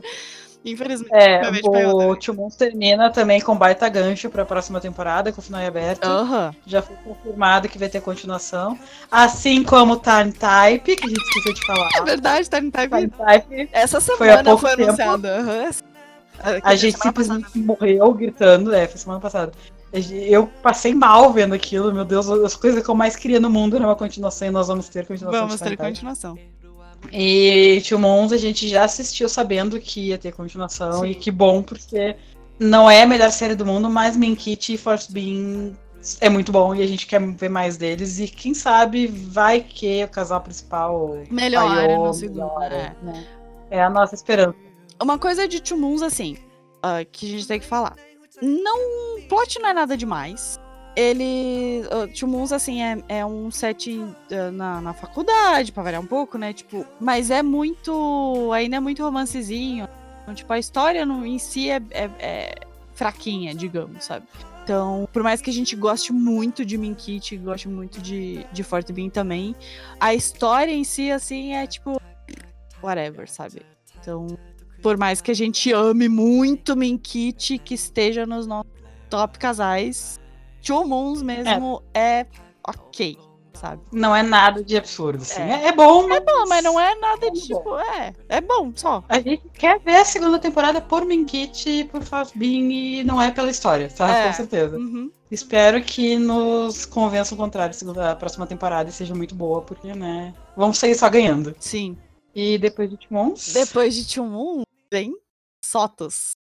[0.65, 1.11] Infelizmente.
[1.13, 2.07] É, outra.
[2.07, 6.05] o Two Months termina também com baita gancho pra próxima temporada, com o final aberto.
[6.05, 6.55] Aham.
[6.65, 8.77] Já foi confirmado que vai ter continuação.
[9.11, 12.05] Assim como Time Type, que a gente esqueceu de É falar.
[12.05, 14.83] verdade, tá, tá Time Type, Essa Foi semana foi, tempo.
[14.89, 15.37] anunciada.
[15.39, 15.69] aham.
[16.63, 18.73] a gente simplesmente morreu gritando.
[18.73, 19.51] É, foi semana passada.
[19.91, 23.75] Eu passei mal vendo aquilo, meu Deus, as coisas que eu mais queria no mundo
[23.75, 25.41] era uma continuação e nós vamos ter continuação.
[25.41, 25.89] Vamos ter Time Type.
[25.91, 26.37] continuação.
[27.11, 31.07] E Tio Mons a gente já assistiu sabendo que ia ter continuação Sim.
[31.07, 32.15] e que bom, porque
[32.59, 35.73] não é a melhor série do mundo, mas Minkit e Force Bean
[36.19, 38.19] é muito bom e a gente quer ver mais deles.
[38.19, 42.35] E quem sabe vai que o casal principal Melhore Ayo no segundo.
[42.35, 42.95] melhore, é.
[43.01, 43.27] né?
[43.69, 44.55] É a nossa esperança.
[45.01, 46.37] Uma coisa de Two Moons, assim,
[46.81, 47.95] ah, que a gente tem que falar.
[48.41, 49.21] Não.
[49.27, 50.59] Plot não é nada demais.
[50.95, 51.83] Ele.
[52.23, 56.53] Moons, assim, é, é um setting ah, na, na faculdade, pra variar um pouco, né?
[56.53, 58.51] Tipo, mas é muito.
[58.53, 59.87] Ainda é muito romancezinho.
[60.21, 62.55] Então, tipo, a história no, em si é, é- é
[62.93, 64.25] fraquinha, digamos, sabe?
[64.63, 68.89] Então, por mais que a gente goste muito de Minkit, goste muito de, de Fort
[68.91, 69.53] Bean também,
[69.99, 71.99] a história em si, assim, é tipo.
[72.81, 73.61] Whatever, sabe?
[73.99, 74.27] Então,
[74.81, 78.71] por mais que a gente ame muito Minkit, que esteja nos nossos
[79.09, 80.19] top casais,
[80.63, 82.25] Two Moons mesmo é,
[82.67, 83.17] ok,
[83.53, 83.81] sabe?
[83.91, 85.41] Não é nada de absurdo, assim.
[85.41, 85.65] É.
[85.65, 87.57] É, é bom, mas Não, mas não é nada de É bom.
[87.59, 89.03] tipo, é, é bom só.
[89.09, 92.01] a gente quer ver a segunda temporada por Minkit e por
[92.35, 94.09] Bean e não é pela história, tá?
[94.09, 94.27] É.
[94.27, 94.77] Com certeza.
[94.77, 95.11] Uhum.
[95.29, 100.33] Espero que nos convença o contrário a próxima temporada e seja muito boa, porque, né?
[100.55, 101.55] Vamos sair só ganhando.
[101.59, 101.97] Sim.
[102.35, 103.53] E depois de Timons.
[103.53, 105.15] Depois de Two Moons, vem
[105.63, 106.35] Sotos.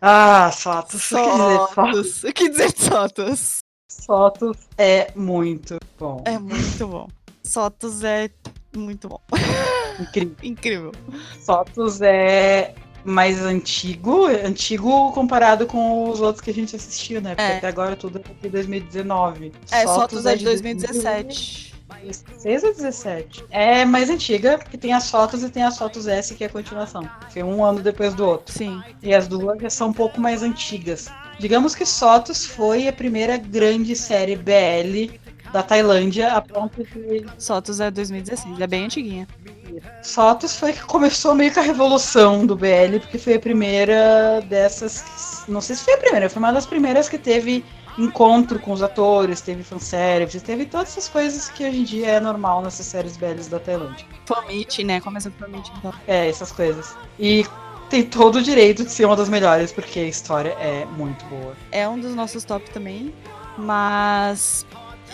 [0.00, 1.02] Ah, Sotos.
[1.02, 1.70] Sotos?
[1.74, 2.24] Sotos.
[2.24, 3.58] O que dizer de Sotos?
[3.90, 6.22] Sotos é muito bom.
[6.24, 7.08] É muito bom.
[7.42, 8.30] Sotos é
[8.76, 9.20] muito bom.
[10.00, 10.36] Incrível.
[10.42, 10.92] Incrível.
[11.40, 17.30] Sotos é mais antigo, antigo comparado com os outros que a gente assistiu, né?
[17.30, 17.56] Porque É.
[17.56, 19.52] até agora tudo é de 2019.
[19.70, 21.74] É, Sotos é de 2017.
[22.02, 23.44] 16 ou 17?
[23.50, 26.50] É mais antiga, porque tem as fotos e tem as fotos S, que é a
[26.50, 27.08] continuação.
[27.30, 28.52] Foi um ano depois do outro.
[28.52, 28.82] Sim.
[29.02, 31.08] E as duas já são um pouco mais antigas.
[31.38, 35.18] Digamos que Sotos foi a primeira grande série BL
[35.52, 38.60] da Tailândia, a ponto de Sotos é 2016.
[38.60, 39.26] É bem antiguinha.
[40.02, 45.44] Sotos foi que começou meio que a revolução do BL, porque foi a primeira dessas.
[45.46, 47.64] Não sei se foi a primeira, foi uma das primeiras que teve
[47.98, 52.20] encontro com os atores, teve fanservice, teve todas essas coisas que hoje em dia é
[52.20, 54.06] normal nessas séries BLs da Tailândia.
[54.24, 55.00] Famit, né?
[55.00, 55.92] Começa com Famit, então.
[56.06, 56.96] É, essas coisas.
[57.18, 57.44] E
[57.90, 61.56] tem todo o direito de ser uma das melhores, porque a história é muito boa.
[61.72, 63.12] É um dos nossos top também.
[63.56, 64.64] Mas.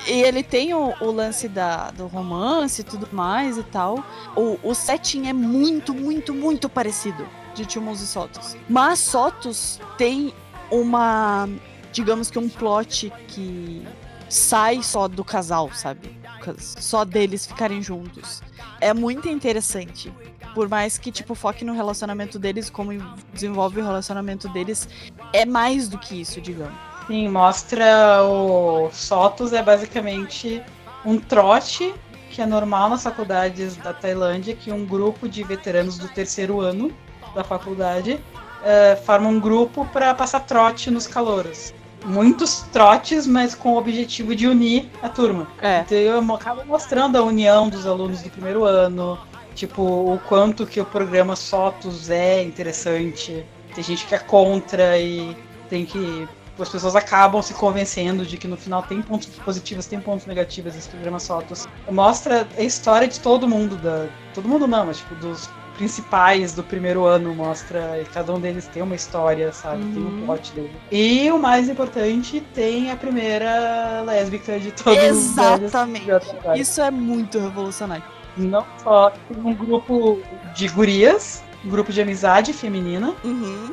[0.07, 4.05] E ele tem o, o lance da, do romance e tudo mais e tal.
[4.37, 8.57] O, o setting é muito, muito, muito parecido de Timos e Sotos.
[8.69, 10.35] Mas Sotos tem
[10.71, 11.49] uma.
[11.95, 13.87] Digamos que um plot que
[14.29, 16.19] sai só do casal, sabe?
[16.59, 18.43] Só deles ficarem juntos.
[18.81, 20.13] É muito interessante.
[20.55, 22.93] Por mais que, tipo, foque no relacionamento deles, como
[23.33, 24.89] desenvolve o relacionamento deles,
[25.33, 26.75] é mais do que isso, digamos.
[27.07, 30.63] Sim, mostra o Sotos é basicamente
[31.05, 31.95] um trote
[32.31, 36.93] que é normal nas faculdades da Tailândia, que um grupo de veteranos do terceiro ano
[37.35, 38.21] da faculdade
[38.65, 41.73] eh, forma um grupo para passar trote nos calouros.
[42.05, 45.47] Muitos trotes, mas com o objetivo de unir a turma.
[45.61, 45.81] É.
[45.81, 49.19] Então eu acabo mostrando a união dos alunos do primeiro ano,
[49.55, 53.45] tipo, o quanto que o programa Sotos é interessante.
[53.75, 55.37] Tem gente que é contra e
[55.69, 56.29] tem que.
[56.57, 60.77] As pessoas acabam se convencendo de que no final tem pontos positivos, tem pontos negativos
[60.77, 61.67] esse programa Sotos.
[61.91, 64.07] Mostra a história de todo mundo, da.
[64.33, 68.01] Todo mundo não, mas tipo, dos principais do primeiro ano, mostra.
[68.01, 69.85] E cada um deles tem uma história, sabe?
[69.93, 70.27] Tem um Uhum.
[70.27, 70.73] plot dele.
[70.91, 76.05] E o mais importante, tem a primeira lésbica de todos os Exatamente.
[76.05, 78.05] de outra Isso é muito revolucionário.
[78.37, 80.21] não só tem um grupo
[80.55, 83.71] de gurias, um grupo de amizade feminina, Uhum.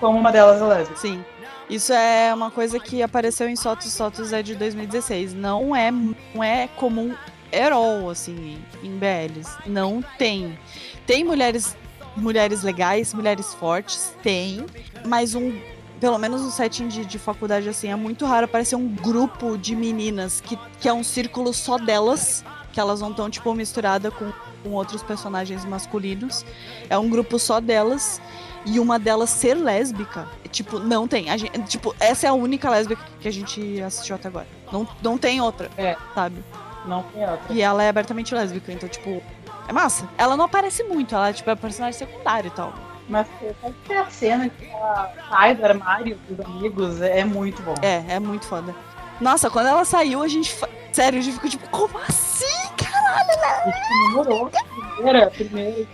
[0.00, 1.00] como uma delas é lésbica.
[1.00, 1.24] Sim.
[1.70, 5.32] Isso é uma coisa que apareceu em Sotos Sotos é de 2016.
[5.32, 7.14] Não é, não é comum
[7.50, 9.50] herói, assim, em BLs.
[9.64, 10.58] Não tem.
[11.06, 11.76] Tem mulheres,
[12.16, 14.64] mulheres legais, mulheres fortes, tem.
[15.04, 15.58] Mas um.
[16.00, 19.74] Pelo menos no setting de, de faculdade, assim, é muito raro aparecer um grupo de
[19.74, 22.44] meninas que, que é um círculo só delas.
[22.72, 24.32] Que elas não estão, tipo, misturada com,
[24.62, 26.44] com outros personagens masculinos.
[26.90, 28.20] É um grupo só delas
[28.66, 30.26] e uma delas ser lésbica.
[30.50, 31.30] Tipo, não tem.
[31.30, 34.46] A gente, tipo, essa é a única lésbica que a gente assistiu até agora.
[34.72, 35.70] Não, não tem outra.
[35.76, 35.96] É.
[36.14, 36.42] Sabe?
[36.86, 37.52] Não tem outra.
[37.52, 39.22] E ela é abertamente lésbica, então, tipo,
[39.68, 40.08] é massa.
[40.16, 42.72] Ela não aparece muito, ela tipo, é personagem secundário e tal.
[43.08, 43.26] Mas
[43.60, 47.74] sabe que a cena que ela sai do armário dos amigos é muito bom.
[47.82, 48.74] É, é muito foda.
[49.20, 50.54] Nossa, quando ela saiu, a gente.
[50.92, 52.46] Sério, a gente ficou tipo, como assim,
[52.76, 53.68] cara?
[53.68, 54.50] E tipo, namorou.
[54.94, 55.86] Primeira, primeira.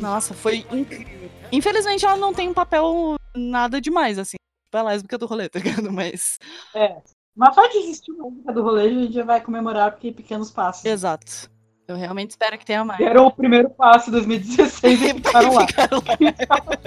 [0.00, 1.30] Nossa, foi incrível.
[1.52, 4.36] Infelizmente, ela não tem um papel nada demais, assim.
[4.64, 5.92] Tipo, é lésbica do rolê, tá ligado?
[5.92, 6.38] Mas.
[6.74, 6.96] É.
[7.36, 10.50] Mas só de existir uma música do rolê, a gente já vai comemorar porque pequenos
[10.50, 10.84] passos.
[10.84, 11.50] Exato.
[11.86, 12.98] Eu realmente espero que tenha mais.
[12.98, 15.66] Deram o primeiro passo em 2016 e ficaram lá.
[15.66, 16.78] Ficaram lá.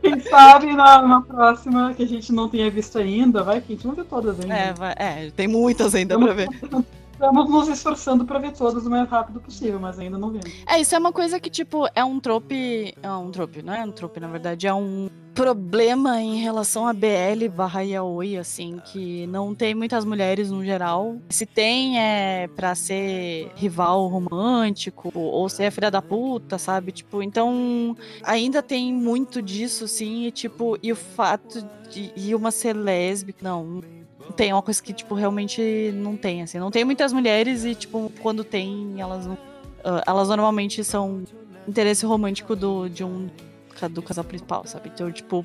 [0.00, 3.76] Quem sabe na, na próxima que a gente não tenha visto ainda, vai que a
[3.76, 4.54] gente não vê todas ainda.
[4.54, 6.48] É, vai- é, tem muitas ainda pra ver.
[7.22, 10.50] Estamos nos esforçando pra ver todas o mais rápido possível, mas ainda não vemos.
[10.66, 12.92] É, isso é uma coisa que, tipo, é um trope.
[13.00, 14.66] É um trope, não é um trope, na verdade.
[14.66, 20.50] É um problema em relação a BL barra Yaoi, assim, que não tem muitas mulheres
[20.50, 21.16] no geral.
[21.30, 26.90] Se tem, é pra ser rival romântico, ou ser a filha da puta, sabe?
[26.90, 32.50] Tipo, então ainda tem muito disso, sim, e tipo, e o fato de e uma
[32.50, 33.80] ser lésbica, não.
[34.36, 36.58] Tem uma coisa que, tipo, realmente não tem, assim.
[36.58, 39.36] Não tem muitas mulheres e, tipo, quando tem, elas não
[39.84, 41.22] ah, elas normalmente são
[41.66, 43.28] interesse romântico do, de um
[43.90, 44.92] do casal principal, sabe?
[44.94, 45.44] Então, tipo,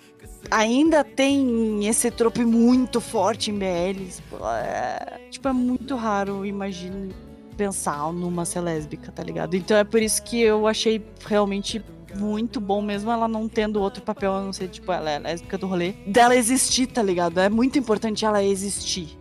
[0.51, 4.21] ainda tem esse trope muito forte em BLs.
[4.63, 7.11] É, tipo, é muito raro, imagino,
[7.55, 9.55] pensar numa ser lésbica, tá ligado?
[9.55, 11.83] Então é por isso que eu achei realmente
[12.17, 15.57] muito bom, mesmo ela não tendo outro papel, a não ser, tipo, ela é lésbica
[15.57, 15.93] do rolê.
[16.05, 17.39] Dela existir, tá ligado?
[17.39, 19.17] É muito importante ela existir.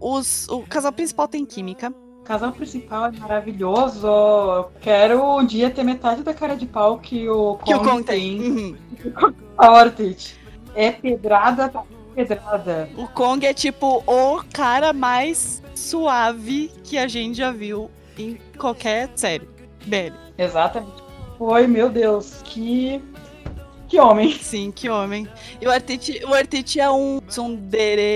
[0.00, 1.92] Os, o casal principal tem química.
[2.20, 4.06] O casal principal é maravilhoso.
[4.80, 8.04] Quero um dia ter metade da cara de pau que o Que o Kong Kong
[8.04, 8.40] tem.
[8.40, 8.76] Uhum.
[9.58, 10.38] A Ortiz.
[10.74, 11.70] É pedrada,
[12.14, 12.88] pedrada.
[12.96, 19.10] O Kong é tipo o cara mais suave que a gente já viu em qualquer
[19.16, 19.48] série.
[19.86, 20.14] BL.
[20.38, 21.09] Exatamente.
[21.40, 23.00] Foi, meu Deus, que.
[23.88, 24.34] Que homem.
[24.34, 25.26] Sim, que homem.
[25.58, 28.06] E o Artite, o Artite é um tsundere.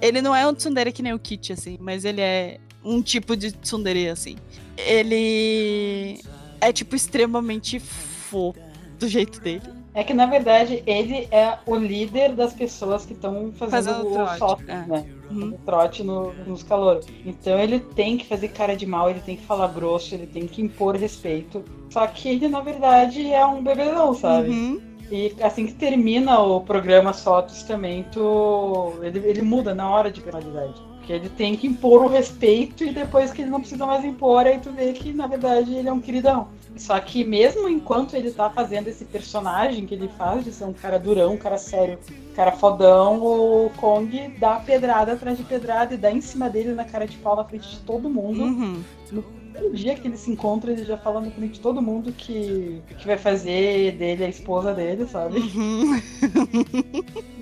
[0.00, 3.36] Ele não é um tsundere que nem o Kit, assim, mas ele é um tipo
[3.36, 4.36] de tsundere, assim.
[4.76, 6.20] Ele
[6.60, 8.54] é, tipo, extremamente fofo
[8.96, 9.77] do jeito dele.
[9.98, 14.12] É que, na verdade, ele é o líder das pessoas que estão fazendo, Fazendo o
[14.14, 14.86] trote, trote, é.
[14.86, 15.06] né?
[15.28, 15.48] Uhum.
[15.48, 17.04] O trote no- nos calouros.
[17.26, 20.46] Então ele tem que fazer cara de mal, ele tem que falar grosso, ele tem
[20.46, 21.64] que impor respeito.
[21.90, 24.50] Só que ele, na verdade, é um bebezão, sabe?
[24.50, 24.80] Uhum.
[25.10, 28.92] E assim que termina o programa Sotos também, tu...
[29.02, 30.80] ele, ele muda na hora de personalidade.
[31.08, 34.46] Porque ele tem que impor o respeito e depois que ele não precisa mais impor,
[34.46, 36.48] aí tu vê que, na verdade, ele é um queridão.
[36.76, 40.72] Só que mesmo enquanto ele tá fazendo esse personagem que ele faz, de ser um
[40.74, 41.98] cara durão, um cara sério,
[42.30, 46.74] um cara fodão, o Kong dá pedrada atrás de pedrada e dá em cima dele
[46.74, 48.42] na cara de pau na frente de todo mundo.
[48.42, 48.82] Uhum.
[49.10, 49.24] No
[49.72, 53.06] dia que eles se encontram, ele já fala na frente de todo mundo que, que
[53.06, 55.38] vai fazer dele a esposa dele, sabe?
[55.38, 56.00] Uhum.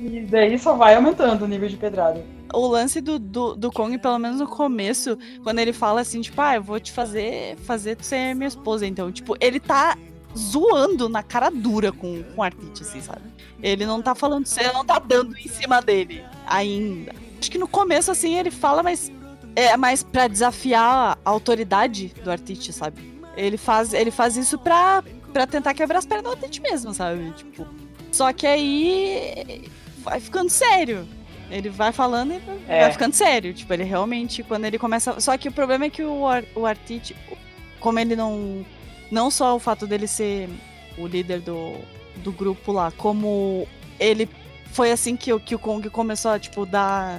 [0.03, 2.23] E daí só vai aumentando o nível de pedrada.
[2.53, 6.41] O lance do, do, do Kong, pelo menos no começo, quando ele fala assim, tipo,
[6.41, 9.97] ah, eu vou te fazer, fazer tu ser minha esposa, então, tipo, ele tá
[10.37, 13.23] zoando na cara dura com, com o Artite, assim, sabe?
[13.63, 17.13] Ele não tá falando sério, não tá dando em cima dele ainda.
[17.41, 19.11] Acho que no começo, assim, ele fala, mas
[19.57, 23.15] é mais pra desafiar a autoridade do Artite, sabe?
[23.37, 25.03] Ele faz, ele faz isso pra,
[25.33, 27.33] pra tentar quebrar as pernas do Artite mesmo, sabe?
[27.33, 27.67] Tipo,
[28.13, 29.65] só que aí
[29.99, 31.07] vai ficando sério.
[31.51, 32.81] Ele vai falando e É.
[32.83, 33.55] vai ficando sério.
[33.55, 35.21] Tipo, ele realmente, quando ele começa.
[35.21, 37.15] Só que o problema é que o, Ar- o Artite,
[37.81, 38.65] como ele não.
[39.11, 40.49] Não só o fato dele ser
[40.99, 41.75] o líder do,
[42.17, 43.69] do grupo lá, como
[44.01, 44.29] ele.
[44.77, 47.19] Foi assim que, o- que o Kong começou a, tipo, dar,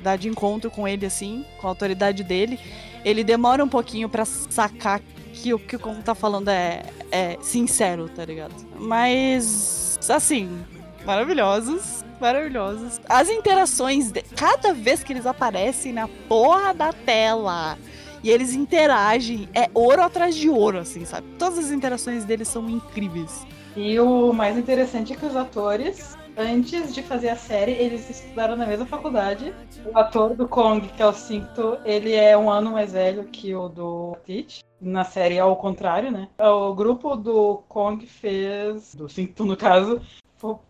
[0.00, 2.56] dar de encontro com ele, assim, com a autoridade dele.
[3.04, 5.00] Ele demora um pouquinho pra sacar
[5.32, 8.54] que o que o Kong tá falando é, é sincero, tá ligado?
[8.78, 10.56] Mas, assim,
[11.04, 13.00] maravilhosos, maravilhosos.
[13.08, 17.76] As interações, de- cada vez que eles aparecem na porra da tela
[18.22, 21.26] e eles interagem, é ouro atrás de ouro, assim, sabe?
[21.40, 23.44] Todas as interações deles são incríveis.
[23.76, 28.56] E o mais interessante é que os atores, antes de fazer a série, eles estudaram
[28.56, 29.54] na mesma faculdade.
[29.84, 33.54] O ator do Kong, que é o Cinto, ele é um ano mais velho que
[33.54, 34.62] o do Teach.
[34.80, 36.28] Na série ao contrário, né?
[36.38, 40.00] O grupo do Kong fez, do Cinto no caso,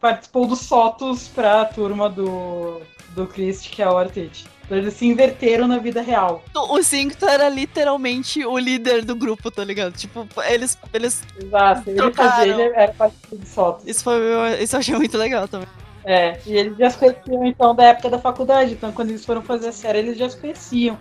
[0.00, 2.80] participou dos Sotos pra turma do,
[3.14, 4.46] do Christ, que é o Artite.
[4.70, 6.42] Eles se inverteram na vida real.
[6.54, 9.92] O Cincto era literalmente o líder do grupo, tá ligado?
[9.92, 10.78] Tipo, eles.
[10.92, 11.90] eles Exato.
[11.90, 12.94] Ele fazia, ele era
[13.30, 13.86] dos Sotos.
[13.86, 14.18] isso, foi,
[14.62, 15.68] isso eu achei muito legal também.
[16.04, 19.40] É, e eles já se conheciam então da época da faculdade, então quando eles foram
[19.42, 20.98] fazer a série, eles já se conheciam.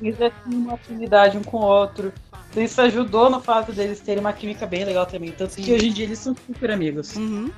[0.00, 2.12] Eles já tinham uma afinidade um com o outro.
[2.50, 5.32] Então isso ajudou no fato deles terem uma química bem legal também.
[5.32, 5.74] Tanto que Sim.
[5.74, 7.16] hoje em dia eles são super amigos.
[7.16, 7.50] Uhum.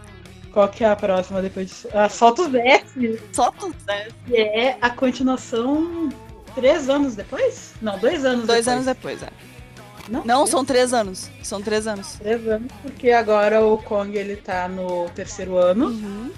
[0.57, 1.87] Qual que é a próxima depois disso?
[1.93, 4.09] A Soltos S, Só tu, né?
[4.27, 6.09] que é a continuação
[6.55, 7.75] três anos depois?
[7.83, 8.69] Não, dois anos Dois depois.
[8.69, 9.29] anos depois, é.
[10.09, 11.29] Não, Não, são três anos.
[11.43, 12.15] São três anos.
[12.15, 15.89] três anos, porque agora o Kong ele tá no terceiro ano.
[15.89, 16.31] Uhum.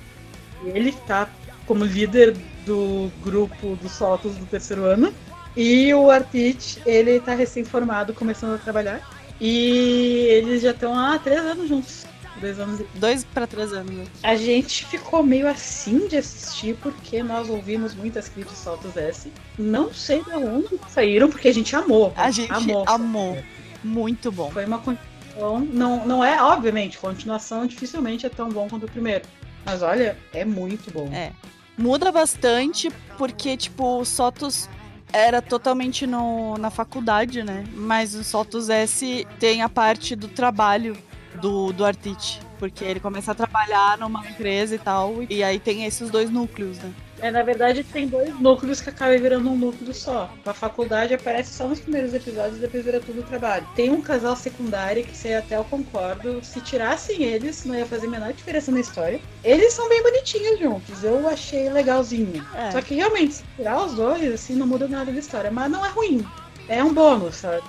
[0.64, 1.28] Ele tá
[1.64, 2.36] como líder
[2.66, 5.14] do grupo dos Soltos do terceiro ano.
[5.56, 9.00] E o Artite, ele tá recém-formado, começando a trabalhar.
[9.40, 12.07] E eles já estão há três anos juntos.
[12.40, 12.80] Dois anos.
[12.94, 13.90] Dois pra três anos.
[13.90, 14.04] né?
[14.22, 19.32] A gente ficou meio assim de assistir, porque nós ouvimos muitas críticas Soltos S.
[19.58, 22.12] Não sei de onde saíram, porque a gente amou.
[22.16, 22.84] A gente amou.
[22.88, 23.38] amou.
[23.82, 24.50] Muito bom.
[24.50, 25.60] Foi uma continuação.
[25.72, 29.24] Não, não é, obviamente, continuação dificilmente é tão bom quanto o primeiro.
[29.64, 31.08] Mas olha, é muito bom.
[31.12, 31.32] É.
[31.76, 34.68] Muda bastante porque, tipo, o Sotos
[35.12, 37.64] era totalmente no, na faculdade, né?
[37.72, 40.96] Mas o Sotos S tem a parte do trabalho
[41.38, 42.40] do, do Artite.
[42.58, 45.14] Porque ele começa a trabalhar numa empresa e tal.
[45.28, 46.92] E aí tem esses dois núcleos, né?
[47.20, 50.32] É, na verdade, tem dois núcleos que acabam virando um núcleo só.
[50.46, 53.66] A faculdade aparece só nos primeiros episódios e depois vira tudo trabalho.
[53.74, 58.06] Tem um casal secundário que, se até eu concordo, se tirassem eles, não ia fazer
[58.06, 59.20] a menor diferença na história.
[59.42, 62.44] Eles são bem bonitinhos juntos, eu achei legalzinho.
[62.54, 62.70] É.
[62.70, 65.50] Só que realmente, se tirar os dois, assim, não muda nada da história.
[65.50, 66.24] Mas não é ruim.
[66.68, 67.62] É um bônus, sabe?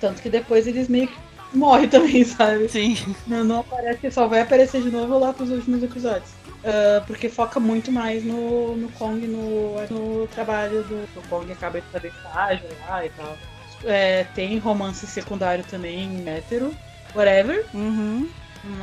[0.00, 2.68] Tanto que depois eles meio que morrem também, sabe?
[2.68, 2.96] Sim.
[3.26, 6.30] Não, não aparece, só vai aparecer de novo lá pros últimos episódios.
[6.66, 11.80] Ah, porque foca muito mais no, no Kong, no, no trabalho do o Kong acaba
[11.80, 13.38] de fazer estágio lá e tal.
[13.84, 16.74] É, tem romance secundário também, hétero,
[17.14, 17.64] whatever.
[17.72, 18.28] Uhum.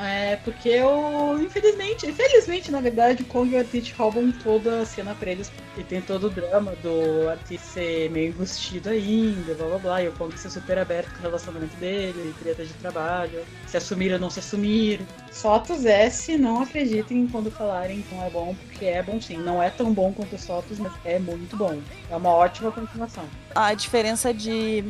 [0.01, 4.85] É porque eu, infelizmente, infelizmente, na verdade, o Kong e o Artist roubam toda a
[4.85, 5.51] cena pra eles.
[5.77, 10.03] E tem todo o drama do Artist ser meio enrustido ainda, blá blá blá.
[10.03, 14.13] E o Kong ser super aberto com o relacionamento dele, treta de trabalho, se assumir
[14.13, 15.01] ou não se assumir.
[15.31, 19.37] Sotos S, não acreditem quando falarem que não é bom, porque é bom sim.
[19.37, 21.79] Não é tão bom quanto o Sotos, mas é muito bom.
[22.09, 23.25] É uma ótima continuação.
[23.53, 24.83] A diferença de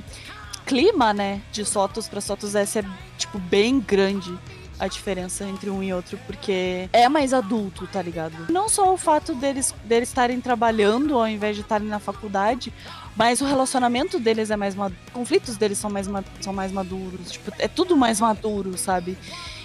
[0.66, 2.84] clima, né, de Sotos para Sotos S é,
[3.18, 4.38] tipo, bem grande
[4.84, 8.52] a diferença entre um e outro, porque é mais adulto, tá ligado?
[8.52, 12.74] Não só o fato deles deles estarem trabalhando ao invés de estarem na faculdade,
[13.16, 16.10] mas o relacionamento deles é mais maduro, conflitos deles são mais,
[16.42, 19.18] são mais maduros, tipo, é tudo mais maduro, sabe?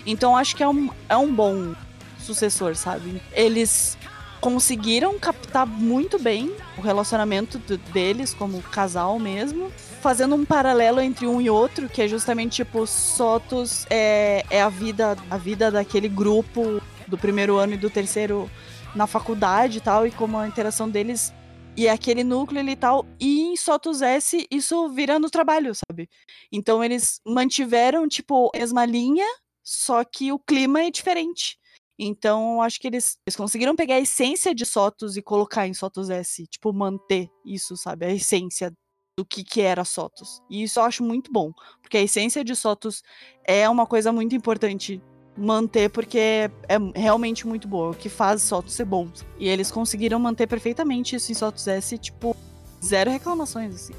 [0.06, 1.74] Então acho que é um, é um bom
[2.20, 3.20] sucessor, sabe?
[3.32, 3.98] Eles
[4.40, 7.58] conseguiram captar muito bem o relacionamento
[7.92, 9.70] deles como casal mesmo,
[10.00, 14.68] fazendo um paralelo entre um e outro, que é justamente tipo Sotos é, é a
[14.68, 18.50] vida a vida daquele grupo do primeiro ano e do terceiro
[18.94, 21.32] na faculdade e tal, e como a interação deles
[21.76, 26.08] e aquele núcleo e tal, e em Sotos S isso vira no trabalho, sabe?
[26.50, 29.26] Então eles mantiveram tipo a mesma linha,
[29.62, 31.57] só que o clima é diferente.
[31.98, 36.08] Então, acho que eles, eles conseguiram pegar a essência de Sotos e colocar em Sotos
[36.08, 38.06] S, tipo, manter isso, sabe?
[38.06, 38.72] A essência
[39.18, 40.40] do que, que era Sotos.
[40.48, 41.52] E isso eu acho muito bom,
[41.82, 43.02] porque a essência de Sotos
[43.44, 45.02] é uma coisa muito importante
[45.36, 49.08] manter, porque é, é realmente muito boa, o que faz Sotos ser bom.
[49.36, 52.36] E eles conseguiram manter perfeitamente isso em Sotos S, tipo,
[52.84, 53.94] zero reclamações, assim.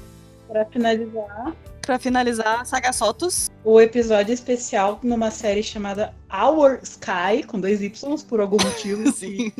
[0.48, 3.50] Pra finalizar, para finalizar, Saga Sotos.
[3.64, 9.10] O episódio especial numa série chamada Our Sky, com dois Y por algum motivo.
[9.12, 9.52] Sim.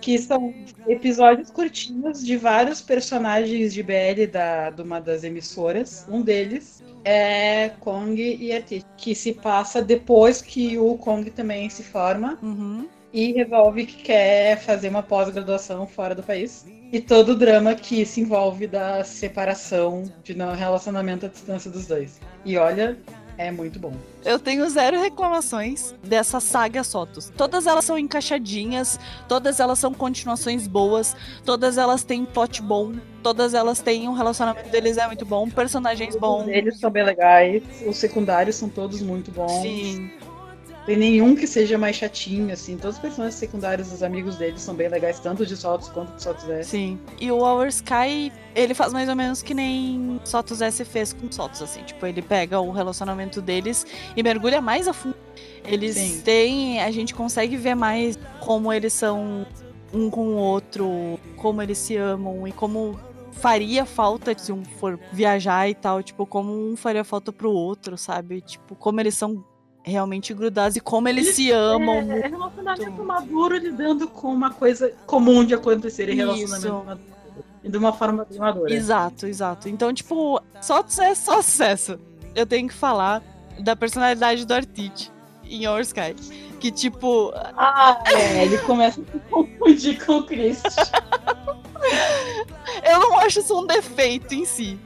[0.00, 0.54] Que são
[0.88, 6.06] episódios curtinhos de vários personagens de BL da, de uma das emissoras.
[6.08, 11.82] Um deles é Kong e Artist, que se passa depois que o Kong também se
[11.82, 12.38] forma.
[12.42, 16.66] Uhum e resolve que quer fazer uma pós-graduação fora do país.
[16.92, 21.86] E todo o drama que se envolve da separação, de não relacionamento à distância dos
[21.86, 22.20] dois.
[22.44, 22.98] E olha,
[23.38, 23.92] é muito bom.
[24.24, 27.32] Eu tenho zero reclamações dessa saga Sotos.
[27.36, 32.92] Todas elas são encaixadinhas, todas elas são continuações boas, todas elas têm plot bom,
[33.22, 36.48] todas elas têm um relacionamento deles é muito bom, personagens bons.
[36.48, 39.62] Eles são bem legais, os secundários são todos muito bons.
[39.62, 40.10] Sim
[40.90, 42.76] tem nenhum que seja mais chatinho, assim.
[42.76, 46.20] Todos os personagens secundários, os amigos deles são bem legais, tanto de Sotos quanto de
[46.20, 46.70] Sotos S.
[46.70, 46.98] Sim.
[47.20, 51.30] E o Our Sky, ele faz mais ou menos que nem Sotos S fez com
[51.30, 51.84] Sotos, assim.
[51.84, 53.86] Tipo, ele pega o relacionamento deles
[54.16, 55.14] e mergulha mais a fundo.
[55.64, 56.22] Eles Sim.
[56.22, 56.80] têm.
[56.82, 59.46] A gente consegue ver mais como eles são
[59.94, 62.98] um com o outro, como eles se amam e como
[63.30, 67.96] faria falta se um for viajar e tal, tipo, como um faria falta pro outro,
[67.96, 68.40] sabe?
[68.40, 69.44] Tipo, como eles são
[69.82, 71.96] realmente grudados e como eles, eles se amam.
[71.96, 72.24] É, muito.
[72.24, 77.10] é relacionamento maduro lidando com uma coisa comum de acontecer em relacionamento maduro.
[77.62, 78.72] E de uma forma madura.
[78.72, 79.68] Exato, exato.
[79.68, 81.98] Então, tipo, só sucesso, só sucesso.
[82.34, 83.22] Eu tenho que falar
[83.58, 85.12] da personalidade do Artite
[85.44, 86.14] em Our Sky.
[86.58, 87.32] Que, tipo.
[87.34, 90.64] Ah, é, ele começa a se confundir com o Christ.
[92.82, 94.78] Eu não acho isso um defeito em si.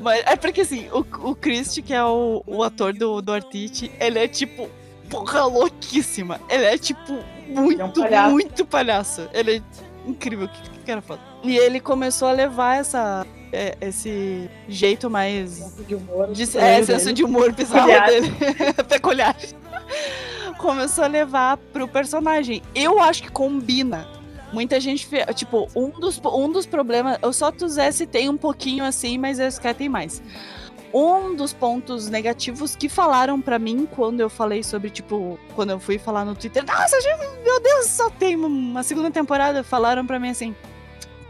[0.00, 1.00] Mas é porque assim, o,
[1.30, 4.68] o Christ, que é o, o ator do, do Artite, ele é tipo,
[5.08, 6.40] porra louquíssima.
[6.48, 8.30] Ele é tipo muito, é um palhaço.
[8.30, 9.28] muito palhaço.
[9.32, 11.20] Ele é incrível, que, que era foda.
[11.42, 13.26] E ele começou a levar essa.
[13.52, 15.50] É, esse jeito mais.
[15.50, 16.32] Senso de humor.
[16.32, 18.08] De, é, senso de humor bizarro Peculiar.
[18.08, 18.32] dele.
[18.88, 19.36] Peculiar.
[20.56, 22.62] Começou a levar pro personagem.
[22.74, 24.08] Eu acho que combina
[24.52, 27.18] Muita gente, tipo, um dos, um dos problemas.
[27.22, 30.22] O Sotus S tem um pouquinho assim, mas o SK tem mais.
[30.92, 35.80] Um dos pontos negativos que falaram para mim quando eu falei sobre, tipo, quando eu
[35.80, 36.96] fui falar no Twitter, nossa,
[37.42, 39.64] meu Deus, só tem uma segunda temporada.
[39.64, 40.54] Falaram para mim assim,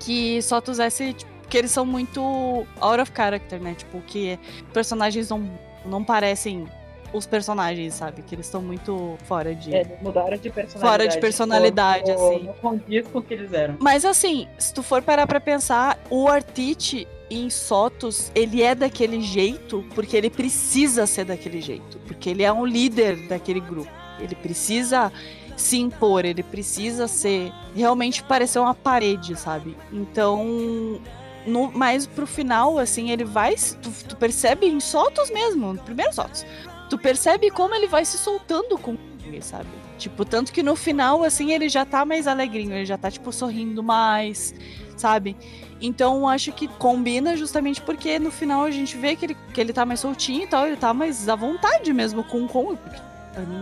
[0.01, 3.75] que Sotus S, tipo, que eles são muito out of character, né?
[3.75, 4.39] Tipo, que
[4.73, 5.49] personagens não,
[5.85, 6.67] não parecem
[7.13, 8.23] os personagens, sabe?
[8.23, 9.75] Que eles estão muito fora de.
[9.75, 10.81] É, mudaram de personalidade.
[10.81, 12.45] Fora de personalidade, no, assim.
[12.45, 13.77] Não condiz com o que eles eram.
[13.81, 19.21] Mas assim, se tu for parar pra pensar, o Artite em Sotos, ele é daquele
[19.21, 21.99] jeito porque ele precisa ser daquele jeito.
[22.07, 23.91] Porque ele é um líder daquele grupo.
[24.19, 25.13] Ele precisa
[25.57, 27.53] se impor, ele precisa ser.
[27.75, 29.77] realmente parecer uma parede, sabe?
[29.93, 31.01] Então.
[31.45, 33.57] No, mais pro final, assim, ele vai.
[33.57, 36.47] Tu, tu percebe em Sotos mesmo, no primeiro Sotos
[36.93, 38.99] tu percebe como ele vai se soltando com
[39.41, 39.69] sabe?
[39.97, 43.33] Tipo, tanto que no final, assim, ele já tá mais alegrinho, ele já tá, tipo,
[43.33, 44.55] sorrindo mais,
[44.95, 45.35] sabe?
[45.81, 49.73] Então, acho que combina justamente porque no final a gente vê que ele, que ele
[49.73, 52.79] tá mais soltinho e tal, ele tá mais à vontade mesmo com o Kong.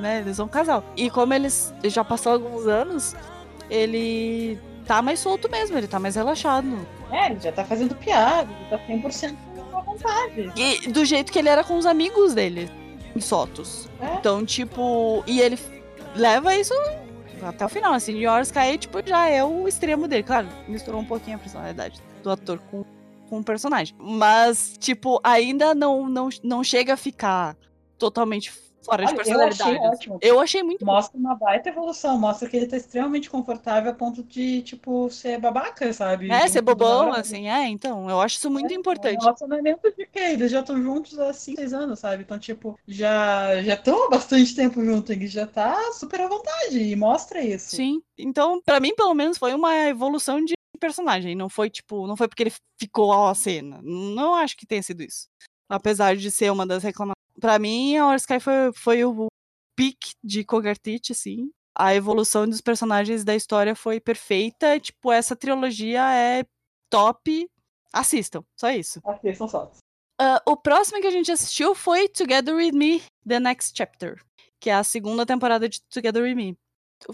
[0.02, 0.22] né?
[0.22, 0.82] Eles são um casal.
[0.96, 3.14] E como eles já passou alguns anos,
[3.70, 6.84] ele tá mais solto mesmo, ele tá mais relaxado.
[7.12, 9.36] É, ele já tá fazendo piada, ele tá 100%
[9.72, 10.52] à vontade.
[10.56, 12.68] E do jeito que ele era com os amigos dele,
[13.14, 13.88] em Sotos.
[14.00, 14.14] É.
[14.14, 15.58] Então, tipo, e ele
[16.14, 16.74] leva isso
[17.42, 20.22] até o final, assim, de Horus Sky, tipo, já é o extremo dele.
[20.22, 22.84] Claro, misturou um pouquinho a personalidade do ator com,
[23.28, 23.94] com o personagem.
[23.98, 27.56] Mas, tipo, ainda não, não, não chega a ficar
[27.98, 28.52] totalmente
[28.82, 29.62] fora de Olha, eu personalidade.
[29.62, 30.18] achei ótimo.
[30.22, 30.92] Eu achei muito bom.
[30.92, 35.38] Mostra uma baita evolução, mostra que ele tá extremamente confortável a ponto de, tipo, ser
[35.38, 36.30] babaca, sabe?
[36.30, 39.18] É, ser bobão, assim, é, então, eu acho isso muito É, importante.
[39.18, 40.20] Um relacionamento de quê?
[40.20, 42.22] Eles já estão juntos há 5, 6 anos, sabe?
[42.22, 45.10] Então, tipo, já já estão há bastante tempo juntos.
[45.10, 47.76] Ele já tá super à vontade e mostra isso.
[47.76, 48.00] Sim.
[48.18, 51.34] Então, pra mim, pelo menos, foi uma evolução de personagem.
[51.34, 53.80] Não foi, tipo, não foi porque ele ficou à cena.
[53.82, 55.26] Não acho que tenha sido isso.
[55.68, 57.14] Apesar de ser uma das reclamações.
[57.40, 59.28] Pra mim, a Sky foi, foi o
[59.76, 61.50] pique de Kogartich, assim.
[61.74, 64.78] A evolução dos personagens da história foi perfeita.
[64.78, 66.44] Tipo, essa trilogia é
[66.90, 67.48] top.
[67.92, 69.00] Assistam, só isso.
[69.34, 69.70] São só.
[70.20, 74.22] Ah, o próximo que a gente assistiu foi Together With Me, The Next Chapter,
[74.60, 76.58] que é a segunda temporada de Together With Me.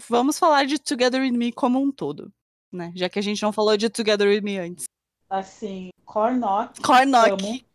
[0.09, 2.29] Vamos falar de Together With Me como um todo,
[2.69, 2.91] né?
[2.93, 4.83] Já que a gente não falou de Together With Me antes.
[5.29, 7.65] Assim, Cornock, Cornock,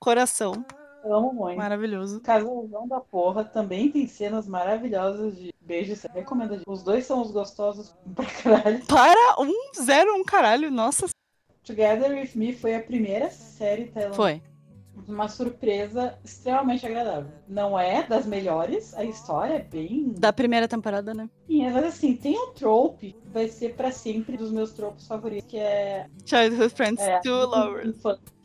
[0.00, 0.64] coração,
[1.04, 1.56] amo muito.
[1.56, 2.20] maravilhoso.
[2.20, 6.02] Casalzão da porra também tem cenas maravilhosas de beijos.
[6.14, 6.60] Recomendo.
[6.66, 8.84] Os dois são os gostosos pra caralho.
[8.86, 11.06] Para um zero um caralho, nossa,
[11.62, 14.16] Together With Me foi a primeira série tailandesa.
[14.16, 14.42] foi.
[15.08, 17.30] Uma surpresa extremamente agradável.
[17.48, 20.12] Não é das melhores, a história é bem.
[20.16, 21.28] Da primeira temporada, né?
[21.46, 25.50] Sim, Mas assim, tem um trope que vai ser pra sempre dos meus tropos favoritos,
[25.50, 26.06] que é.
[26.24, 27.96] Childhood Friends é Two Lovers.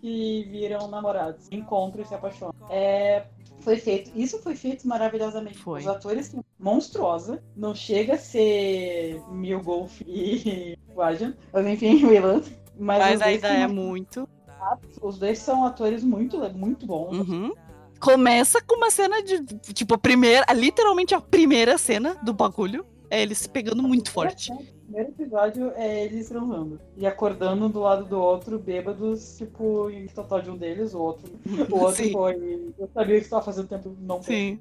[0.01, 2.53] que viram namorados, encontram e se apaixonam.
[2.69, 3.25] É,
[3.59, 5.57] foi feito, isso foi feito maravilhosamente.
[5.57, 5.81] Foi.
[5.81, 12.43] Os atores são monstruosa, não chega a ser Mil Golf e Wajan, mas enfim, Willan.
[12.77, 14.27] Mas, Mas ainda é muito.
[15.01, 17.17] Os dois são atores muito, muito bons.
[17.17, 17.53] Uhum.
[17.99, 19.43] Começa com uma cena de.
[19.73, 20.45] Tipo, a primeira.
[20.53, 22.85] Literalmente a primeira cena do bagulho.
[23.09, 24.51] É eles se pegando muito forte.
[24.51, 26.79] O primeiro episódio é eles transando.
[26.97, 31.31] E acordando do lado do outro, bêbados, tipo, em total de um deles, o outro.
[31.71, 32.11] O outro Sim.
[32.11, 32.73] foi.
[32.77, 34.35] Eu sabia que estava fazendo tempo não foi.
[34.35, 34.59] Sim.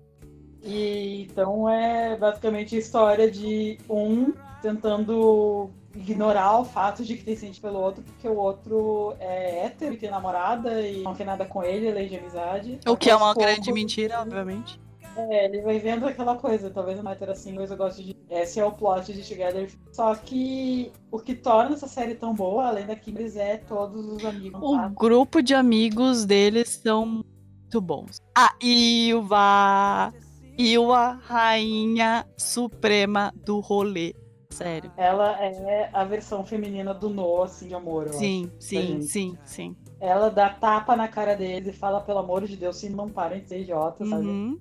[0.62, 4.32] E então é basicamente a história de um
[4.62, 9.94] tentando ignorar o fato de que tem sentido pelo outro, porque o outro é hétero
[9.94, 12.78] e tem namorada e não tem nada com ele, lei de amizade.
[12.86, 14.80] O que é uma grande mentira, obviamente.
[15.16, 18.16] É, ele vai vendo aquela coisa, talvez uma hétero assim, mas eu gosto de.
[18.28, 19.70] Esse é o plot de Together.
[19.92, 24.24] Só que o que torna essa série tão boa, além da Kimberly, é todos os
[24.24, 24.60] amigos.
[24.60, 24.88] O tá?
[24.88, 28.20] grupo de amigos deles são muito bons.
[28.36, 30.12] A Ilva.
[30.58, 34.14] Ilva, rainha suprema do rolê.
[34.54, 34.90] Sério.
[34.96, 38.08] Ela é a versão feminina do Noah, assim, de amor.
[38.10, 39.76] Sim, acho, sim, sim, sim.
[40.00, 43.40] Ela dá tapa na cara deles e fala, pelo amor de Deus, se não parem
[43.40, 44.26] de ser idiota, sabe?
[44.26, 44.58] Uhum.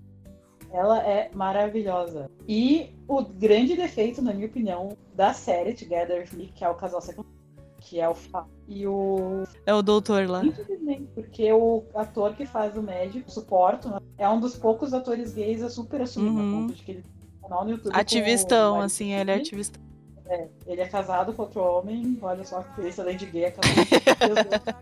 [0.72, 2.30] Ela é maravilhosa.
[2.48, 6.74] E o grande defeito, na minha opinião, da série Together With Me, que é o
[6.74, 7.38] casal secundário,
[7.80, 9.44] que é o Fá e o.
[9.66, 10.44] É o doutor lá.
[10.44, 15.34] Infelizmente, porque o ator que faz o médico, suporto, né, é um dos poucos atores
[15.34, 16.40] gays a super assumir, Uhum.
[16.40, 17.06] a ponto de que ele
[17.44, 17.96] canal no YouTube.
[17.96, 19.80] Ativistão, assim, ele é ativista.
[20.66, 23.78] Ele é casado com outro homem, olha só que esse além de gay é casado.
[23.84, 24.76] e, os dois,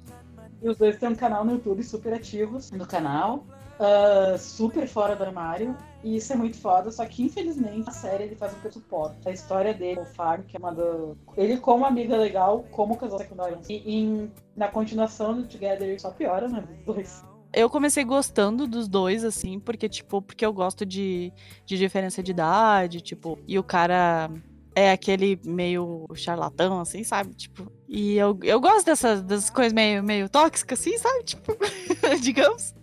[0.62, 3.44] e os dois têm um canal no YouTube super ativos no canal,
[3.80, 5.76] ah, super fora do armário.
[6.04, 9.28] E isso é muito foda, só que infelizmente a série ele faz um suporte.
[9.28, 11.16] A história dele, o Fábio, que é uma do...
[11.38, 13.60] Ele como amiga legal, como casal secundário.
[13.70, 16.62] E em- na continuação do Together só piora, né?
[16.62, 17.24] Dos dois.
[17.54, 21.34] Eu comecei gostando dos dois, assim, porque, tipo, porque eu gosto de,
[21.66, 24.32] de diferença de idade, tipo, e o cara
[24.74, 27.34] é aquele meio charlatão, assim, sabe?
[27.34, 31.24] Tipo, e eu, eu gosto dessas, dessas coisas meio, meio tóxicas, assim, sabe?
[31.26, 31.58] Tipo,
[32.22, 32.74] digamos.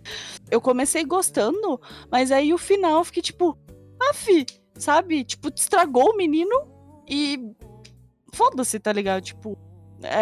[0.51, 1.79] Eu comecei gostando,
[2.11, 3.57] mas aí o final eu fiquei tipo,
[4.13, 5.23] fi, sabe?
[5.23, 6.67] Tipo, estragou o menino
[7.07, 7.39] e
[8.33, 9.21] foda-se, tá ligado?
[9.21, 9.57] Tipo,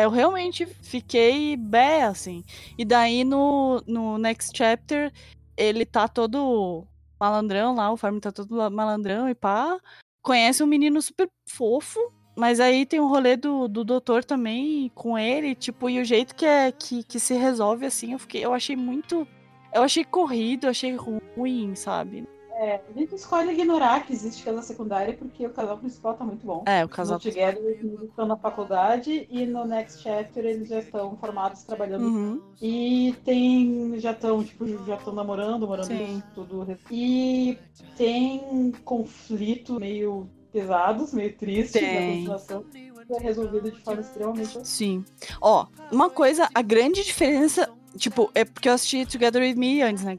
[0.02, 2.44] eu realmente fiquei bé, assim.
[2.78, 5.12] E daí no, no Next Chapter,
[5.56, 6.86] ele tá todo
[7.20, 9.78] malandrão lá, o Farm tá todo malandrão e pá.
[10.22, 12.00] Conhece um menino super fofo,
[12.36, 16.36] mas aí tem o rolê do, do doutor também com ele, tipo, e o jeito
[16.36, 19.28] que, é, que, que se resolve, assim, eu, fiquei, eu achei muito.
[19.74, 22.28] Eu achei corrido, eu achei ruim, sabe?
[22.60, 26.44] É, a gente escolhe ignorar que existe casal secundário porque o casal principal tá muito
[26.44, 26.64] bom.
[26.66, 27.18] É, o casal.
[27.18, 32.08] No Together eles estão na faculdade e no Next Chapter eles já estão formados trabalhando.
[32.08, 32.42] Uhum.
[32.60, 34.00] E tem.
[34.00, 36.24] Já estão, tipo, já estão namorando, morando Sim.
[36.34, 36.66] tudo.
[36.90, 37.60] E
[37.96, 41.94] tem conflito meio pesados, meio triste Tem.
[41.94, 42.66] na continuação.
[43.12, 45.06] É resolvido de forma extremamente Sim.
[45.40, 50.04] Ó, uma coisa, a grande diferença, tipo, é porque eu assisti Together With Me antes,
[50.04, 50.18] né?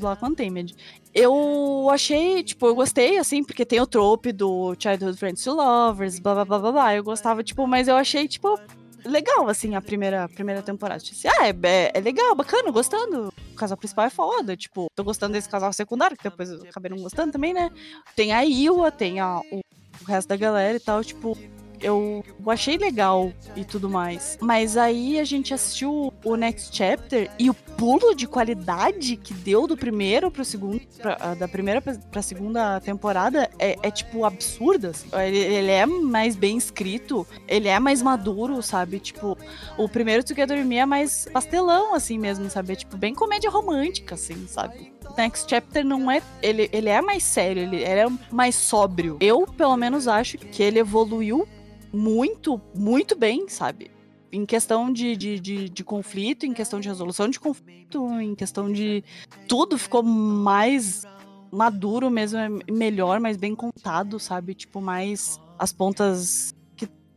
[0.00, 0.74] Lá com Untamed.
[1.14, 6.18] Eu achei, tipo, eu gostei, assim, porque tem o trope do Childhood Friends to Lovers,
[6.18, 6.94] blá blá blá blá blá.
[6.94, 8.58] Eu gostava, tipo, mas eu achei, tipo,
[9.04, 11.00] legal, assim, a primeira, primeira temporada.
[11.00, 13.32] Tipo, assim, ah, é, é, é legal, bacana, gostando.
[13.52, 16.90] O casal principal é foda, tipo, tô gostando desse casal secundário, que depois eu acabei
[16.90, 17.70] não gostando também, né?
[18.16, 19.60] Tem a Iwa, tem a, o,
[20.00, 21.36] o resto da galera e tal, tipo,
[21.82, 24.38] eu achei legal e tudo mais.
[24.40, 29.66] Mas aí a gente assistiu o Next Chapter e o pulo de qualidade que deu
[29.66, 34.88] do primeiro pro segundo, pra- ah, da primeira pra, segunda temporada é, é, tipo absurdo.
[34.88, 35.08] assim.
[35.12, 38.98] Ele, ele é mais bem escrito, ele é mais maduro, sabe?
[39.00, 39.36] Tipo,
[39.76, 42.72] o primeiro Together Me é mais pastelão, assim mesmo, sabe?
[42.72, 44.92] É, tipo, bem comédia romântica, assim, sabe?
[45.16, 46.22] Next Chapter não é.
[46.42, 49.16] Ele, ele é mais sério, ele, ele é mais sóbrio.
[49.20, 51.48] Eu, pelo menos, acho que ele evoluiu
[51.92, 53.90] muito, muito bem, sabe?
[54.32, 58.72] Em questão de, de, de, de conflito, em questão de resolução de conflito, em questão
[58.72, 59.02] de.
[59.48, 61.04] Tudo ficou mais
[61.50, 64.54] maduro mesmo, é melhor, mais bem contado, sabe?
[64.54, 66.54] Tipo, mais as pontas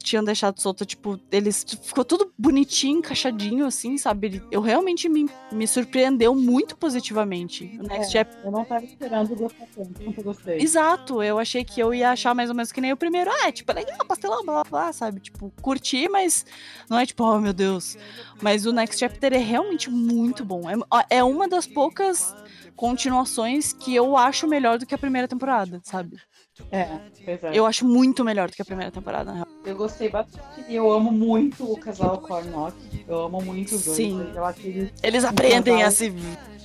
[0.04, 1.66] tinham deixado solta, tipo, eles.
[1.82, 4.28] Ficou tudo bonitinho, encaixadinho, assim, sabe?
[4.28, 7.76] Ele- Eu realmente me, me surpreendeu muito positivamente.
[7.80, 10.58] O Next É, Chapter Eu não tava esperando gostar tanto quanto eu gostei.
[10.60, 13.32] Exato, eu achei que eu ia achar mais ou menos que nem o primeiro.
[13.32, 15.20] Ah, é tipo, é legal, pastelão, blá blá blá, sabe?
[15.22, 16.46] Tipo, curti, mas
[16.90, 17.98] não é tipo, oh meu Deus.
[18.42, 20.70] Mas o Next Chapter é realmente muito bom.
[20.70, 22.36] É, é uma das poucas
[22.76, 26.18] continuações que eu acho melhor do que a primeira temporada, sabe?
[26.72, 27.00] É, é.
[27.54, 29.48] Eu acho muito melhor do que a primeira temporada, na real.
[29.66, 32.76] Eu gostei bastante e eu amo muito o casal Cornock.
[33.08, 33.98] Eu amo muito os dois.
[33.98, 34.32] Sim.
[34.36, 36.14] Eu acho que eles, Eles aprendem casal- a se.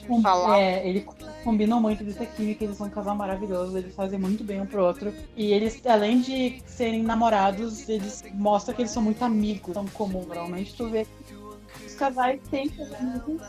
[0.07, 0.59] com- Falar.
[0.59, 1.05] é, eles
[1.45, 4.85] combinam muito dessa química, eles são um casal maravilhoso, eles fazem muito bem um pro
[4.85, 5.13] outro.
[5.37, 9.73] E eles, além de serem namorados, eles mostram que eles são muito amigos.
[9.75, 11.07] São comum, normalmente tu vê
[11.87, 13.43] os casais têm amigos,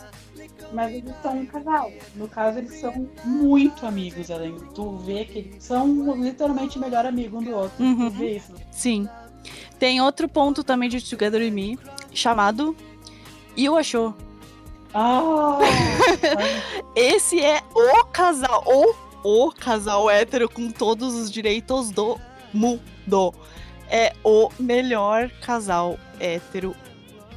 [0.73, 1.91] mas eles são um casal.
[2.15, 6.81] No caso, eles são muito amigos, além de tu vê que eles são literalmente o
[6.81, 7.83] melhor amigo um do outro.
[7.83, 8.09] Uhum.
[8.09, 8.53] Tu vê isso.
[8.71, 9.07] Sim.
[9.77, 11.79] Tem outro ponto também de Together With Me,
[12.13, 12.75] chamado
[13.57, 14.13] You Achou.
[14.93, 15.59] Ah!
[16.95, 22.19] Esse é o casal, ou o casal hétero com todos os direitos do
[22.53, 23.33] mundo.
[23.89, 26.75] É o melhor casal hétero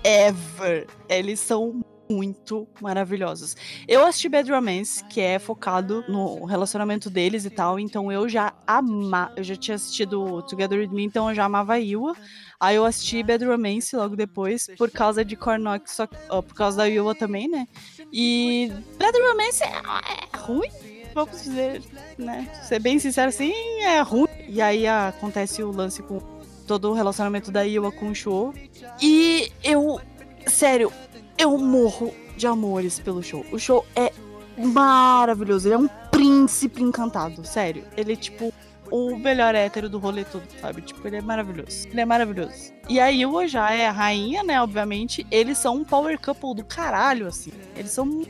[0.04, 0.86] ever.
[1.08, 1.82] Eles são
[2.12, 3.56] muito maravilhosos.
[3.88, 8.52] Eu assisti Bad Romance, que é focado no relacionamento deles e tal, então eu já
[8.66, 12.14] amava, eu já tinha assistido Together With Me, então eu já amava Iwa.
[12.60, 16.88] Aí eu assisti Bad Romance logo depois, por causa de Cornock, só por causa da
[16.88, 17.66] Iwa também, né?
[18.12, 20.70] E Bad Romance é, é ruim,
[21.14, 21.82] vamos dizer,
[22.16, 22.48] né?
[22.62, 24.28] Ser bem sincero assim, é ruim.
[24.46, 26.20] E aí acontece o lance com
[26.66, 28.54] todo o relacionamento da Iwa com o show.
[29.00, 30.00] E eu,
[30.46, 30.92] sério,
[31.38, 33.44] eu morro de amores pelo show.
[33.52, 34.12] O show é
[34.56, 37.84] maravilhoso, ele é um príncipe encantado, sério.
[37.96, 38.52] Ele é tipo
[38.92, 40.82] o melhor hétero do rolê todo, sabe?
[40.82, 41.88] Tipo, ele é maravilhoso.
[41.88, 42.72] Ele é maravilhoso.
[42.90, 44.60] E a Iwa já é a rainha, né?
[44.60, 45.26] Obviamente.
[45.30, 47.52] Eles são um power couple do caralho, assim.
[47.74, 48.22] Eles são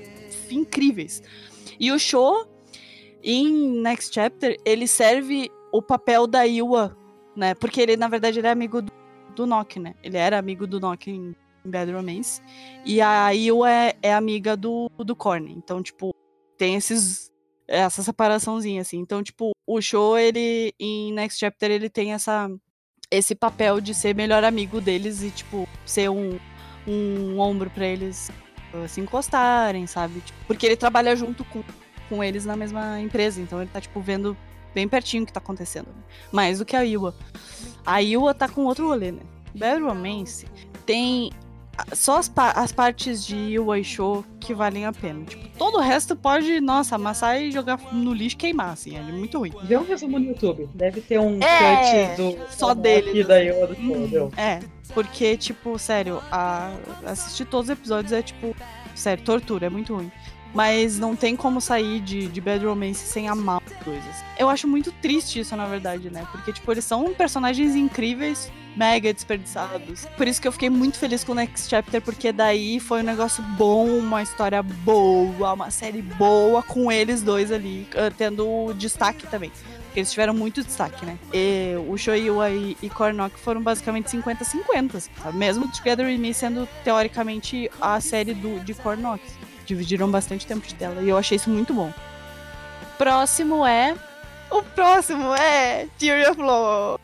[0.49, 1.20] incríveis.
[1.81, 2.47] E o show,
[3.24, 6.97] em Next Chapter, ele serve o papel da Iwa,
[7.35, 7.55] né?
[7.55, 8.93] Porque ele, na verdade, ele é amigo do,
[9.35, 9.95] do Nock, né?
[10.01, 12.40] Ele era amigo do Nock em, em Bad Romance.
[12.84, 15.52] E a Iwa é, é amiga do, do Corny.
[15.52, 16.14] Então, tipo,
[16.56, 17.30] tem esses
[17.68, 18.98] essa separaçãozinha, assim.
[18.98, 22.51] Então, tipo, o show, ele, em Next Chapter, ele tem essa,
[23.10, 26.39] esse papel de ser melhor amigo deles e, tipo, ser um,
[26.86, 28.30] um ombro pra eles
[28.89, 30.20] se encostarem, sabe?
[30.20, 31.62] Tipo, porque ele trabalha junto com,
[32.09, 34.36] com eles na mesma empresa, então ele tá, tipo, vendo
[34.74, 35.86] bem pertinho o que tá acontecendo.
[35.86, 36.02] né?
[36.30, 37.14] Mais do que a Iwa.
[37.84, 39.22] A Iwa tá com outro rolê, né?
[39.55, 40.47] Bad Romance
[40.86, 41.30] tem
[41.94, 45.24] só as, pa- as partes de Iwa Show que valem a pena.
[45.24, 49.01] Tipo, todo o resto pode, nossa, amassar e jogar no lixo e queimar, assim, é
[49.03, 49.53] muito ruim.
[49.65, 50.69] Vê um resumo no YouTube.
[50.74, 54.31] Deve ter um É, cut do só aqui da Yoda Hum.
[54.36, 54.61] É,
[54.93, 56.74] porque, tipo, sério, a-
[57.07, 58.55] assistir todos os episódios é, tipo,
[58.94, 60.11] sério, tortura, é muito ruim.
[60.55, 64.24] Mas não tem como sair de, de Bad Romance sem amar as coisas.
[64.39, 66.27] Eu acho muito triste isso, na verdade, né?
[66.31, 70.07] Porque, tipo, eles são personagens incríveis, mega desperdiçados.
[70.16, 73.05] Por isso que eu fiquei muito feliz com o Next Chapter, porque daí foi um
[73.05, 79.27] negócio bom, uma história boa, uma série boa, com eles dois ali, ah, tendo destaque
[79.27, 79.51] também.
[79.87, 81.19] Porque eles tiveram muito destaque, né?
[81.35, 85.37] E o Shoyua e, e Kornok foram basicamente 50-50, sabe?
[85.37, 89.23] Mesmo Together With Me sendo, teoricamente, a série do, de Kornok.
[89.73, 91.01] Dividiram bastante tempo de tela.
[91.01, 91.90] E eu achei isso muito bom.
[92.99, 93.97] Próximo é...
[94.51, 97.03] O próximo é Theory of Love.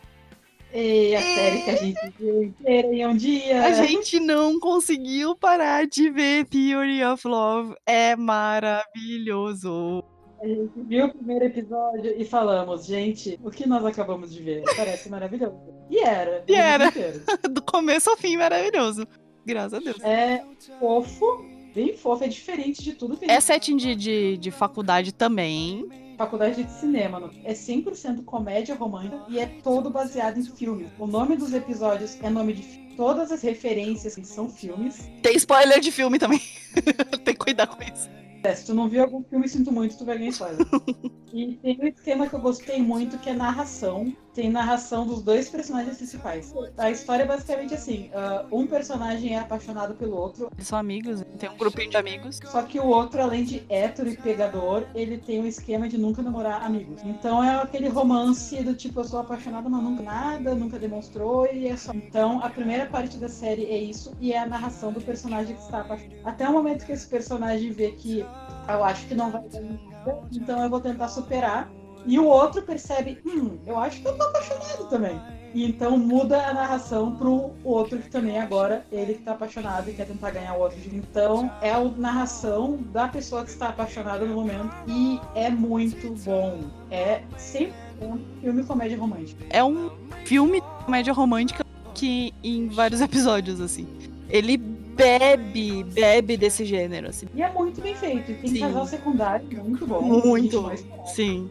[0.71, 3.63] E a série que a gente viu inteira em um dia.
[3.63, 7.75] A gente não conseguiu parar de ver Theory of Love.
[7.87, 10.03] É maravilhoso.
[10.39, 14.63] A gente viu o primeiro episódio e falamos, gente, o que nós acabamos de ver?
[14.77, 15.59] Parece maravilhoso.
[15.89, 16.43] E era.
[16.47, 16.91] E era.
[17.49, 19.07] Do começo ao fim, maravilhoso.
[19.43, 19.99] Graças a Deus.
[20.03, 20.45] É
[20.79, 21.43] fofo,
[21.79, 25.87] bem fofo, é diferente de tudo que É setting de, de, de faculdade também.
[26.17, 27.19] Faculdade de cinema.
[27.19, 27.31] não?
[27.45, 30.89] É 100% comédia romântica e é todo baseado em filmes.
[30.99, 32.89] O nome dos episódios é nome de filme.
[32.97, 35.09] Todas as referências são filmes.
[35.21, 36.41] Tem spoiler de filme também.
[37.23, 38.09] Tem que cuidar com isso.
[38.43, 40.65] É, se tu não viu algum filme, sinto muito, tu vai ganhar spoiler.
[41.33, 44.13] e tem um esquema que eu gostei muito, que é narração.
[44.33, 46.53] Tem narração dos dois personagens principais.
[46.77, 51.25] A história é basicamente assim: ah, um personagem é apaixonado pelo outro, Eles são amigos,
[51.37, 52.39] tem um grupinho de amigos.
[52.45, 56.21] só que o outro, além de hétero e pegador, ele tem um esquema de nunca
[56.21, 57.01] namorar amigos.
[57.03, 61.67] Então é aquele romance do tipo, eu sou apaixonado, mas nunca nada, nunca demonstrou, e
[61.67, 61.91] é só.
[61.93, 65.61] Então a primeira parte da série é isso, e é a narração do personagem que
[65.61, 66.21] está apaixonado.
[66.23, 68.25] Até o momento que esse personagem vê que
[68.67, 71.69] eu acho que não vai dar nada, então eu vou tentar superar.
[72.05, 75.19] E o outro percebe, hum, eu acho que eu tô apaixonado também.
[75.53, 79.93] E então muda a narração pro outro que também agora ele que tá apaixonado e
[79.93, 80.77] quer tentar ganhar o outro.
[80.91, 86.61] Então é a narração da pessoa que está apaixonada no momento e é muito bom.
[86.91, 89.43] É sempre um filme comédia romântica.
[89.49, 89.89] É um
[90.25, 91.65] filme comédia romântica
[91.95, 93.87] que em vários episódios, assim.
[94.29, 97.27] Ele bebe, bebe desse gênero, assim.
[97.33, 98.33] E é muito bem feito.
[98.41, 98.59] Tem Sim.
[98.59, 100.01] casal secundário muito bom.
[100.01, 101.05] Muito gente bom.
[101.05, 101.49] Sim.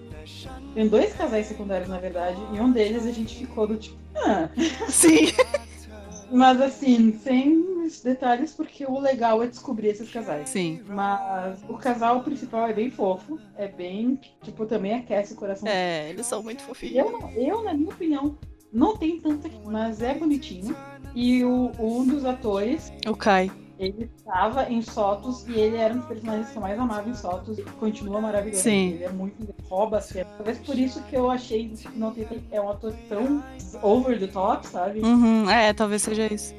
[0.74, 4.48] Tem dois casais secundários, na verdade, e um deles a gente ficou do tipo, ah.
[4.88, 5.32] Sim.
[6.30, 7.68] Mas assim, sem
[8.02, 10.50] detalhes, porque o legal é descobrir esses casais.
[10.50, 10.82] Sim.
[10.86, 15.66] Mas o casal principal é bem fofo, é bem, tipo, também aquece o coração.
[15.66, 16.96] É, eles são muito fofinhos.
[16.96, 18.36] Eu, eu, na minha opinião,
[18.72, 20.76] não tem tanta, mas é bonitinho.
[21.14, 23.50] E o, um dos atores, O Kai.
[23.78, 27.14] ele estava em Sotos e ele era um dos personagens que eu mais amava em
[27.14, 28.62] Sotos e continua maravilhoso.
[28.62, 28.90] Sim.
[28.92, 30.28] Ele é muito rouba a cena.
[30.36, 33.42] Talvez por isso que eu achei que não tem é um ator tão
[33.82, 35.00] over the top, sabe?
[35.00, 36.54] Uhum, é, talvez seja isso.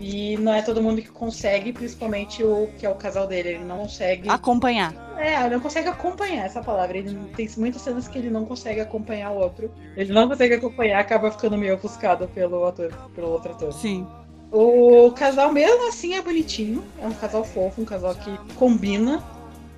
[0.00, 3.50] E não é todo mundo que consegue, principalmente o que é o casal dele.
[3.50, 4.30] Ele não consegue.
[4.30, 4.94] Acompanhar.
[5.18, 6.96] É, ele não consegue acompanhar essa palavra.
[6.96, 9.70] Ele tem muitas cenas que ele não consegue acompanhar o outro.
[9.94, 13.74] Ele não consegue acompanhar, acaba ficando meio ofuscado pelo ator, pelo outro ator.
[13.74, 14.06] Sim.
[14.50, 16.82] O casal mesmo assim é bonitinho.
[16.98, 19.22] É um casal fofo, um casal que combina.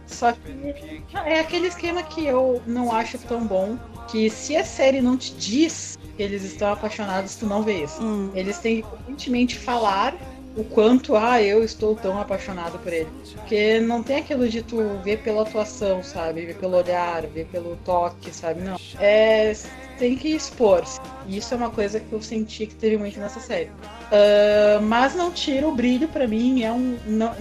[0.06, 3.76] Só que é aquele esquema que eu não acho tão bom.
[4.08, 8.02] Que se a série não te diz que eles estão apaixonados, tu não vê isso.
[8.02, 8.30] Hum.
[8.34, 10.14] Eles têm que constantemente falar
[10.56, 13.09] o quanto, ah, eu estou tão apaixonado por ele.
[13.34, 16.44] Porque não tem aquilo de tu ver pela atuação, sabe?
[16.44, 18.60] Ver pelo olhar, ver pelo toque, sabe?
[18.60, 18.76] Não.
[19.01, 19.55] É.
[19.98, 20.84] Tem que expor.
[20.84, 21.01] -se.
[21.26, 23.70] E isso é uma coisa que eu senti que teve muito nessa série.
[24.10, 26.62] Ah, mas não tira o brilho pra mim.
[26.62, 26.98] É um.
[27.06, 27.34] Não,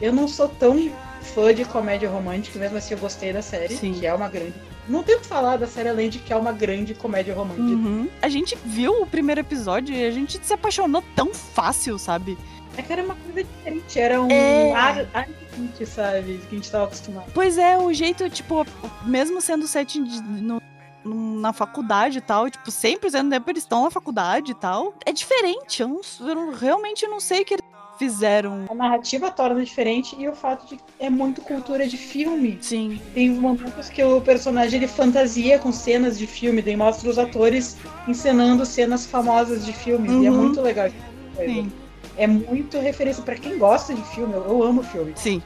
[0.00, 0.90] eu não sou tão
[1.22, 3.94] fã de comédia romântica, mesmo assim eu gostei da série, Sim.
[3.94, 4.54] que é uma grande.
[4.88, 7.62] Não tenho o que falar da série além de que é uma grande comédia romântica.
[7.62, 8.08] Uhum.
[8.22, 12.38] A gente viu o primeiro episódio e a gente se apaixonou tão fácil, sabe?
[12.76, 14.72] É que era uma coisa diferente, era um É.
[14.72, 16.38] ar, ar diferente, sabe?
[16.48, 17.30] Que a gente tava acostumado.
[17.34, 18.64] Pois é, o jeito, tipo,
[19.04, 19.66] mesmo sendo
[20.04, 20.62] de- no-
[21.04, 25.12] na faculdade e tal, tipo, 100% do tempo eles estão na faculdade e tal, é
[25.12, 25.80] diferente.
[25.82, 27.64] Eu, não, eu realmente não sei o que eles
[27.98, 28.64] fizeram.
[28.70, 32.58] A narrativa torna diferente e o fato de que é muito cultura de filme.
[32.60, 37.18] Sim, Tem momentos que o personagem ele fantasia com cenas de filme, daí mostra os
[37.18, 37.76] atores
[38.06, 40.10] encenando cenas famosas de filmes.
[40.12, 40.36] E é Uhum.
[40.38, 40.88] muito legal.
[41.36, 41.70] sim,
[42.16, 44.34] É muito referência pra quem gosta de filme.
[44.34, 45.12] Eu, eu amo filme.
[45.16, 45.42] sim.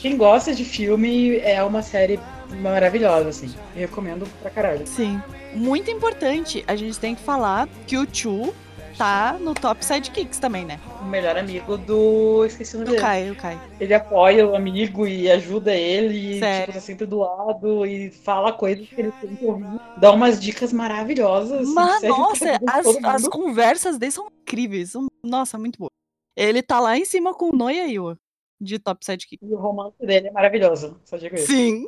[0.00, 2.18] Quem gosta de filme é uma série
[2.60, 3.52] maravilhosa, assim.
[3.74, 4.86] Eu recomendo pra caralho.
[4.86, 5.20] Sim.
[5.54, 8.54] Muito importante, a gente tem que falar que o Chu
[8.96, 10.78] tá no top sidekicks também, né?
[11.00, 12.44] O melhor amigo do.
[12.44, 13.02] Esqueci o nome Do dele.
[13.02, 13.60] Kai, o Kai.
[13.80, 16.66] Ele apoia o amigo e ajuda ele, e Sério.
[16.66, 19.80] tipo, tá sempre do lado e fala coisas que ele tem que ouvir.
[19.98, 21.62] Dá umas dicas maravilhosas.
[21.62, 24.90] assim, Mas, nossa, as, as conversas dele são incríveis.
[24.90, 25.90] São, nossa, muito boa.
[26.36, 28.16] Ele tá lá em cima com o Noia Iwa.
[28.60, 29.38] de top sidekick.
[29.44, 31.46] E o romance dele é maravilhoso, só digo isso.
[31.48, 31.84] Sim.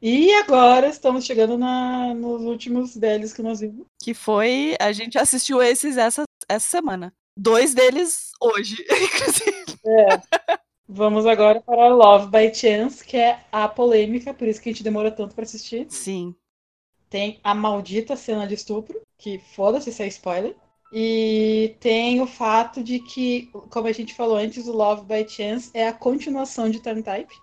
[0.00, 3.86] E agora estamos chegando na, nos últimos velhos que nós vimos.
[4.02, 4.74] Que foi.
[4.80, 7.14] A gente assistiu esses essa, essa semana.
[7.36, 9.78] Dois deles hoje, inclusive.
[9.86, 10.58] É.
[10.88, 14.84] Vamos agora para Love by Chance, que é a polêmica, por isso que a gente
[14.84, 15.86] demora tanto para assistir.
[15.88, 16.34] Sim.
[17.08, 20.54] Tem a maldita cena de estupro, que foda-se se é spoiler.
[20.92, 25.70] E tem o fato de que, como a gente falou antes, o Love by Chance
[25.72, 27.34] é a continuação de Time Type.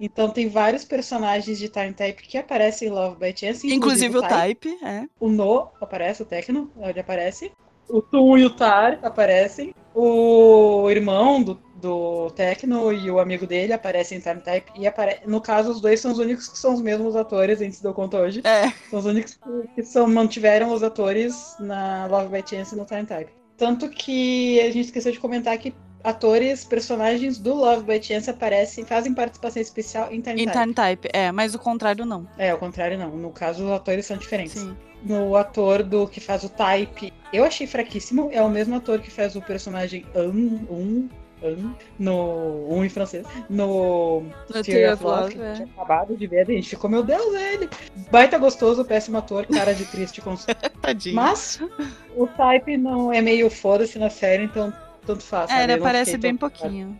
[0.00, 3.66] Então tem vários personagens de Time Type que aparecem em Love by Chance.
[3.66, 5.06] Inclusive, inclusive o Type, type, é.
[5.20, 7.52] O No aparece, o Tecno, ele aparece.
[7.88, 9.74] O Tum e o Tar aparecem.
[9.94, 14.70] O irmão do, do Tecno e o amigo dele aparecem em Time Type.
[14.76, 15.20] E apare...
[15.26, 17.82] no caso, os dois são os únicos que são os mesmos atores, a gente se
[17.82, 18.40] deu conta hoje.
[18.44, 18.70] É.
[18.90, 19.38] São os únicos
[19.74, 23.30] que são, mantiveram os atores na Love by Chance e no Time Type.
[23.56, 28.84] Tanto que a gente esqueceu de comentar que atores, personagens do Love by Chance aparecem,
[28.84, 30.58] fazem participação especial em Time em Type.
[30.58, 32.28] Time Type, é, mas o contrário não.
[32.38, 33.16] É, o contrário não.
[33.16, 34.60] No caso, os atores são diferentes.
[34.60, 34.76] Sim.
[35.06, 38.28] No ator do que faz o Type, eu achei fraquíssimo.
[38.32, 41.08] É o mesmo ator que faz o personagem Um, um,
[41.42, 44.24] um no um em francês, no,
[44.64, 45.64] Theory of Love, que a gente é.
[45.64, 47.68] tinha acabado de ver, a gente ficou, meu Deus, ele.
[48.10, 50.34] Baita gostoso, péssimo ator, cara de triste com
[50.80, 51.14] Tadinho.
[51.14, 51.60] Mas
[52.16, 54.72] o Type não é meio foda-se na série, então
[55.06, 55.50] tanto faz.
[55.50, 56.98] é, ele aparece bem pouquinho.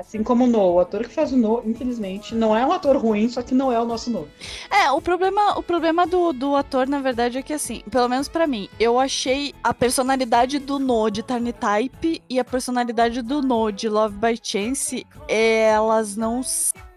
[0.00, 0.72] Assim como o No.
[0.74, 3.70] O ator que faz o No, infelizmente, não é um ator ruim, só que não
[3.70, 4.26] é o nosso No.
[4.70, 8.26] É, o problema, o problema do, do ator, na verdade, é que assim, pelo menos
[8.26, 13.42] pra mim, eu achei a personalidade do No de Tiny Type e a personalidade do
[13.42, 16.40] No de Love by Chance, elas não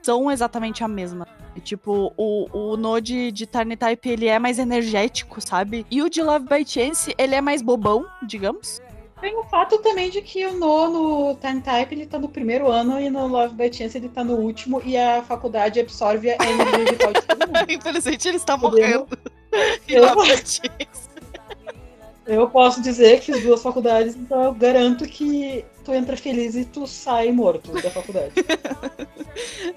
[0.01, 1.27] são exatamente a mesma.
[1.61, 5.85] Tipo, o, o No de, de Tiny Type, ele é mais energético, sabe?
[5.91, 8.81] E o de Love by Chance, ele é mais bobão, digamos.
[9.23, 12.69] Tem o fato também de que o No no Time Type ele tá no primeiro
[12.69, 16.35] ano e no Love by Chance ele tá no último e a faculdade absorve a
[16.35, 17.59] energia vital de todo mundo.
[17.71, 19.07] Infelizmente, ele está morrendo.
[19.87, 20.61] Eu- Chance.
[22.27, 26.65] Eu posso dizer que fiz duas faculdades, então eu garanto que tu entra feliz e
[26.65, 28.33] tu sai morto da faculdade.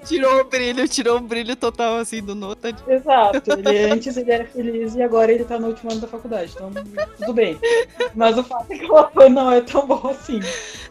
[0.05, 2.55] Tirou o brilho, tirou o brilho total, assim, do No.
[2.55, 2.89] tadinho.
[2.89, 3.41] Exato.
[3.57, 6.53] Ele antes ele era feliz e agora ele tá no último ano da faculdade.
[6.55, 6.71] Então,
[7.17, 7.59] tudo bem.
[8.15, 10.39] Mas o fato é que o ator não é tão bom assim.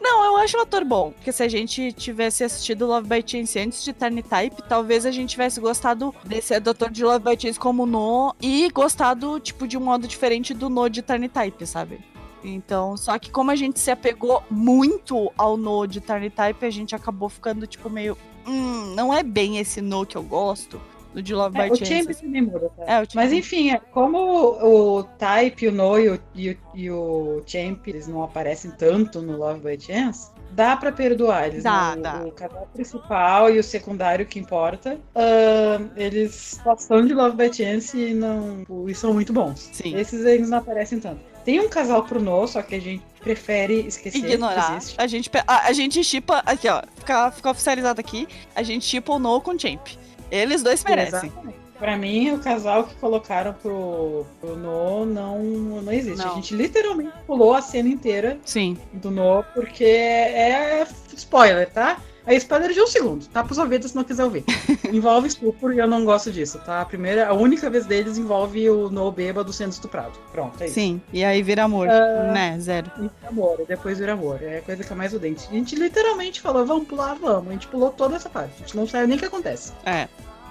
[0.00, 1.12] Não, eu acho o ator bom.
[1.12, 5.10] Porque se a gente tivesse assistido Love by Chance antes de Tiny Type, talvez a
[5.10, 9.78] gente tivesse gostado desse ator de Love by Chance como No e gostado, tipo, de
[9.78, 12.00] um modo diferente do No de Tiny Type, sabe?
[12.48, 16.70] Então, só que como a gente se apegou muito ao No de Tiny Type, a
[16.70, 18.16] gente acabou ficando, tipo, meio.
[18.46, 20.80] Hum, não é bem esse No que eu gosto.
[21.12, 22.14] Do de Love É, by o Chance.
[22.22, 22.84] Também muda, tá?
[22.86, 26.90] É, o Mas Champ- enfim, é, como o, Type, o No e o, e e
[26.90, 31.62] o Champ eles não aparecem tanto no Love by Chance, dá pra perdoar eles.
[31.64, 32.00] Dá, né?
[32.00, 32.22] O- dá.
[32.26, 37.98] O casal principal e o secundário que importa, ahn, eles passam de Love by Chance
[37.98, 39.70] e, não, e são muito bons.
[39.72, 39.96] Sim.
[39.96, 41.20] Esses eles não aparecem tanto.
[41.46, 44.80] Tem um casal pro No, só que a gente prefere esquecer que ignorar.
[44.98, 46.42] A gente, a, a gente chipa.
[46.44, 46.82] Aqui, ó.
[46.96, 48.26] Fica, fica oficializado aqui.
[48.52, 49.86] A gente chipa o No com o Champ.
[50.28, 51.28] Eles dois merecem.
[51.28, 51.56] Exatamente.
[51.78, 56.18] Pra mim, o casal que colocaram pro, pro No não, não existe.
[56.18, 56.32] Não.
[56.32, 58.76] A gente literalmente pulou a cena inteira Sim.
[58.94, 62.00] do No, porque é spoiler, tá?
[62.26, 64.44] É spoiler de um segundo, tá pros ouvidos se não quiser ouvir.
[64.92, 66.80] envolve estupro e eu não gosto disso, tá?
[66.80, 70.18] A primeira, a única vez deles envolve o No bêbado sendo estuprado.
[70.32, 70.74] Pronto, é isso.
[70.74, 71.00] Sim.
[71.12, 71.88] E aí vira amor.
[71.88, 72.32] Ah.
[72.32, 72.58] Né?
[72.58, 72.90] Zero.
[73.00, 74.42] E amor, e depois vira amor.
[74.42, 75.46] É a coisa que é mais o dente.
[75.48, 77.48] A gente literalmente falou, vamos pular, vamos.
[77.48, 78.54] A gente pulou toda essa parte.
[78.56, 79.72] A gente não sabe nem o que acontece.
[79.84, 80.08] É.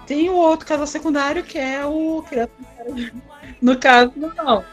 [0.07, 2.51] Tem o outro casal secundário que é o criança.
[3.61, 4.63] No caso, não.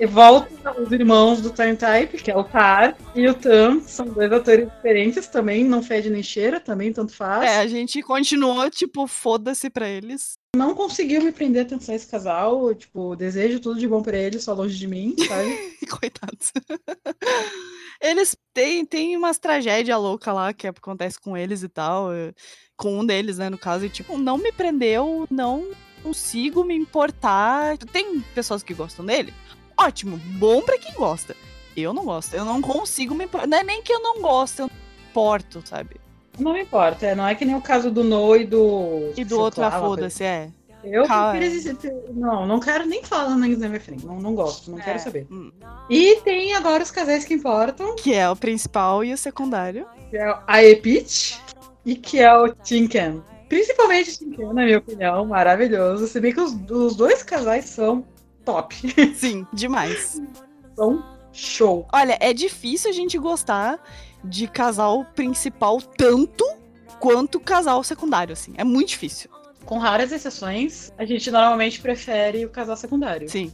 [0.00, 4.06] E volta os irmãos do Time Type, que é o Tar e o Tam, são
[4.06, 7.44] dois atores diferentes também, não fede nem cheira, também tanto faz.
[7.50, 10.38] É, a gente continuou, tipo, foda-se pra eles.
[10.56, 14.42] Não conseguiu me prender a atenção esse casal, tipo, desejo tudo de bom pra eles,
[14.42, 15.76] só longe de mim, sabe?
[16.00, 16.50] Coitados.
[18.00, 22.10] Eles têm, têm umas tragédias loucas lá que acontece com eles e tal.
[22.10, 22.32] eh,
[22.74, 23.84] Com um deles, né, no caso.
[23.84, 25.70] E, tipo, não me prendeu, não
[26.02, 27.76] consigo me importar.
[27.92, 29.34] Tem pessoas que gostam dele?
[29.80, 31.34] Ótimo, bom pra quem gosta.
[31.76, 33.46] Eu não gosto, eu não consigo me importar.
[33.46, 34.74] Não é nem que eu não gosto, eu não
[35.10, 35.96] importo, sabe?
[36.38, 39.12] Não me importa, é, não é que nem o caso do No e do.
[39.16, 40.50] E do outro, ah, foda-se, é.
[40.82, 41.92] Eu prefiro existir.
[42.10, 44.06] Não, não quero nem falar na minha frente.
[44.06, 44.82] Não, não gosto, não É.
[44.82, 45.26] quero saber.
[45.30, 45.50] Hum.
[45.90, 49.86] E tem agora os casais que importam, Que é o principal e o secundário.
[50.08, 51.38] que é a Epich
[51.84, 53.22] e que é o Tinken.
[53.48, 56.06] Principalmente o Tinken, na minha opinião, maravilhoso.
[56.06, 58.04] Se bem que os, os dois casais são
[58.44, 58.76] top.
[59.14, 60.20] Sim, demais.
[60.74, 61.86] são show.
[61.92, 63.82] Olha, é difícil a gente gostar
[64.24, 66.44] de casal principal tanto
[66.98, 68.52] quanto casal secundário, assim.
[68.56, 69.30] É muito difícil.
[69.64, 73.28] Com raras exceções, a gente normalmente prefere o casal secundário.
[73.28, 73.52] Sim.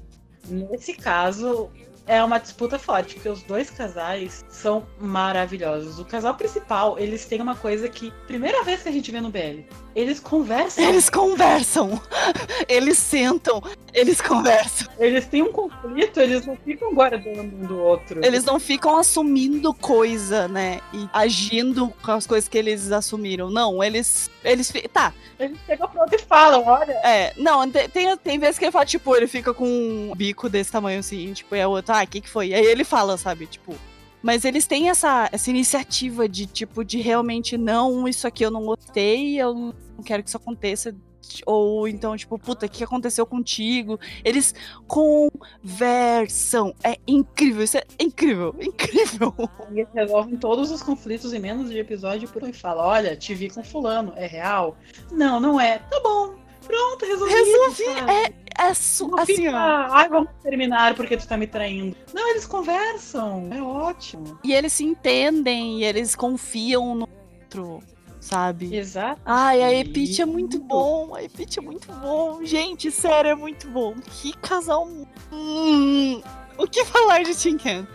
[0.49, 1.71] Nesse caso,
[2.07, 5.99] é uma disputa forte, porque os dois casais são maravilhosos.
[5.99, 9.31] O casal principal, eles têm uma coisa que, primeira vez que a gente vê no
[9.31, 9.65] BL,
[9.95, 10.85] eles conversam.
[10.85, 12.01] Eles conversam.
[12.69, 13.63] Eles sentam,
[13.95, 14.89] eles conversam.
[14.99, 18.21] Eles têm um conflito, eles não ficam guardando um do outro.
[18.25, 20.81] Eles não ficam assumindo coisa, né?
[20.93, 23.51] E agindo com as coisas que eles assumiram.
[23.51, 24.31] Não, eles.
[24.45, 24.73] Eles.
[24.93, 25.15] Tá.
[25.39, 26.93] Eles chegam pronto e falam, olha.
[27.05, 30.73] É, não, tem, tem vezes que ele fala, tipo, ele fica com um bico desse
[30.73, 32.53] tamanho assim, tipo, é o outro, ah, o que que foi?
[32.55, 33.75] Aí ele fala, sabe, tipo.
[34.23, 38.65] Mas eles têm essa, essa iniciativa de, tipo, de realmente, não, isso aqui eu não
[38.65, 40.95] gostei, eu não quero que isso aconteça
[41.45, 43.99] ou então, tipo, puta, o que aconteceu contigo?
[44.25, 44.55] Eles
[44.87, 46.75] conversam.
[46.83, 49.35] É incrível, isso é incrível, incrível.
[49.71, 53.51] Eles resolvem todos os conflitos em menos de episódio por e fala: olha, te vi
[53.51, 54.77] com fulano, é real?
[55.11, 55.79] Não, não é.
[55.79, 56.46] Tá bom.
[56.67, 57.33] Pronto, resolvi.
[57.33, 57.85] Resolvi.
[58.11, 59.93] É, é su não assim, fica, ó.
[59.93, 61.97] Ai, vamos terminar porque tu tá me traindo.
[62.13, 63.49] Não, eles conversam.
[63.53, 64.39] É ótimo.
[64.43, 67.09] E eles se entendem, e eles confiam no
[67.43, 67.83] outro
[68.27, 68.75] sabe?
[68.75, 69.21] Exato.
[69.25, 71.15] Ai, a Epit é muito bom.
[71.15, 72.45] A Epit é muito bom.
[72.45, 73.95] Gente, sério, é muito bom.
[74.01, 74.89] Que casal.
[75.33, 76.21] Hum,
[76.59, 77.87] o que falar de Tinken?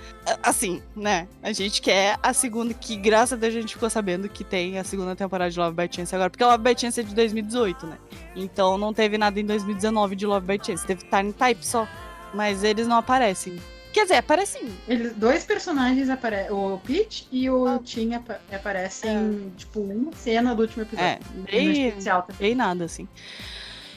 [0.44, 1.28] Assim, né?
[1.42, 4.78] A gente quer a segunda, que graças a Deus a gente ficou sabendo que tem
[4.78, 7.88] a segunda temporada de Love by Chance agora, porque Love by Chance é de 2018,
[7.88, 7.98] né?
[8.36, 11.88] Então não teve nada em 2019 de Love by Chance, teve Time Type só.
[12.34, 13.60] Mas eles não aparecem.
[13.92, 14.70] Quer dizer, aparecem.
[14.88, 16.52] Eles, dois personagens aparecem.
[16.52, 17.80] O Peach e o ah.
[17.84, 19.58] Tim ap aparecem, é.
[19.58, 21.06] tipo, uma cena do último episódio.
[21.06, 21.20] É,
[21.52, 22.40] bem, especial também.
[22.40, 23.08] bem nada, assim.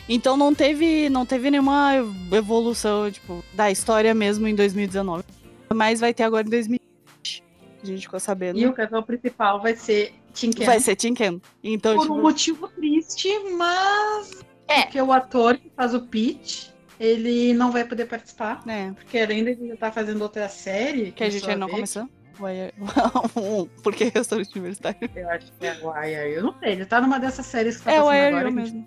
[0.09, 1.93] Então não teve, não teve nenhuma
[2.33, 5.25] evolução, tipo, da história mesmo em 2019.
[5.73, 7.43] Mas vai ter agora em 2020.
[7.83, 8.59] A gente ficou sabendo.
[8.59, 10.67] E o casal principal vai ser Tinken.
[10.67, 11.41] Vai ser Tinken.
[11.63, 12.15] Então, Por tipo...
[12.15, 14.45] um motivo triste, mas.
[14.67, 14.83] É.
[14.83, 18.63] Porque o ator que faz o Peach ele não vai poder participar.
[18.67, 18.91] É.
[18.93, 21.13] Porque além de ele estar tá fazendo outra série.
[21.13, 22.09] Que a gente ainda não começou.
[23.83, 25.09] Porque restaurante universitário.
[25.15, 26.33] Eu acho que é o Wire.
[26.35, 28.51] Eu não sei, ele tá numa dessas séries que tá é passando o agora.
[28.51, 28.87] mesmo.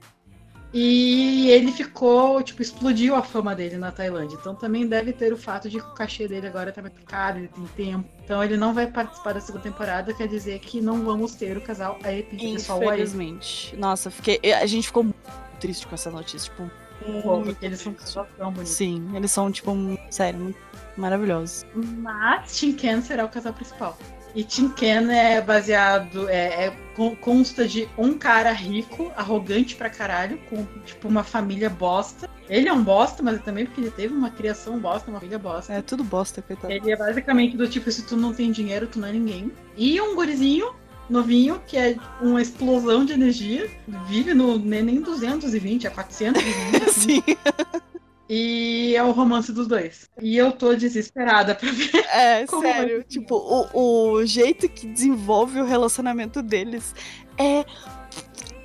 [0.73, 4.38] E ele ficou, tipo, explodiu a fama dele na Tailândia.
[4.39, 7.39] Então também deve ter o fato de que o cachê dele agora tá mais caro,
[7.39, 8.10] ele tem tempo.
[8.23, 11.61] Então ele não vai participar da segunda temporada, quer dizer que não vamos ter o
[11.61, 13.76] casal a Epic, só o Infelizmente.
[13.77, 15.18] Nossa, fiquei, a gente ficou muito
[15.60, 16.69] triste com essa notícia, tipo,
[17.44, 17.94] porque eles são
[18.38, 18.69] tão bonitos.
[18.69, 19.72] Sim, eles são, tipo,
[20.10, 20.60] sério, muito
[20.98, 21.65] maravilhosos.
[21.73, 23.98] Mas Ken será o casal principal.
[24.38, 26.77] E Ken é baseado, é, é,
[27.19, 32.30] consta de um cara rico, arrogante pra caralho, com tipo uma família bosta.
[32.47, 35.73] Ele é um bosta, mas também porque ele teve uma criação bosta, uma filha bosta.
[35.73, 36.72] É tudo bosta, coitado.
[36.72, 39.51] Ele é basicamente do tipo, se tu não tem dinheiro, tu não é ninguém.
[39.76, 40.72] E um gurizinho
[41.09, 43.68] novinho, que é uma explosão de energia,
[44.07, 46.89] vive no nem 220, é 420.
[46.93, 47.23] Sim.
[48.29, 50.09] E é o romance dos dois.
[50.21, 51.91] E eu tô desesperada pra ver.
[52.11, 53.03] É, sério.
[53.03, 56.93] Tipo, o, o jeito que desenvolve o relacionamento deles
[57.37, 57.65] é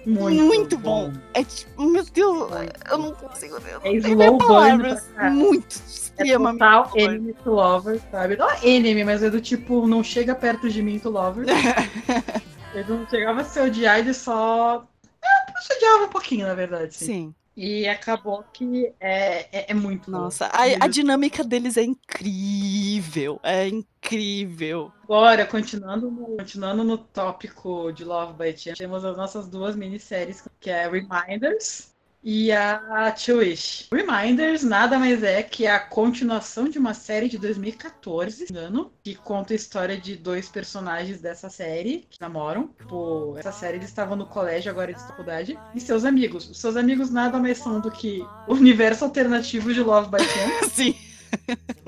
[0.05, 1.11] muito, muito bom.
[1.11, 1.19] bom.
[1.35, 2.51] É tipo, meu Deus,
[2.91, 3.57] eu não consigo.
[3.57, 5.11] Eu não é slow palavras.
[5.31, 6.63] Muito extremamente.
[6.63, 8.37] É total enemy to lover, sabe?
[8.37, 11.47] Não é enemy, mas é do tipo, não chega perto de mim to lover.
[12.75, 14.85] ele não chegava a se odiar, ele só.
[15.23, 16.95] É, se odiava um pouquinho, na verdade.
[16.95, 17.07] Sim.
[17.07, 17.35] sim.
[17.55, 23.39] E acabou que é, é, é muito Nossa, a, a, dinâmica deles é incrível.
[23.43, 24.91] É incrível.
[25.05, 30.49] Agora, continuando no, continuando no tópico de Love by Chance, temos as nossas duas minisséries,
[30.59, 31.92] que é Reminders
[32.23, 33.89] e a Wish.
[33.93, 39.53] Reminders nada mais é que a continuação de uma série de 2014, engano, que conta
[39.53, 42.69] a história de dois personagens dessa série que namoram.
[42.79, 45.59] Tipo, essa série eles estavam no colégio, agora eles estão faculdade.
[45.75, 46.49] E seus amigos.
[46.49, 50.71] Os seus amigos nada mais são do que o universo alternativo de Love by Chance.
[50.71, 50.95] Sim.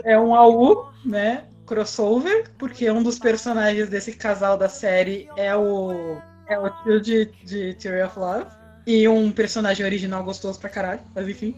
[0.03, 1.45] É um AU, né?
[1.67, 6.19] Crossover, porque um dos personagens desse casal da série é o.
[6.47, 11.01] É o tio de, de Theory of Love e um personagem original gostoso pra caralho,
[11.15, 11.55] mas enfim.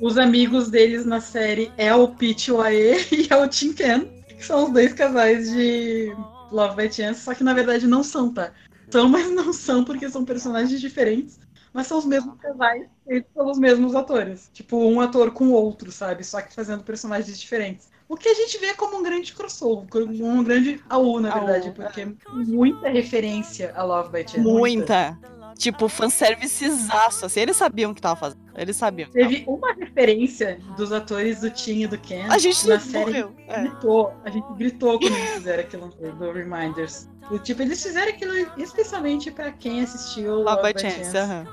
[0.00, 4.44] Os amigos deles na série é o Peach Wae e é o Tin Ken, que
[4.44, 6.12] são os dois casais de
[6.50, 8.52] Love by Chance, só que na verdade não são, tá?
[8.90, 11.40] São, mas não são porque são personagens diferentes.
[11.72, 14.50] Mas são os mesmos casais feitos pelos mesmos atores.
[14.52, 16.22] Tipo, um ator com o outro, sabe?
[16.22, 17.90] Só que fazendo personagens diferentes.
[18.06, 22.02] O que a gente vê como um grande crossover, um grande AU, na verdade, porque
[22.02, 22.12] é.
[22.28, 24.40] muita referência a Love by Chance.
[24.40, 25.12] Muita.
[25.12, 25.32] muita.
[25.58, 28.40] Tipo, fanservicezaço, assim, eles sabiam o que tava fazendo.
[28.56, 29.08] Eles sabiam.
[29.10, 32.98] Teve uma referência dos atores do Tim e do Ken A gente na série.
[33.04, 33.34] morreu.
[33.48, 33.62] É.
[33.62, 37.08] Gritou, a gente gritou quando eles fizeram aquilo do Reminders.
[37.30, 41.16] E, tipo, eles fizeram aquilo especialmente pra quem assistiu Love by Chance.
[41.16, 41.46] aham.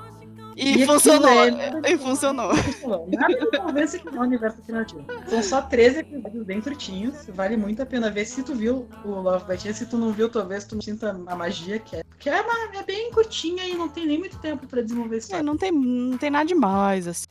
[0.60, 1.31] E E, funcionou.
[1.88, 2.52] E funcionou.
[3.07, 5.06] Nada convence que não é universo alternativo.
[5.27, 7.26] São só 13 episódios bem curtinhos.
[7.30, 8.26] Vale muito a pena ver.
[8.26, 11.36] Se tu viu o Love by Chance, se tu não viu, talvez tu sinta a
[11.36, 12.03] magia que é.
[12.03, 15.38] Porque é, uma- é bem curtinha e não tem nem muito tempo pra desenvolver a
[15.38, 17.26] É, não, tem, não tem nada demais, assim.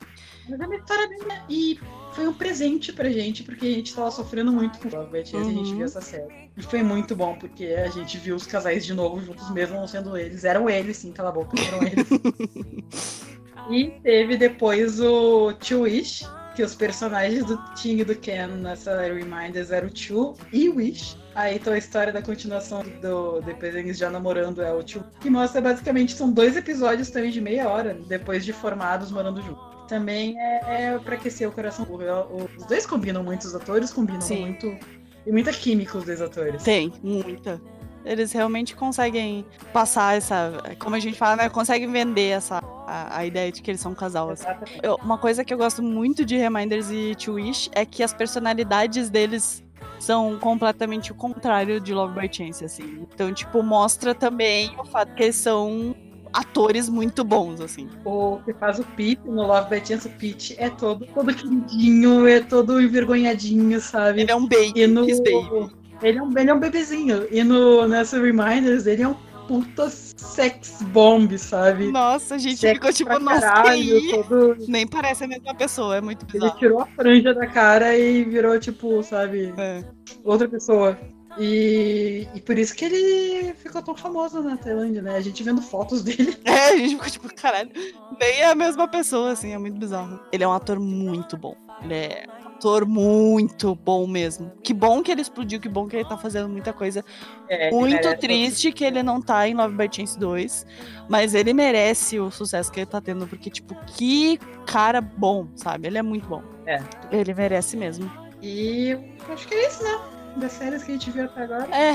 [0.49, 1.19] Mas é uma história bem.
[1.51, 1.79] E
[2.19, 5.49] foi um presente pra gente, porque a gente tava sofrendo muito com Love by Chance
[5.49, 5.77] e a gente Uhum.
[5.77, 6.51] viu essa série.
[6.57, 9.87] E foi muito bom, porque a gente viu os casais de novo juntos, mesmo não
[9.87, 10.43] sendo eles.
[10.45, 12.09] Eram eles, sim, cala a boca, eram eles.
[13.71, 16.27] e teve depois o Two Wish,
[16.57, 20.77] que os personagens do Tim e do Ken nessa Reminders eram o Two e o
[20.77, 21.17] Wish.
[21.37, 25.31] Aí então a história da continuação do depois eles já namorando é o Two, que
[25.31, 29.68] mostra basicamente são dois episódios também de meia hora depois de formados morando juntos.
[29.89, 31.87] Também é, é pra aquecer o coração.
[31.89, 34.41] O- Os dois combinam muito, os atores combinam Sim.
[34.43, 34.77] muito.
[35.25, 36.63] Tem muita química os dois atores.
[36.63, 37.61] Tem, muita.
[38.05, 40.53] Eles realmente conseguem passar essa.
[40.79, 41.49] Como a gente fala, né?
[41.49, 44.31] Conseguem vender essa, a, a ideia de que eles são um casal.
[44.31, 44.45] assim.
[44.45, 44.81] Exatamente.
[44.83, 48.13] Eu- uma coisa que eu gosto muito de Reminders e To Wish é que as
[48.15, 49.63] personalidades deles
[49.99, 53.07] são completamente o contrário de Love by Chance, assim.
[53.13, 55.95] Então, tipo, mostra também o fato que eles são
[56.39, 57.89] atores muito bons, assim.
[58.05, 62.41] O que faz o Pete no Love Chance, o Pete é todo, todo queridinho, é
[62.41, 64.23] todo envergonhadinho, sabe?
[64.23, 65.07] Ele é um baby, no.
[65.07, 65.79] baby.
[66.01, 67.27] Ele é, um, ele é um bebezinho.
[67.31, 69.17] E no, nessa Reminders, ele é um
[69.49, 71.91] puta sex bomb, sabe?
[71.91, 74.57] Nossa, a gente Sexy ficou tipo, nossa, caralho, todo...
[74.69, 76.59] Nem parece a mesma pessoa, é muito Ele bizarro.
[76.59, 79.83] tirou a franja da cara e virou, tipo, sabe, É.
[80.23, 80.97] outra pessoa.
[81.37, 85.17] E, e por isso que ele ficou tão famoso na Tailândia, né?
[85.17, 86.37] A gente vendo fotos dele.
[86.45, 87.71] É, a gente ficou tipo, caralho,
[88.19, 90.19] nem é a mesma pessoa, assim, é muito bizarro.
[90.33, 91.55] Ele é um ator muito bom.
[91.83, 94.51] Ele é um ator muito bom mesmo.
[94.63, 97.05] Que bom que ele explodiu, que bom que ele tá fazendo muita coisa.
[97.49, 100.67] É, ele muito triste que ele não tá em Love by Chance 2,
[101.09, 105.87] mas ele merece o sucesso que ele tá tendo, porque, tipo, que cara bom, sabe?
[105.89, 106.43] Ele é muito bom.
[106.67, 106.83] É.
[107.13, 108.11] Ele merece mesmo.
[108.41, 110.18] E eu acho que é isso, né?
[110.37, 111.69] Das séries que a gente viu até agora.
[111.75, 111.93] É,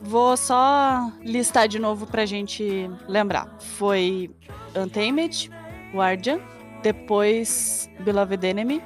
[0.00, 3.56] vou só listar de novo pra gente lembrar.
[3.60, 4.30] Foi
[4.76, 5.50] Untamed,
[5.92, 6.40] Guardian,
[6.82, 8.82] depois Beloved Enemy.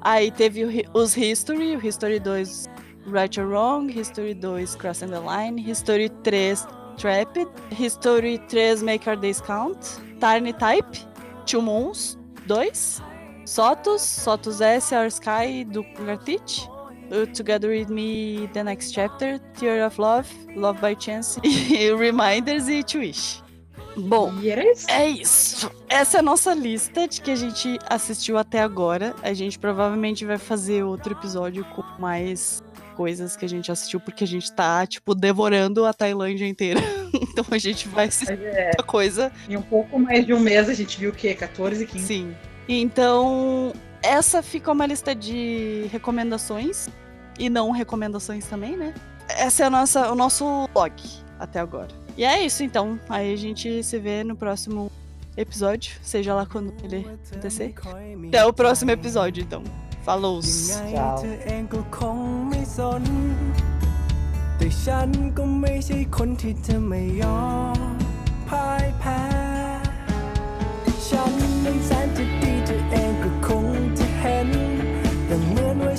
[0.00, 2.68] Aí teve os History, o History 2
[3.06, 9.16] Right or Wrong, History 2 Crossing the Line, History 3 Trapped, History 3 Make Our
[9.16, 10.96] Days Count, Tiny Type,
[11.46, 13.02] Two Moons 2,
[13.46, 16.68] Sotus, Sotus S, Our Sky, do Gartich,
[17.10, 22.68] Uh, Together With Me, The Next Chapter, Tear of Love, Love by Chance, e Reminders
[22.68, 23.42] e To Wish.
[23.96, 24.90] Bom, isso.
[24.90, 25.70] é isso.
[25.88, 29.14] Essa é a nossa lista de que a gente assistiu até agora.
[29.22, 32.62] A gente provavelmente vai fazer outro episódio com mais
[32.96, 36.80] coisas que a gente assistiu, porque a gente tá, tipo, devorando a Tailândia inteira.
[37.14, 39.30] então a gente vai assistir é, muita coisa.
[39.48, 41.34] em um pouco mais de um mês a gente viu o quê?
[41.34, 42.06] 14, 15?
[42.06, 42.34] Sim.
[42.68, 43.72] Então,
[44.04, 46.90] essa fica uma lista de recomendações
[47.38, 48.92] e não recomendações também, né?
[49.38, 50.92] Esse é a nossa, o nosso log
[51.38, 51.88] até agora.
[52.14, 53.00] E é isso então.
[53.08, 54.92] Aí a gente se vê no próximo
[55.38, 57.74] episódio, seja lá quando ele acontecer.
[58.28, 59.64] Até o próximo episódio, então.
[60.04, 60.40] Falou!
[71.08, 72.43] Tchau.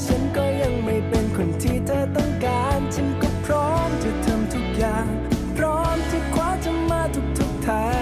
[0.04, 5.08] ฉันก็ยังไม่เป็นคนที่เธอต้องการ ฉันก็พร้อมจะทำทุกอย่าง
[5.58, 7.95] พร้อมที่คว้าจะมาทุกทุกทาง